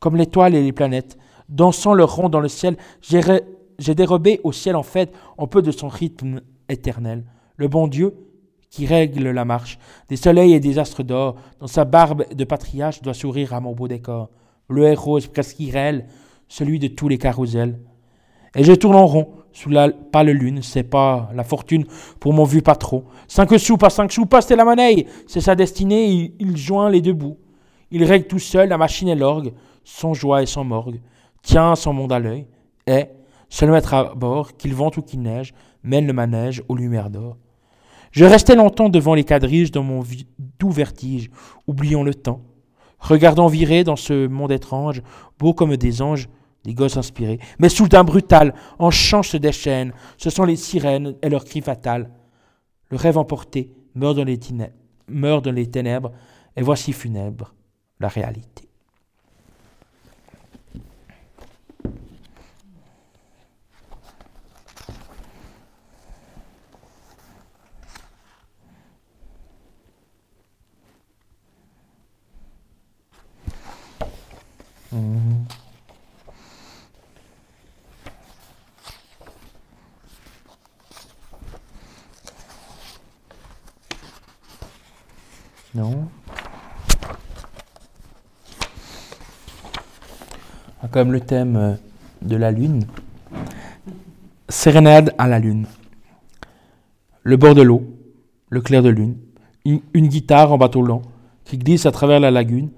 Comme 0.00 0.16
l'étoile 0.16 0.54
et 0.54 0.62
les 0.62 0.72
planètes, 0.72 1.16
dansant 1.48 1.94
leur 1.94 2.14
rond 2.16 2.28
dans 2.28 2.40
le 2.40 2.48
ciel, 2.48 2.76
j'ai 3.00 3.94
dérobé 3.94 4.40
au 4.42 4.52
ciel 4.52 4.74
en 4.76 4.82
fait 4.82 5.12
un 5.38 5.46
peu 5.46 5.62
de 5.62 5.70
son 5.70 5.88
rythme 5.88 6.40
éternel. 6.68 7.24
Le 7.56 7.68
bon 7.68 7.86
Dieu, 7.86 8.14
qui 8.70 8.86
règle 8.86 9.30
la 9.30 9.44
marche, 9.44 9.78
des 10.08 10.16
soleils 10.16 10.54
et 10.54 10.60
des 10.60 10.78
astres 10.78 11.02
d'or, 11.02 11.36
dans 11.60 11.66
sa 11.66 11.84
barbe 11.84 12.24
de 12.34 12.44
patriarche 12.44 13.02
doit 13.02 13.14
sourire 13.14 13.54
à 13.54 13.60
mon 13.60 13.72
beau 13.72 13.88
décor, 13.88 14.30
bleu 14.68 14.84
et 14.84 14.94
rose 14.94 15.26
presque 15.28 15.60
irréel, 15.60 16.06
celui 16.48 16.78
de 16.78 16.88
tous 16.88 17.08
les 17.08 17.18
carousels. 17.18 17.78
Et 18.54 18.64
je 18.64 18.72
tourne 18.72 18.96
en 18.96 19.06
rond, 19.06 19.28
sous 19.52 19.70
la 19.70 19.90
pâle 19.90 20.30
lune, 20.30 20.60
c'est 20.62 20.82
pas 20.82 21.30
la 21.34 21.44
fortune 21.44 21.84
pour 22.20 22.32
mon 22.32 22.44
vieux 22.44 22.60
patron. 22.60 23.04
Cinq 23.26 23.58
sous, 23.58 23.76
pas 23.76 23.90
cinq 23.90 24.12
sous, 24.12 24.26
pas 24.26 24.42
c'est 24.42 24.56
la 24.56 24.64
monnaie, 24.64 25.06
c'est 25.26 25.40
sa 25.40 25.54
destinée, 25.54 26.34
il, 26.38 26.56
joint 26.56 26.90
les 26.90 27.00
deux 27.00 27.12
bouts. 27.12 27.38
Il 27.90 28.04
règle 28.04 28.26
tout 28.26 28.38
seul 28.38 28.68
la 28.68 28.78
machine 28.78 29.08
et 29.08 29.14
l'orgue, 29.14 29.52
sans 29.84 30.12
joie 30.12 30.42
et 30.42 30.46
sans 30.46 30.64
morgue, 30.64 31.00
tient 31.42 31.74
son 31.74 31.92
monde 31.92 32.12
à 32.12 32.18
l'œil, 32.18 32.46
et, 32.86 33.06
seul 33.48 33.70
maître 33.70 33.94
à 33.94 34.14
bord, 34.14 34.56
qu'il 34.56 34.74
vente 34.74 34.96
ou 34.96 35.02
qu'il 35.02 35.22
neige, 35.22 35.54
mène 35.82 36.06
le 36.06 36.12
manège 36.12 36.62
aux 36.68 36.76
lumières 36.76 37.10
d'or. 37.10 37.36
Je 38.16 38.24
restais 38.24 38.56
longtemps 38.56 38.88
devant 38.88 39.12
les 39.12 39.24
quadriges 39.24 39.70
dans 39.70 39.82
mon 39.82 40.02
doux 40.58 40.70
vertige, 40.70 41.28
oubliant 41.66 42.02
le 42.02 42.14
temps. 42.14 42.40
Regardant 42.98 43.46
virer 43.46 43.84
dans 43.84 43.94
ce 43.94 44.26
monde 44.26 44.52
étrange, 44.52 45.02
beau 45.38 45.52
comme 45.52 45.76
des 45.76 46.00
anges, 46.00 46.30
des 46.64 46.72
gosses 46.72 46.96
inspirés. 46.96 47.38
Mais 47.58 47.68
soudain 47.68 48.04
brutal, 48.04 48.54
en 48.78 48.90
chant 48.90 49.22
se 49.22 49.36
déchaînent, 49.36 49.92
ce 50.16 50.30
sont 50.30 50.44
les 50.44 50.56
sirènes 50.56 51.14
et 51.20 51.28
leurs 51.28 51.44
cris 51.44 51.60
fatals. 51.60 52.10
Le 52.90 52.96
rêve 52.96 53.18
emporté 53.18 53.70
meurt 53.94 54.16
dans 54.16 54.24
les 55.52 55.66
ténèbres, 55.66 56.12
et 56.56 56.62
voici 56.62 56.94
funèbre 56.94 57.54
la 58.00 58.08
réalité. 58.08 58.65
Non. 85.74 86.08
Ah, 90.82 90.88
comme 90.90 91.12
le 91.12 91.20
thème 91.20 91.56
euh, 91.56 91.74
de 92.22 92.36
la 92.36 92.50
lune. 92.50 92.86
Sérénade 94.48 95.14
à 95.18 95.26
la 95.26 95.38
lune. 95.38 95.66
Le 97.22 97.36
bord 97.36 97.54
de 97.54 97.60
l'eau, 97.60 97.84
le 98.48 98.62
clair 98.62 98.82
de 98.82 98.88
lune, 98.88 99.18
une, 99.66 99.80
une 99.92 100.08
guitare 100.08 100.52
en 100.52 100.56
bateau 100.56 100.80
lent 100.80 101.02
qui 101.44 101.58
glisse 101.58 101.84
à 101.84 101.92
travers 101.92 102.20
la 102.20 102.30
lagune, 102.30 102.70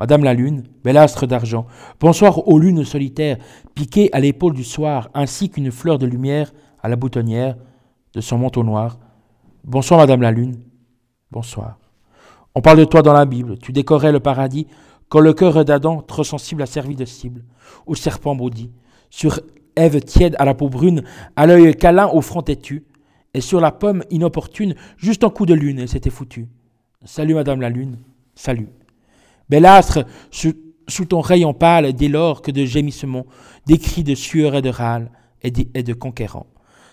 Madame 0.00 0.24
la 0.24 0.32
Lune, 0.32 0.62
bel 0.82 0.96
astre 0.96 1.26
d'argent, 1.26 1.66
bonsoir 2.00 2.48
aux 2.48 2.58
lunes 2.58 2.86
solitaires, 2.86 3.36
piquées 3.74 4.08
à 4.14 4.20
l'épaule 4.20 4.54
du 4.54 4.64
soir, 4.64 5.10
ainsi 5.12 5.50
qu'une 5.50 5.70
fleur 5.70 5.98
de 5.98 6.06
lumière 6.06 6.54
à 6.82 6.88
la 6.88 6.96
boutonnière 6.96 7.58
de 8.14 8.22
son 8.22 8.38
manteau 8.38 8.64
noir. 8.64 8.98
Bonsoir, 9.62 10.00
Madame 10.00 10.22
la 10.22 10.30
Lune, 10.30 10.56
bonsoir. 11.30 11.78
On 12.54 12.62
parle 12.62 12.78
de 12.78 12.86
toi 12.86 13.02
dans 13.02 13.12
la 13.12 13.26
Bible, 13.26 13.58
tu 13.58 13.72
décorais 13.72 14.10
le 14.10 14.20
paradis 14.20 14.66
quand 15.10 15.20
le 15.20 15.34
cœur 15.34 15.66
d'Adam, 15.66 16.00
trop 16.00 16.24
sensible, 16.24 16.62
a 16.62 16.66
servi 16.66 16.96
de 16.96 17.04
cible, 17.04 17.44
au 17.84 17.94
serpent 17.94 18.34
maudit. 18.34 18.70
Sur 19.10 19.40
Ève 19.76 20.00
tiède 20.00 20.34
à 20.38 20.46
la 20.46 20.54
peau 20.54 20.70
brune, 20.70 21.04
à 21.36 21.46
l'œil 21.46 21.74
câlin 21.74 22.08
au 22.08 22.22
front 22.22 22.40
têtu, 22.40 22.86
et 23.34 23.42
sur 23.42 23.60
la 23.60 23.70
pomme 23.70 24.02
inopportune, 24.08 24.76
juste 24.96 25.24
un 25.24 25.30
coup 25.30 25.44
de 25.44 25.52
lune, 25.52 25.78
et 25.78 25.86
c'était 25.86 26.08
foutu. 26.08 26.48
Salut, 27.04 27.34
Madame 27.34 27.60
la 27.60 27.68
Lune, 27.68 27.98
salut. 28.34 28.70
Bel 29.50 29.66
astre, 29.66 30.04
sous, 30.30 31.04
ton 31.06 31.20
rayon 31.20 31.52
pâle, 31.52 31.92
dès 31.92 32.06
lors 32.06 32.40
que 32.40 32.52
de 32.52 32.64
gémissements, 32.64 33.26
des 33.66 33.78
cris 33.78 34.04
de 34.04 34.14
sueur 34.14 34.54
et 34.54 34.62
de 34.62 34.70
râle 34.70 35.10
et 35.42 35.50
de, 35.50 35.92
conquérants. 35.92 36.46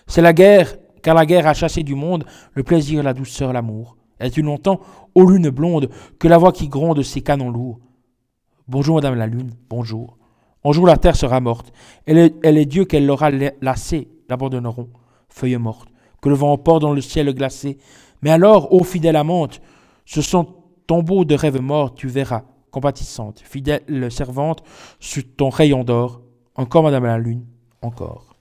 C'est 0.08 0.22
la 0.22 0.32
guerre, 0.32 0.76
car 1.00 1.14
la 1.14 1.24
guerre 1.24 1.46
a 1.46 1.54
chassé 1.54 1.84
du 1.84 1.94
monde 1.94 2.24
le 2.54 2.64
plaisir, 2.64 3.04
la 3.04 3.14
douceur, 3.14 3.52
l'amour. 3.52 3.96
Es-tu 4.18 4.42
longtemps, 4.42 4.80
ô 5.14 5.24
lune 5.24 5.50
blonde, 5.50 5.88
que 6.18 6.26
la 6.26 6.36
voix 6.36 6.50
qui 6.50 6.66
gronde 6.66 7.00
ses 7.02 7.20
canons 7.20 7.50
lourds 7.50 7.78
Bonjour, 8.66 8.96
Madame 8.96 9.14
la 9.14 9.28
Lune, 9.28 9.52
bonjour. 9.70 10.18
Un 10.64 10.72
jour 10.72 10.84
la 10.84 10.96
terre 10.96 11.14
sera 11.14 11.38
morte, 11.38 11.72
et 12.08 12.14
les, 12.14 12.34
et 12.42 12.50
les 12.50 12.66
dieux 12.66 12.86
qu'elle 12.86 13.06
l'aura 13.06 13.30
lassée 13.62 14.08
l'abandonneront, 14.28 14.88
feuilles 15.28 15.56
mortes, 15.58 15.90
que 16.20 16.28
le 16.28 16.34
vent 16.34 16.52
emporte 16.52 16.82
dans 16.82 16.92
le 16.92 17.00
ciel 17.00 17.32
glacé. 17.32 17.78
Mais 18.22 18.30
alors, 18.30 18.72
ô 18.72 18.82
fidèle 18.82 19.14
amante, 19.14 19.60
ce 20.04 20.22
sont 20.22 20.57
tombeau 20.88 21.24
de 21.24 21.36
rêve 21.36 21.60
mort, 21.60 21.94
tu 21.94 22.08
verras, 22.08 22.42
compatissante, 22.72 23.40
fidèle 23.44 24.10
servante, 24.10 24.64
sur 24.98 25.22
ton 25.36 25.50
rayon 25.50 25.84
d'or, 25.84 26.22
encore 26.56 26.82
Madame 26.82 27.04
la 27.04 27.18
Lune, 27.18 27.44
encore. 27.82 28.34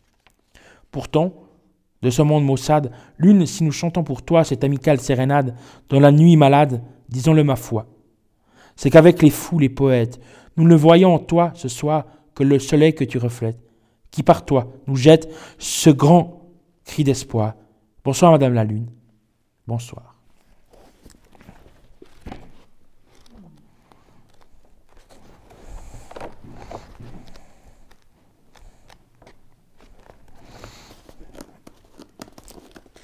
Pourtant, 0.89 1.33
de 2.01 2.09
ce 2.09 2.21
monde 2.21 2.45
maussade, 2.45 2.91
Lune, 3.17 3.45
si 3.45 3.63
nous 3.63 3.71
chantons 3.71 4.03
pour 4.03 4.23
toi 4.23 4.43
cette 4.43 4.63
amicale 4.63 4.99
sérénade, 4.99 5.55
dans 5.89 5.99
la 5.99 6.11
nuit 6.11 6.37
malade, 6.37 6.81
disons-le 7.09 7.43
ma 7.43 7.57
foi, 7.57 7.85
c'est 8.75 8.89
qu'avec 8.89 9.21
les 9.21 9.29
fous, 9.29 9.59
les 9.59 9.69
poètes, 9.69 10.19
nous 10.55 10.67
ne 10.67 10.75
voyons 10.75 11.13
en 11.13 11.19
toi 11.19 11.51
ce 11.53 11.67
soir 11.67 12.05
que 12.33 12.43
le 12.43 12.59
soleil 12.59 12.95
que 12.95 13.03
tu 13.03 13.17
reflètes, 13.17 13.59
qui 14.09 14.23
par 14.23 14.45
toi 14.45 14.71
nous 14.87 14.95
jette 14.95 15.29
ce 15.57 15.89
grand 15.89 16.49
cri 16.85 17.03
d'espoir. 17.03 17.55
Bonsoir 18.05 18.31
Madame 18.31 18.53
la 18.53 18.63
Lune, 18.63 18.87
bonsoir. 19.67 20.17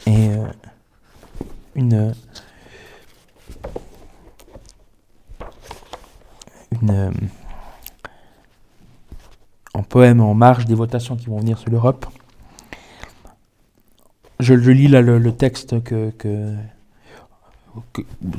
et 0.05 0.29
euh, 0.29 0.45
une, 1.83 2.13
une 6.81 6.89
euh, 6.89 7.11
en 9.73 9.83
poème 9.83 10.21
en 10.21 10.33
marge 10.33 10.65
des 10.65 10.75
votations 10.75 11.15
qui 11.15 11.27
vont 11.27 11.39
venir 11.39 11.57
sur 11.57 11.69
l'Europe. 11.69 12.05
Je, 14.39 14.53
lis 14.53 14.87
là 14.87 15.01
le, 15.01 15.31
texte 15.31 15.81
que, 15.83 16.11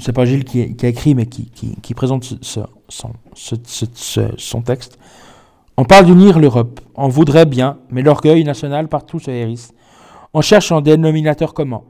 c'est 0.01 0.13
pas 0.13 0.25
Gilles 0.27 0.45
qui, 0.45 0.61
a 0.61 0.89
écrit, 0.89 1.15
mais 1.15 1.27
qui, 1.27 1.95
présente 1.95 2.25
son 2.87 4.63
texte. 4.63 4.99
On 5.77 5.85
parle 5.85 6.07
d'unir 6.07 6.39
l'Europe. 6.39 6.81
On 6.95 7.09
voudrait 7.09 7.47
bien, 7.47 7.79
mais 7.91 8.03
l'orgueil 8.03 8.45
national 8.45 8.89
partout 8.89 9.19
se 9.19 9.31
hérisse. 9.31 9.73
On 10.35 10.41
cherche 10.41 10.73
un 10.73 10.83
dénominateur 10.83 11.55
commun. 11.55 11.83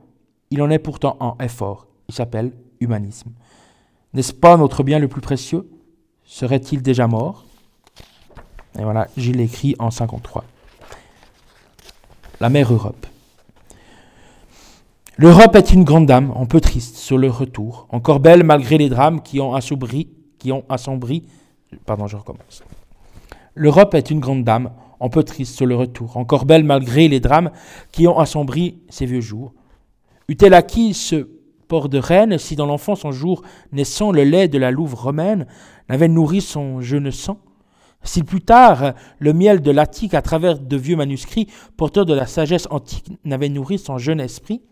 Il 0.54 0.62
en 0.62 0.70
est 0.70 0.78
pourtant 0.78 1.16
un 1.18 1.34
effort. 1.44 1.88
Il 2.08 2.14
s'appelle 2.14 2.52
humanisme. 2.78 3.32
N'est-ce 4.12 4.32
pas 4.32 4.56
notre 4.56 4.84
bien 4.84 5.00
le 5.00 5.08
plus 5.08 5.20
précieux? 5.20 5.68
Serait-il 6.22 6.80
déjà 6.80 7.08
mort? 7.08 7.44
Et 8.78 8.84
voilà, 8.84 9.08
Gilles 9.16 9.40
écrit 9.40 9.74
en 9.80 9.90
53. 9.90 10.44
La 12.38 12.50
mère 12.50 12.72
Europe. 12.72 13.04
L'Europe 15.16 15.56
est 15.56 15.72
une 15.72 15.82
grande 15.82 16.06
dame, 16.06 16.32
un 16.36 16.46
peu 16.46 16.60
triste 16.60 16.98
sur 16.98 17.18
le 17.18 17.30
retour, 17.30 17.88
encore 17.90 18.20
belle 18.20 18.44
malgré 18.44 18.78
les 18.78 18.88
drames 18.88 19.22
qui 19.22 19.40
ont 19.40 19.56
assombri, 19.56 20.08
qui 20.38 20.52
ont 20.52 20.64
assombri. 20.68 21.24
Pardon, 21.84 22.06
je 22.06 22.16
recommence. 22.16 22.62
L'Europe 23.56 23.94
est 23.94 24.08
une 24.08 24.20
grande 24.20 24.44
dame, 24.44 24.70
un 25.00 25.08
peu 25.08 25.24
triste 25.24 25.56
sur 25.56 25.66
le 25.66 25.74
retour, 25.74 26.16
encore 26.16 26.44
belle 26.44 26.62
malgré 26.62 27.08
les 27.08 27.18
drames 27.18 27.50
qui 27.90 28.06
ont 28.06 28.20
assombri 28.20 28.78
ses 28.88 29.06
vieux 29.06 29.20
jours. 29.20 29.52
Eût-elle 30.28 30.54
acquis 30.54 30.94
ce 30.94 31.28
port 31.68 31.88
de 31.88 31.98
reine 31.98 32.38
si 32.38 32.56
dans 32.56 32.66
l'enfant 32.66 32.94
son 32.94 33.12
jour 33.12 33.42
naissant 33.72 34.12
le 34.12 34.24
lait 34.24 34.48
de 34.48 34.58
la 34.58 34.70
louve 34.70 34.94
romaine 34.94 35.46
n'avait 35.88 36.08
nourri 36.08 36.40
son 36.40 36.80
jeune 36.80 37.10
sang? 37.10 37.38
Si 38.02 38.22
plus 38.22 38.42
tard 38.42 38.94
le 39.18 39.32
miel 39.32 39.62
de 39.62 39.70
l'Attique 39.70 40.14
à 40.14 40.22
travers 40.22 40.58
de 40.58 40.76
vieux 40.76 40.96
manuscrits 40.96 41.48
porteurs 41.76 42.06
de 42.06 42.14
la 42.14 42.26
sagesse 42.26 42.68
antique 42.70 43.10
n'avait 43.24 43.48
nourri 43.48 43.78
son 43.78 43.98
jeune 43.98 44.20
esprit? 44.20 44.62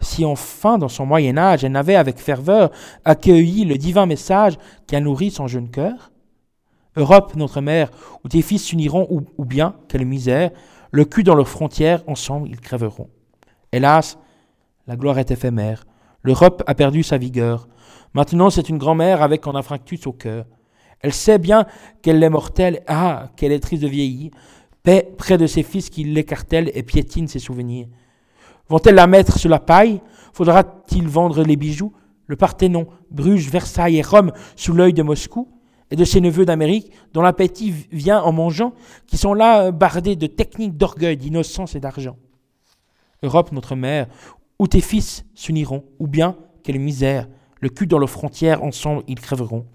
Si 0.00 0.24
enfin 0.24 0.78
dans 0.78 0.88
son 0.88 1.06
Moyen 1.06 1.38
Âge 1.38 1.64
elle 1.64 1.72
n'avait 1.72 1.96
avec 1.96 2.18
ferveur 2.18 2.70
accueilli 3.04 3.64
le 3.64 3.76
divin 3.76 4.06
message 4.06 4.54
qui 4.86 4.96
a 4.96 5.00
nourri 5.00 5.30
son 5.30 5.46
jeune 5.46 5.70
cœur? 5.70 6.10
Europe, 6.96 7.34
notre 7.36 7.60
mère, 7.60 7.90
où 8.24 8.28
tes 8.28 8.42
fils 8.42 8.64
s'uniront, 8.64 9.08
ou, 9.10 9.44
bien, 9.44 9.74
quelle 9.88 10.06
misère, 10.06 10.50
le 10.92 11.04
cul 11.04 11.24
dans 11.24 11.34
leurs 11.34 11.48
frontières, 11.48 12.04
ensemble 12.06 12.48
ils 12.48 12.60
crèveront. 12.60 13.08
Hélas, 13.72 14.16
la 14.86 14.96
gloire 14.96 15.18
est 15.18 15.30
éphémère. 15.30 15.84
L'Europe 16.22 16.62
a 16.66 16.74
perdu 16.74 17.02
sa 17.02 17.18
vigueur. 17.18 17.68
Maintenant, 18.14 18.50
c'est 18.50 18.68
une 18.68 18.78
grand-mère 18.78 19.22
avec 19.22 19.46
un 19.46 19.54
infractus 19.54 20.06
au 20.06 20.12
cœur. 20.12 20.46
Elle 21.00 21.12
sait 21.12 21.38
bien 21.38 21.66
qu'elle 22.02 22.22
est 22.22 22.30
mortelle, 22.30 22.82
ah, 22.86 23.28
qu'elle 23.36 23.52
est 23.52 23.60
triste 23.60 23.82
de 23.82 23.88
vieillir, 23.88 24.30
paix 24.82 25.12
près 25.18 25.36
de 25.36 25.46
ses 25.46 25.62
fils 25.62 25.90
qui 25.90 26.04
l'écartèlent 26.04 26.70
et 26.74 26.82
piétinent 26.82 27.28
ses 27.28 27.38
souvenirs. 27.38 27.88
Vont-elles 28.68 28.94
la 28.94 29.06
mettre 29.06 29.38
sur 29.38 29.50
la 29.50 29.58
paille? 29.58 30.00
Faudra-t-il 30.32 31.06
vendre 31.08 31.42
les 31.42 31.56
bijoux? 31.56 31.92
Le 32.26 32.36
Parthénon, 32.36 32.86
Bruges, 33.10 33.50
Versailles 33.50 33.98
et 33.98 34.02
Rome 34.02 34.32
sous 34.56 34.72
l'œil 34.72 34.94
de 34.94 35.02
Moscou 35.02 35.48
et 35.90 35.96
de 35.96 36.04
ses 36.04 36.22
neveux 36.22 36.46
d'Amérique, 36.46 36.90
dont 37.12 37.20
l'appétit 37.20 37.70
vient 37.92 38.22
en 38.22 38.32
mangeant, 38.32 38.72
qui 39.06 39.18
sont 39.18 39.34
là 39.34 39.70
bardés 39.70 40.16
de 40.16 40.26
techniques 40.26 40.78
d'orgueil, 40.78 41.18
d'innocence 41.18 41.74
et 41.74 41.80
d'argent. 41.80 42.16
Europe, 43.22 43.52
notre 43.52 43.76
mère, 43.76 44.06
où 44.58 44.66
tes 44.66 44.80
fils 44.80 45.24
s'uniront, 45.34 45.84
ou 45.98 46.06
bien, 46.06 46.36
quelle 46.62 46.78
misère, 46.78 47.28
le 47.60 47.68
cul 47.68 47.86
dans 47.86 47.98
leurs 47.98 48.10
frontières, 48.10 48.62
ensemble 48.62 49.02
ils 49.08 49.20
crèveront. 49.20 49.66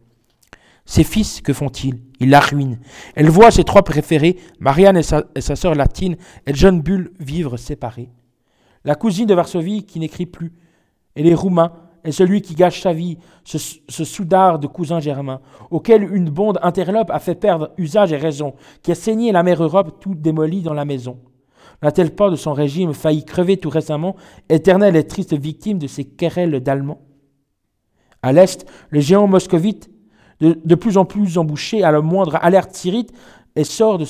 Ses 0.85 1.03
fils, 1.03 1.41
que 1.41 1.53
font-ils? 1.53 2.01
Ils 2.19 2.29
la 2.29 2.39
ruinent. 2.39 2.79
Elle 3.15 3.29
voit 3.29 3.51
ses 3.51 3.63
trois 3.63 3.83
préférés, 3.83 4.37
Marianne 4.59 4.97
et 4.97 5.03
sa, 5.03 5.23
et 5.35 5.41
sœur 5.41 5.75
latine, 5.75 6.17
et 6.47 6.53
John 6.53 6.81
Bull 6.81 7.11
vivre 7.19 7.57
séparés. 7.57 8.09
La 8.85 8.95
cousine 8.95 9.27
de 9.27 9.33
Varsovie 9.33 9.85
qui 9.85 9.99
n'écrit 9.99 10.25
plus, 10.25 10.53
et 11.15 11.23
les 11.23 11.35
Roumains, 11.35 11.73
est 12.03 12.11
celui 12.11 12.41
qui 12.41 12.55
gâche 12.55 12.81
sa 12.81 12.93
vie, 12.93 13.17
ce, 13.43 13.57
ce 13.57 14.03
soudard 14.03 14.57
de 14.57 14.67
cousin 14.67 14.99
germain, 14.99 15.41
auquel 15.69 16.15
une 16.15 16.29
bonde 16.29 16.57
interlope 16.61 17.11
a 17.11 17.19
fait 17.19 17.35
perdre 17.35 17.71
usage 17.77 18.13
et 18.13 18.17
raison, 18.17 18.55
qui 18.81 18.91
a 18.91 18.95
saigné 18.95 19.31
la 19.31 19.43
mère 19.43 19.61
Europe 19.61 19.99
tout 19.99 20.15
démolie 20.15 20.61
dans 20.61 20.73
la 20.73 20.85
maison. 20.85 21.19
N'a-t-elle 21.81 22.13
pas 22.13 22.29
de 22.29 22.35
son 22.35 22.53
régime 22.53 22.93
failli 22.93 23.23
crever 23.23 23.57
tout 23.57 23.69
récemment, 23.69 24.15
éternelle 24.49 24.95
et 24.95 25.07
triste 25.07 25.33
victime 25.33 25.79
de 25.79 25.87
ces 25.87 26.05
querelles 26.05 26.59
d'Allemands? 26.61 27.01
À 28.21 28.33
l'est, 28.33 28.65
le 28.89 28.99
géant 28.99 29.27
moscovite, 29.27 29.89
de, 30.41 30.75
plus 30.75 30.97
en 30.97 31.05
plus 31.05 31.37
embouché 31.37 31.83
à 31.83 31.91
la 31.91 32.01
moindre 32.01 32.37
alerte 32.41 32.73
syrite, 32.73 33.13
et 33.55 33.63
sort 33.63 33.97
de 33.97 34.05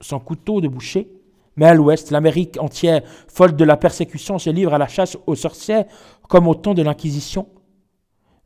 son 0.00 0.18
couteau 0.18 0.60
de 0.60 0.68
boucher. 0.68 1.10
Mais 1.56 1.66
à 1.66 1.74
l'ouest, 1.74 2.10
l'Amérique 2.10 2.60
entière, 2.60 3.02
folle 3.28 3.54
de 3.54 3.64
la 3.64 3.76
persécution, 3.76 4.38
se 4.38 4.50
livre 4.50 4.74
à 4.74 4.78
la 4.78 4.88
chasse 4.88 5.16
aux 5.26 5.34
sorcières 5.34 5.84
comme 6.28 6.48
au 6.48 6.54
temps 6.54 6.74
de 6.74 6.82
l'Inquisition. 6.82 7.48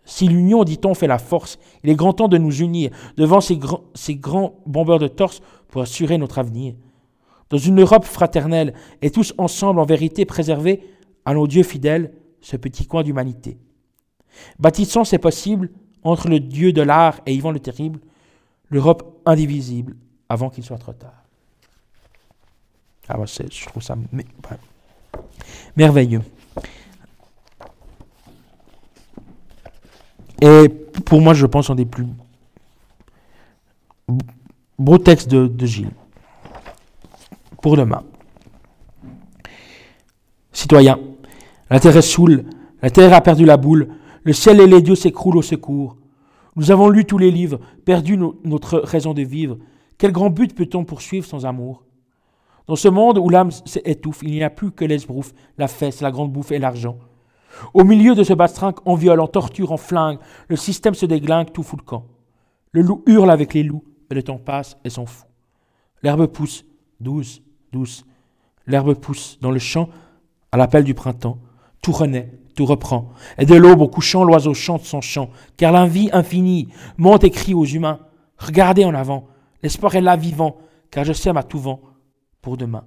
Si 0.05 0.27
l'union, 0.27 0.65
dit-on, 0.65 0.95
fait 0.95 1.07
la 1.07 1.19
force, 1.19 1.59
il 1.85 1.91
est 1.91 1.95
grand 1.95 2.13
temps 2.13 2.29
de 2.29 2.39
nous 2.39 2.61
unir 2.61 2.91
devant 3.17 3.41
ces, 3.41 3.59
ces 3.95 4.17
grands 4.17 4.55
bombeurs 4.67 4.99
de 4.99 5.09
torse 5.09 5.41
pour 5.69 5.83
assurer 5.83 6.19
notre 6.19 6.39
avenir. 6.39 6.75
Dans 7.51 7.59
une 7.59 7.81
Europe 7.81 8.05
fraternelle 8.05 8.75
et 9.03 9.11
tous 9.11 9.35
ensemble 9.39 9.81
en 9.81 9.85
vérité 9.85 10.25
préserver 10.25 10.83
à 11.25 11.35
nos 11.35 11.47
dieux 11.47 11.63
fidèles 11.63 12.13
ce 12.41 12.57
petit 12.57 12.87
coin 12.87 13.03
d'humanité. 13.03 13.59
Bâtissons, 14.59 15.05
c'est 15.05 15.19
possible, 15.19 15.71
entre 16.03 16.29
le 16.29 16.41
Dieu 16.41 16.73
de 16.73 16.83
l'art 16.83 17.21
et 17.27 17.35
Yvan 17.35 17.51
le 17.51 17.61
Terrible, 17.61 18.01
l'Europe 18.71 19.21
indivisible 19.27 19.97
avant 20.29 20.51
qu'il 20.51 20.65
soit 20.65 20.79
trop 20.79 20.93
tard. 20.93 21.25
Ah 23.09 23.17
je 23.25 23.67
trouve 23.67 23.83
ça 23.83 23.97
merveilleux. 25.77 26.21
Et 30.41 30.69
pour 31.05 31.21
moi, 31.21 31.35
je 31.35 31.47
pense, 31.47 31.71
un 31.71 31.75
des 31.75 31.87
plus 31.87 32.07
beaux 34.79 34.99
textes 34.99 35.29
de, 35.29 35.67
Gilles. 35.67 35.91
Citoyens, 40.53 40.99
la 41.71 41.81
terre 41.81 41.97
est 41.97 42.03
saoule, 42.03 42.45
la 42.83 42.91
terre 42.91 43.13
a 43.13 43.21
perdu 43.21 43.45
la 43.45 43.57
boule, 43.57 43.89
le 44.25 44.33
ciel 44.33 44.61
et 44.61 44.67
les 44.67 44.83
dieux 44.83 44.95
s'écroulent 44.95 45.37
au 45.37 45.43
secours. 45.43 45.97
Nous 46.57 46.71
avons 46.71 46.89
lu 46.89 47.05
tous 47.05 47.19
les 47.19 47.31
livres, 47.31 47.61
perdu 47.85 48.19
notre 48.45 48.79
raison 48.79 49.15
de 49.15 49.23
vivre. 49.23 49.59
Quel 49.97 50.13
grand 50.13 50.31
but 50.31 50.55
peut-on 50.55 50.85
poursuivre 50.85 51.27
sans 51.27 51.47
amour? 51.47 51.85
Dans 52.67 52.77
ce 52.77 52.89
monde 52.89 53.19
où 53.19 53.29
l'âme 53.29 53.51
s'étouffe, 53.51 54.23
il 54.23 54.33
n'y 54.33 54.43
a 54.43 54.51
plus 54.51 54.73
que 54.73 54.85
l'esbrouf, 54.85 55.33
la 55.57 55.69
fesse, 55.69 56.01
la 56.01 56.11
grande 56.11 56.33
bouffe 56.33 56.53
et 56.53 56.59
l'argent. 56.59 56.99
Au 57.75 57.85
milieu 57.85 58.15
de 58.15 58.25
ce 58.25 58.33
bastrinque, 58.33 58.87
en 58.87 58.95
viol, 58.95 59.21
en 59.21 59.27
torture, 59.27 59.73
en 59.73 59.77
flingue, 59.77 60.19
le 60.49 60.57
système 60.57 60.95
se 60.95 61.07
déglingue, 61.07 61.53
tout 61.53 61.63
fout 61.63 61.79
le 61.81 61.85
camp. 61.85 62.05
Le 62.73 62.83
loup 62.83 63.03
hurle 63.07 63.31
avec 63.31 63.55
les 63.55 63.63
loups, 63.63 63.85
mais 64.11 64.17
le 64.17 64.23
temps 64.23 64.39
passe 64.39 64.77
et 64.85 64.91
s'en 64.91 65.07
fout. 65.07 65.29
L'herbe 66.03 66.27
pousse, 66.27 66.65
douce, 67.01 67.41
douce. 67.73 68.05
L'herbe 68.67 68.95
pousse 68.95 69.39
dans 69.41 69.51
le 69.51 69.59
champ 69.59 69.89
à 70.53 70.57
l'appel 70.57 70.85
du 70.85 70.95
printemps. 70.95 71.39
Tout 71.83 71.93
renaît, 71.93 72.31
tout 72.55 72.67
reprend. 72.67 73.11
Et 73.39 73.47
de 73.47 73.55
l'aube 73.55 73.81
au 73.81 73.89
couchant, 73.89 74.25
l'oiseau 74.25 74.55
chante 74.55 74.85
son 74.85 75.01
chant, 75.01 75.31
car 75.57 75.73
la 75.73 75.87
vie 75.87 76.11
infinie 76.13 76.69
monte 76.97 77.25
et 77.25 77.31
crie 77.31 77.55
aux 77.55 77.65
humains. 77.65 78.01
Regardez 78.39 78.85
en 78.85 78.95
avant, 78.95 79.27
l'espoir 79.63 79.95
est 79.95 80.01
là 80.01 80.17
vivant, 80.17 80.59
car 80.91 81.05
je 81.05 81.13
sème 81.13 81.37
à 81.37 81.43
tout 81.43 81.59
vent 81.59 81.81
pour 82.43 82.57
demain. 82.57 82.85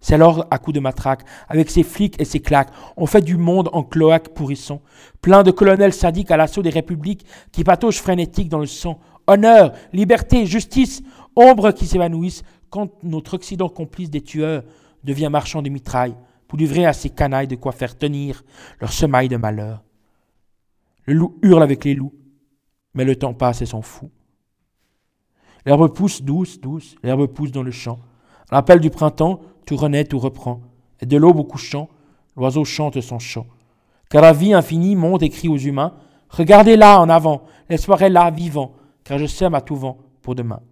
C'est 0.00 0.14
alors, 0.14 0.46
à 0.50 0.58
coups 0.58 0.74
de 0.74 0.80
matraque, 0.80 1.22
avec 1.48 1.70
ses 1.70 1.84
flics 1.84 2.20
et 2.20 2.24
ses 2.24 2.40
claques, 2.40 2.72
on 2.96 3.06
fait 3.06 3.22
du 3.22 3.36
monde 3.36 3.70
en 3.72 3.84
cloaque 3.84 4.30
pourrisson, 4.30 4.80
plein 5.20 5.44
de 5.44 5.52
colonels 5.52 5.92
sadiques 5.92 6.32
à 6.32 6.36
l'assaut 6.36 6.62
des 6.62 6.70
républiques 6.70 7.24
qui 7.52 7.62
patauchent 7.62 8.00
frénétiques 8.00 8.48
dans 8.48 8.58
le 8.58 8.66
sang. 8.66 8.98
Honneur, 9.28 9.72
liberté, 9.92 10.44
justice, 10.44 11.02
ombre 11.36 11.70
qui 11.70 11.86
s'évanouissent 11.86 12.42
quand 12.72 13.04
notre 13.04 13.34
Occident 13.34 13.68
complice 13.68 14.08
des 14.08 14.22
tueurs 14.22 14.64
devient 15.04 15.28
marchand 15.30 15.60
de 15.60 15.68
mitraille 15.68 16.16
pour 16.48 16.58
livrer 16.58 16.86
à 16.86 16.94
ces 16.94 17.10
canailles 17.10 17.46
de 17.46 17.54
quoi 17.54 17.70
faire 17.70 17.98
tenir 17.98 18.42
leur 18.80 18.92
semaille 18.92 19.28
de 19.28 19.36
malheur. 19.36 19.82
Le 21.04 21.12
loup 21.12 21.38
hurle 21.42 21.62
avec 21.62 21.84
les 21.84 21.94
loups, 21.94 22.14
mais 22.94 23.04
le 23.04 23.14
temps 23.14 23.34
passe 23.34 23.60
et 23.60 23.66
s'en 23.66 23.82
fout. 23.82 24.10
L'herbe 25.66 25.92
pousse 25.92 26.22
douce, 26.22 26.60
douce, 26.60 26.96
l'herbe 27.02 27.26
pousse 27.26 27.52
dans 27.52 27.62
le 27.62 27.70
champ. 27.70 27.98
À 28.50 28.54
l'appel 28.54 28.80
du 28.80 28.88
printemps, 28.88 29.42
tout 29.66 29.76
renaît, 29.76 30.04
tout 30.04 30.18
reprend. 30.18 30.62
Et 31.00 31.06
de 31.06 31.18
l'aube 31.18 31.40
au 31.40 31.44
couchant, 31.44 31.90
l'oiseau 32.36 32.64
chante 32.64 32.98
son 33.02 33.18
chant. 33.18 33.46
Car 34.08 34.22
la 34.22 34.32
vie 34.32 34.54
infinie 34.54 34.96
monte 34.96 35.22
et 35.22 35.28
crie 35.28 35.48
aux 35.48 35.58
humains 35.58 35.94
Regardez 36.30 36.76
là 36.76 36.98
en 36.98 37.10
avant, 37.10 37.42
l'espoir 37.68 38.00
est 38.00 38.08
là, 38.08 38.30
vivant, 38.30 38.72
car 39.04 39.18
je 39.18 39.26
sème 39.26 39.54
à 39.54 39.60
tout 39.60 39.76
vent 39.76 39.98
pour 40.22 40.34
demain. 40.34 40.62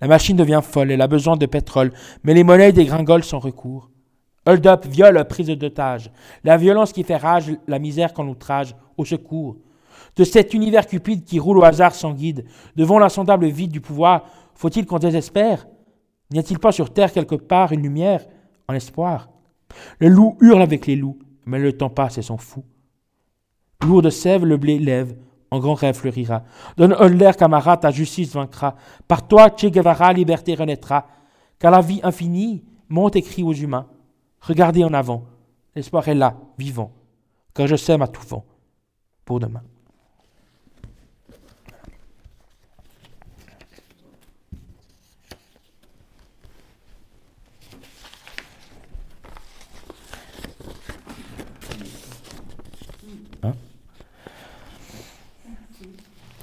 La 0.00 0.08
machine 0.08 0.36
devient 0.36 0.60
folle, 0.62 0.90
elle 0.90 1.00
a 1.00 1.06
besoin 1.06 1.36
de 1.36 1.46
pétrole, 1.46 1.92
mais 2.22 2.34
les 2.34 2.44
monnaies 2.44 2.72
dégringolent 2.72 3.22
sans 3.22 3.38
recours. 3.38 3.90
Hold 4.46 4.66
up, 4.66 4.86
viol, 4.86 5.24
prise 5.26 5.48
d'otage. 5.48 6.10
La 6.42 6.56
violence 6.56 6.92
qui 6.92 7.04
fait 7.04 7.16
rage, 7.16 7.52
la 7.66 7.78
misère 7.78 8.12
qu'on 8.12 8.28
outrage, 8.28 8.76
au 8.96 9.04
secours. 9.04 9.56
De 10.16 10.24
cet 10.24 10.54
univers 10.54 10.86
cupide 10.86 11.24
qui 11.24 11.38
roule 11.38 11.58
au 11.58 11.64
hasard 11.64 11.94
sans 11.94 12.12
guide, 12.12 12.44
devant 12.76 12.98
l'insondable 12.98 13.46
vide 13.46 13.70
du 13.70 13.80
pouvoir, 13.80 14.24
faut-il 14.54 14.86
qu'on 14.86 14.98
désespère? 14.98 15.66
N'y 16.30 16.38
a-t-il 16.38 16.58
pas 16.58 16.72
sur 16.72 16.92
terre 16.92 17.12
quelque 17.12 17.34
part 17.34 17.72
une 17.72 17.82
lumière, 17.82 18.24
en 18.68 18.74
espoir? 18.74 19.30
Le 19.98 20.08
loup 20.08 20.36
hurle 20.40 20.62
avec 20.62 20.86
les 20.86 20.96
loups, 20.96 21.18
mais 21.46 21.58
le 21.58 21.72
temps 21.72 21.90
passe 21.90 22.18
et 22.18 22.22
s'en 22.22 22.36
fout. 22.36 22.64
Lourd 23.82 24.02
de 24.02 24.10
sève, 24.10 24.44
le 24.44 24.56
blé 24.56 24.78
lève, 24.78 25.16
en 25.54 25.60
grand 25.60 25.74
rêve 25.74 25.94
fleurira. 25.94 26.42
Donne 26.76 26.94
Holder, 26.98 27.32
camarade, 27.38 27.80
ta 27.80 27.90
justice 27.90 28.34
vaincra. 28.34 28.74
Par 29.06 29.26
toi, 29.26 29.50
Che 29.50 29.70
Guevara, 29.70 30.12
liberté 30.12 30.54
renaîtra. 30.54 31.06
Car 31.58 31.70
la 31.70 31.80
vie 31.80 32.00
infinie 32.02 32.64
monte 32.88 33.16
et 33.16 33.22
crie 33.22 33.42
aux 33.42 33.52
humains. 33.52 33.86
Regardez 34.40 34.84
en 34.84 34.92
avant, 34.92 35.24
l'espoir 35.74 36.06
est 36.08 36.14
là, 36.14 36.36
vivant, 36.58 36.92
car 37.54 37.66
je 37.66 37.76
sème 37.76 38.02
à 38.02 38.08
tout 38.08 38.26
vent 38.26 38.44
pour 39.24 39.40
demain. 39.40 39.62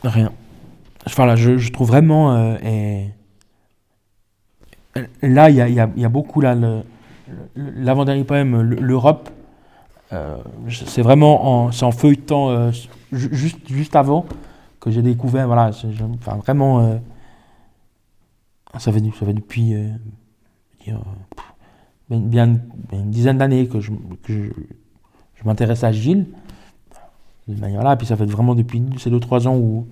Rien. 0.04 0.32
Je, 1.08 1.72
trouve 1.72 1.88
vraiment. 1.88 2.36
Euh, 2.36 2.58
et... 2.64 3.10
Là, 5.22 5.50
il 5.50 5.56
y 5.56 5.62
a, 5.62 5.70
y, 5.70 6.06
a, 6.06 6.10
beaucoup. 6.10 6.42
L'avant-dernier 7.56 8.24
poème, 8.24 8.62
l'Europe, 8.62 9.30
euh, 10.12 10.38
c'est 10.70 11.02
vraiment 11.02 11.66
en, 11.66 11.70
en 11.70 11.92
feuilletant 11.92 12.50
euh, 12.50 12.72
juste, 13.12 13.60
juste 13.68 13.96
avant 13.96 14.26
que 14.80 14.92
j'ai 14.92 15.02
découvert. 15.02 15.48
Voilà, 15.48 15.72
vraiment. 16.44 17.00
Ça, 18.78 18.92
fait, 18.92 19.00
ça 19.00 19.26
fait 19.26 19.34
depuis. 19.34 19.76
bien, 22.10 22.58
une 22.92 23.12
dizaine 23.12 23.38
d'années 23.38 23.68
que 23.68 23.80
je, 23.80 23.92
je 24.28 25.44
m'intéresse 25.46 25.84
à 25.84 25.92
Gilles 25.92 26.28
de 27.48 27.60
manière-là. 27.60 27.96
Puis 27.96 28.08
ça 28.08 28.16
fait 28.16 28.26
vraiment 28.26 28.56
depuis 28.56 28.84
ces 28.98 29.10
2-3 29.10 29.48
ans 29.48 29.58
où, 29.58 29.88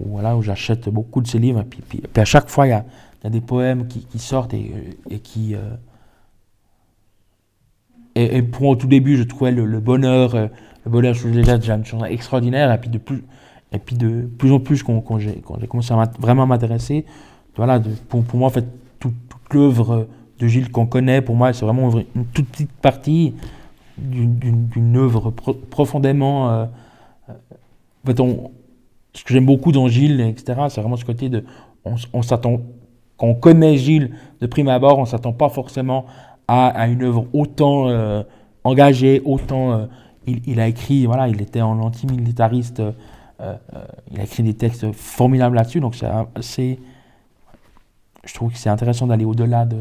voilà, 0.00 0.36
où 0.36 0.42
j'achète 0.42 0.88
beaucoup 0.88 1.20
de 1.20 1.26
ses 1.26 1.38
livres. 1.38 1.60
Et 1.60 1.64
puis, 1.64 1.82
puis, 1.82 2.02
à 2.20 2.24
chaque 2.24 2.48
fois, 2.48 2.66
il 2.66 2.70
y 2.70 2.72
a, 2.72 2.84
y 3.24 3.26
a, 3.26 3.30
des 3.30 3.40
poèmes 3.40 3.86
qui, 3.86 4.18
sortent 4.18 4.54
et, 4.54 4.72
et 5.10 5.18
qui. 5.18 5.54
Euh, 5.54 5.58
et, 8.16 8.42
pour 8.42 8.62
moi, 8.62 8.72
au 8.72 8.76
tout 8.76 8.86
début, 8.86 9.16
je 9.16 9.24
trouvais 9.24 9.50
le, 9.50 9.80
bonheur, 9.80 10.34
euh, 10.34 10.46
le 10.84 10.90
bonheur, 10.90 11.14
je 11.14 11.28
déjà, 11.28 11.58
déjà 11.58 11.74
une 11.74 11.84
chose 11.84 12.02
extraordinaire. 12.08 12.72
Et 12.72 12.78
puis 12.78 12.90
de 12.90 12.98
plus, 12.98 13.24
et 13.72 13.78
puis 13.78 13.96
de 13.96 14.28
plus 14.38 14.52
en 14.52 14.60
plus, 14.60 14.82
quand, 14.82 15.00
quand 15.00 15.18
j'ai 15.18 15.42
commencé 15.68 15.92
à 15.92 16.10
vraiment 16.18 16.46
m'intéresser, 16.46 17.04
voilà, 17.56 17.80
pour, 18.08 18.22
pour, 18.22 18.38
moi, 18.38 18.48
en 18.48 18.52
fait, 18.52 18.66
toute 19.00 19.14
l'œuvre 19.52 20.06
de 20.38 20.46
Gilles 20.46 20.70
qu'on 20.70 20.86
connaît, 20.86 21.22
pour 21.22 21.36
moi, 21.36 21.52
c'est 21.52 21.64
vraiment 21.64 21.90
une 22.14 22.24
toute 22.26 22.46
petite 22.48 22.72
partie 22.72 23.34
d'une 23.98 24.96
œuvre 24.96 25.30
profondément. 25.30 26.50
Euh, 26.50 26.66
euh, 27.28 28.34
ce 29.12 29.22
que 29.24 29.32
j'aime 29.32 29.46
beaucoup 29.46 29.72
dans 29.72 29.88
Gilles, 29.88 30.20
etc., 30.20 30.62
c'est 30.68 30.80
vraiment 30.80 30.96
ce 30.96 31.04
côté 31.04 31.28
de. 31.28 31.44
On, 32.12 32.22
s'attend. 32.22 32.60
Quand 33.16 33.26
on 33.26 33.34
connaît 33.34 33.76
Gilles 33.76 34.16
de 34.40 34.46
prime 34.46 34.68
abord, 34.68 34.98
on 34.98 35.02
ne 35.02 35.06
s'attend 35.06 35.32
pas 35.32 35.48
forcément 35.48 36.06
à, 36.48 36.88
une 36.88 37.02
œuvre 37.02 37.26
autant 37.32 37.88
euh, 37.88 38.22
engagée, 38.64 39.22
autant. 39.24 39.88
il, 40.26 40.40
il, 40.46 40.60
a 40.60 40.66
écrit, 40.66 41.06
voilà, 41.06 41.28
il 41.28 41.40
était 41.40 41.60
en 41.60 41.78
antimilitariste, 41.78 42.82
il 43.40 44.20
a 44.20 44.22
écrit 44.22 44.42
des 44.42 44.54
textes 44.54 44.90
formidables 44.92 45.54
là-dessus, 45.56 45.80
donc 45.80 45.96
c'est. 46.40 46.78
Je 48.24 48.32
trouve 48.32 48.52
que 48.52 48.58
c'est 48.58 48.70
intéressant 48.70 49.06
d'aller 49.06 49.26
au-delà 49.26 49.66
de, 49.66 49.76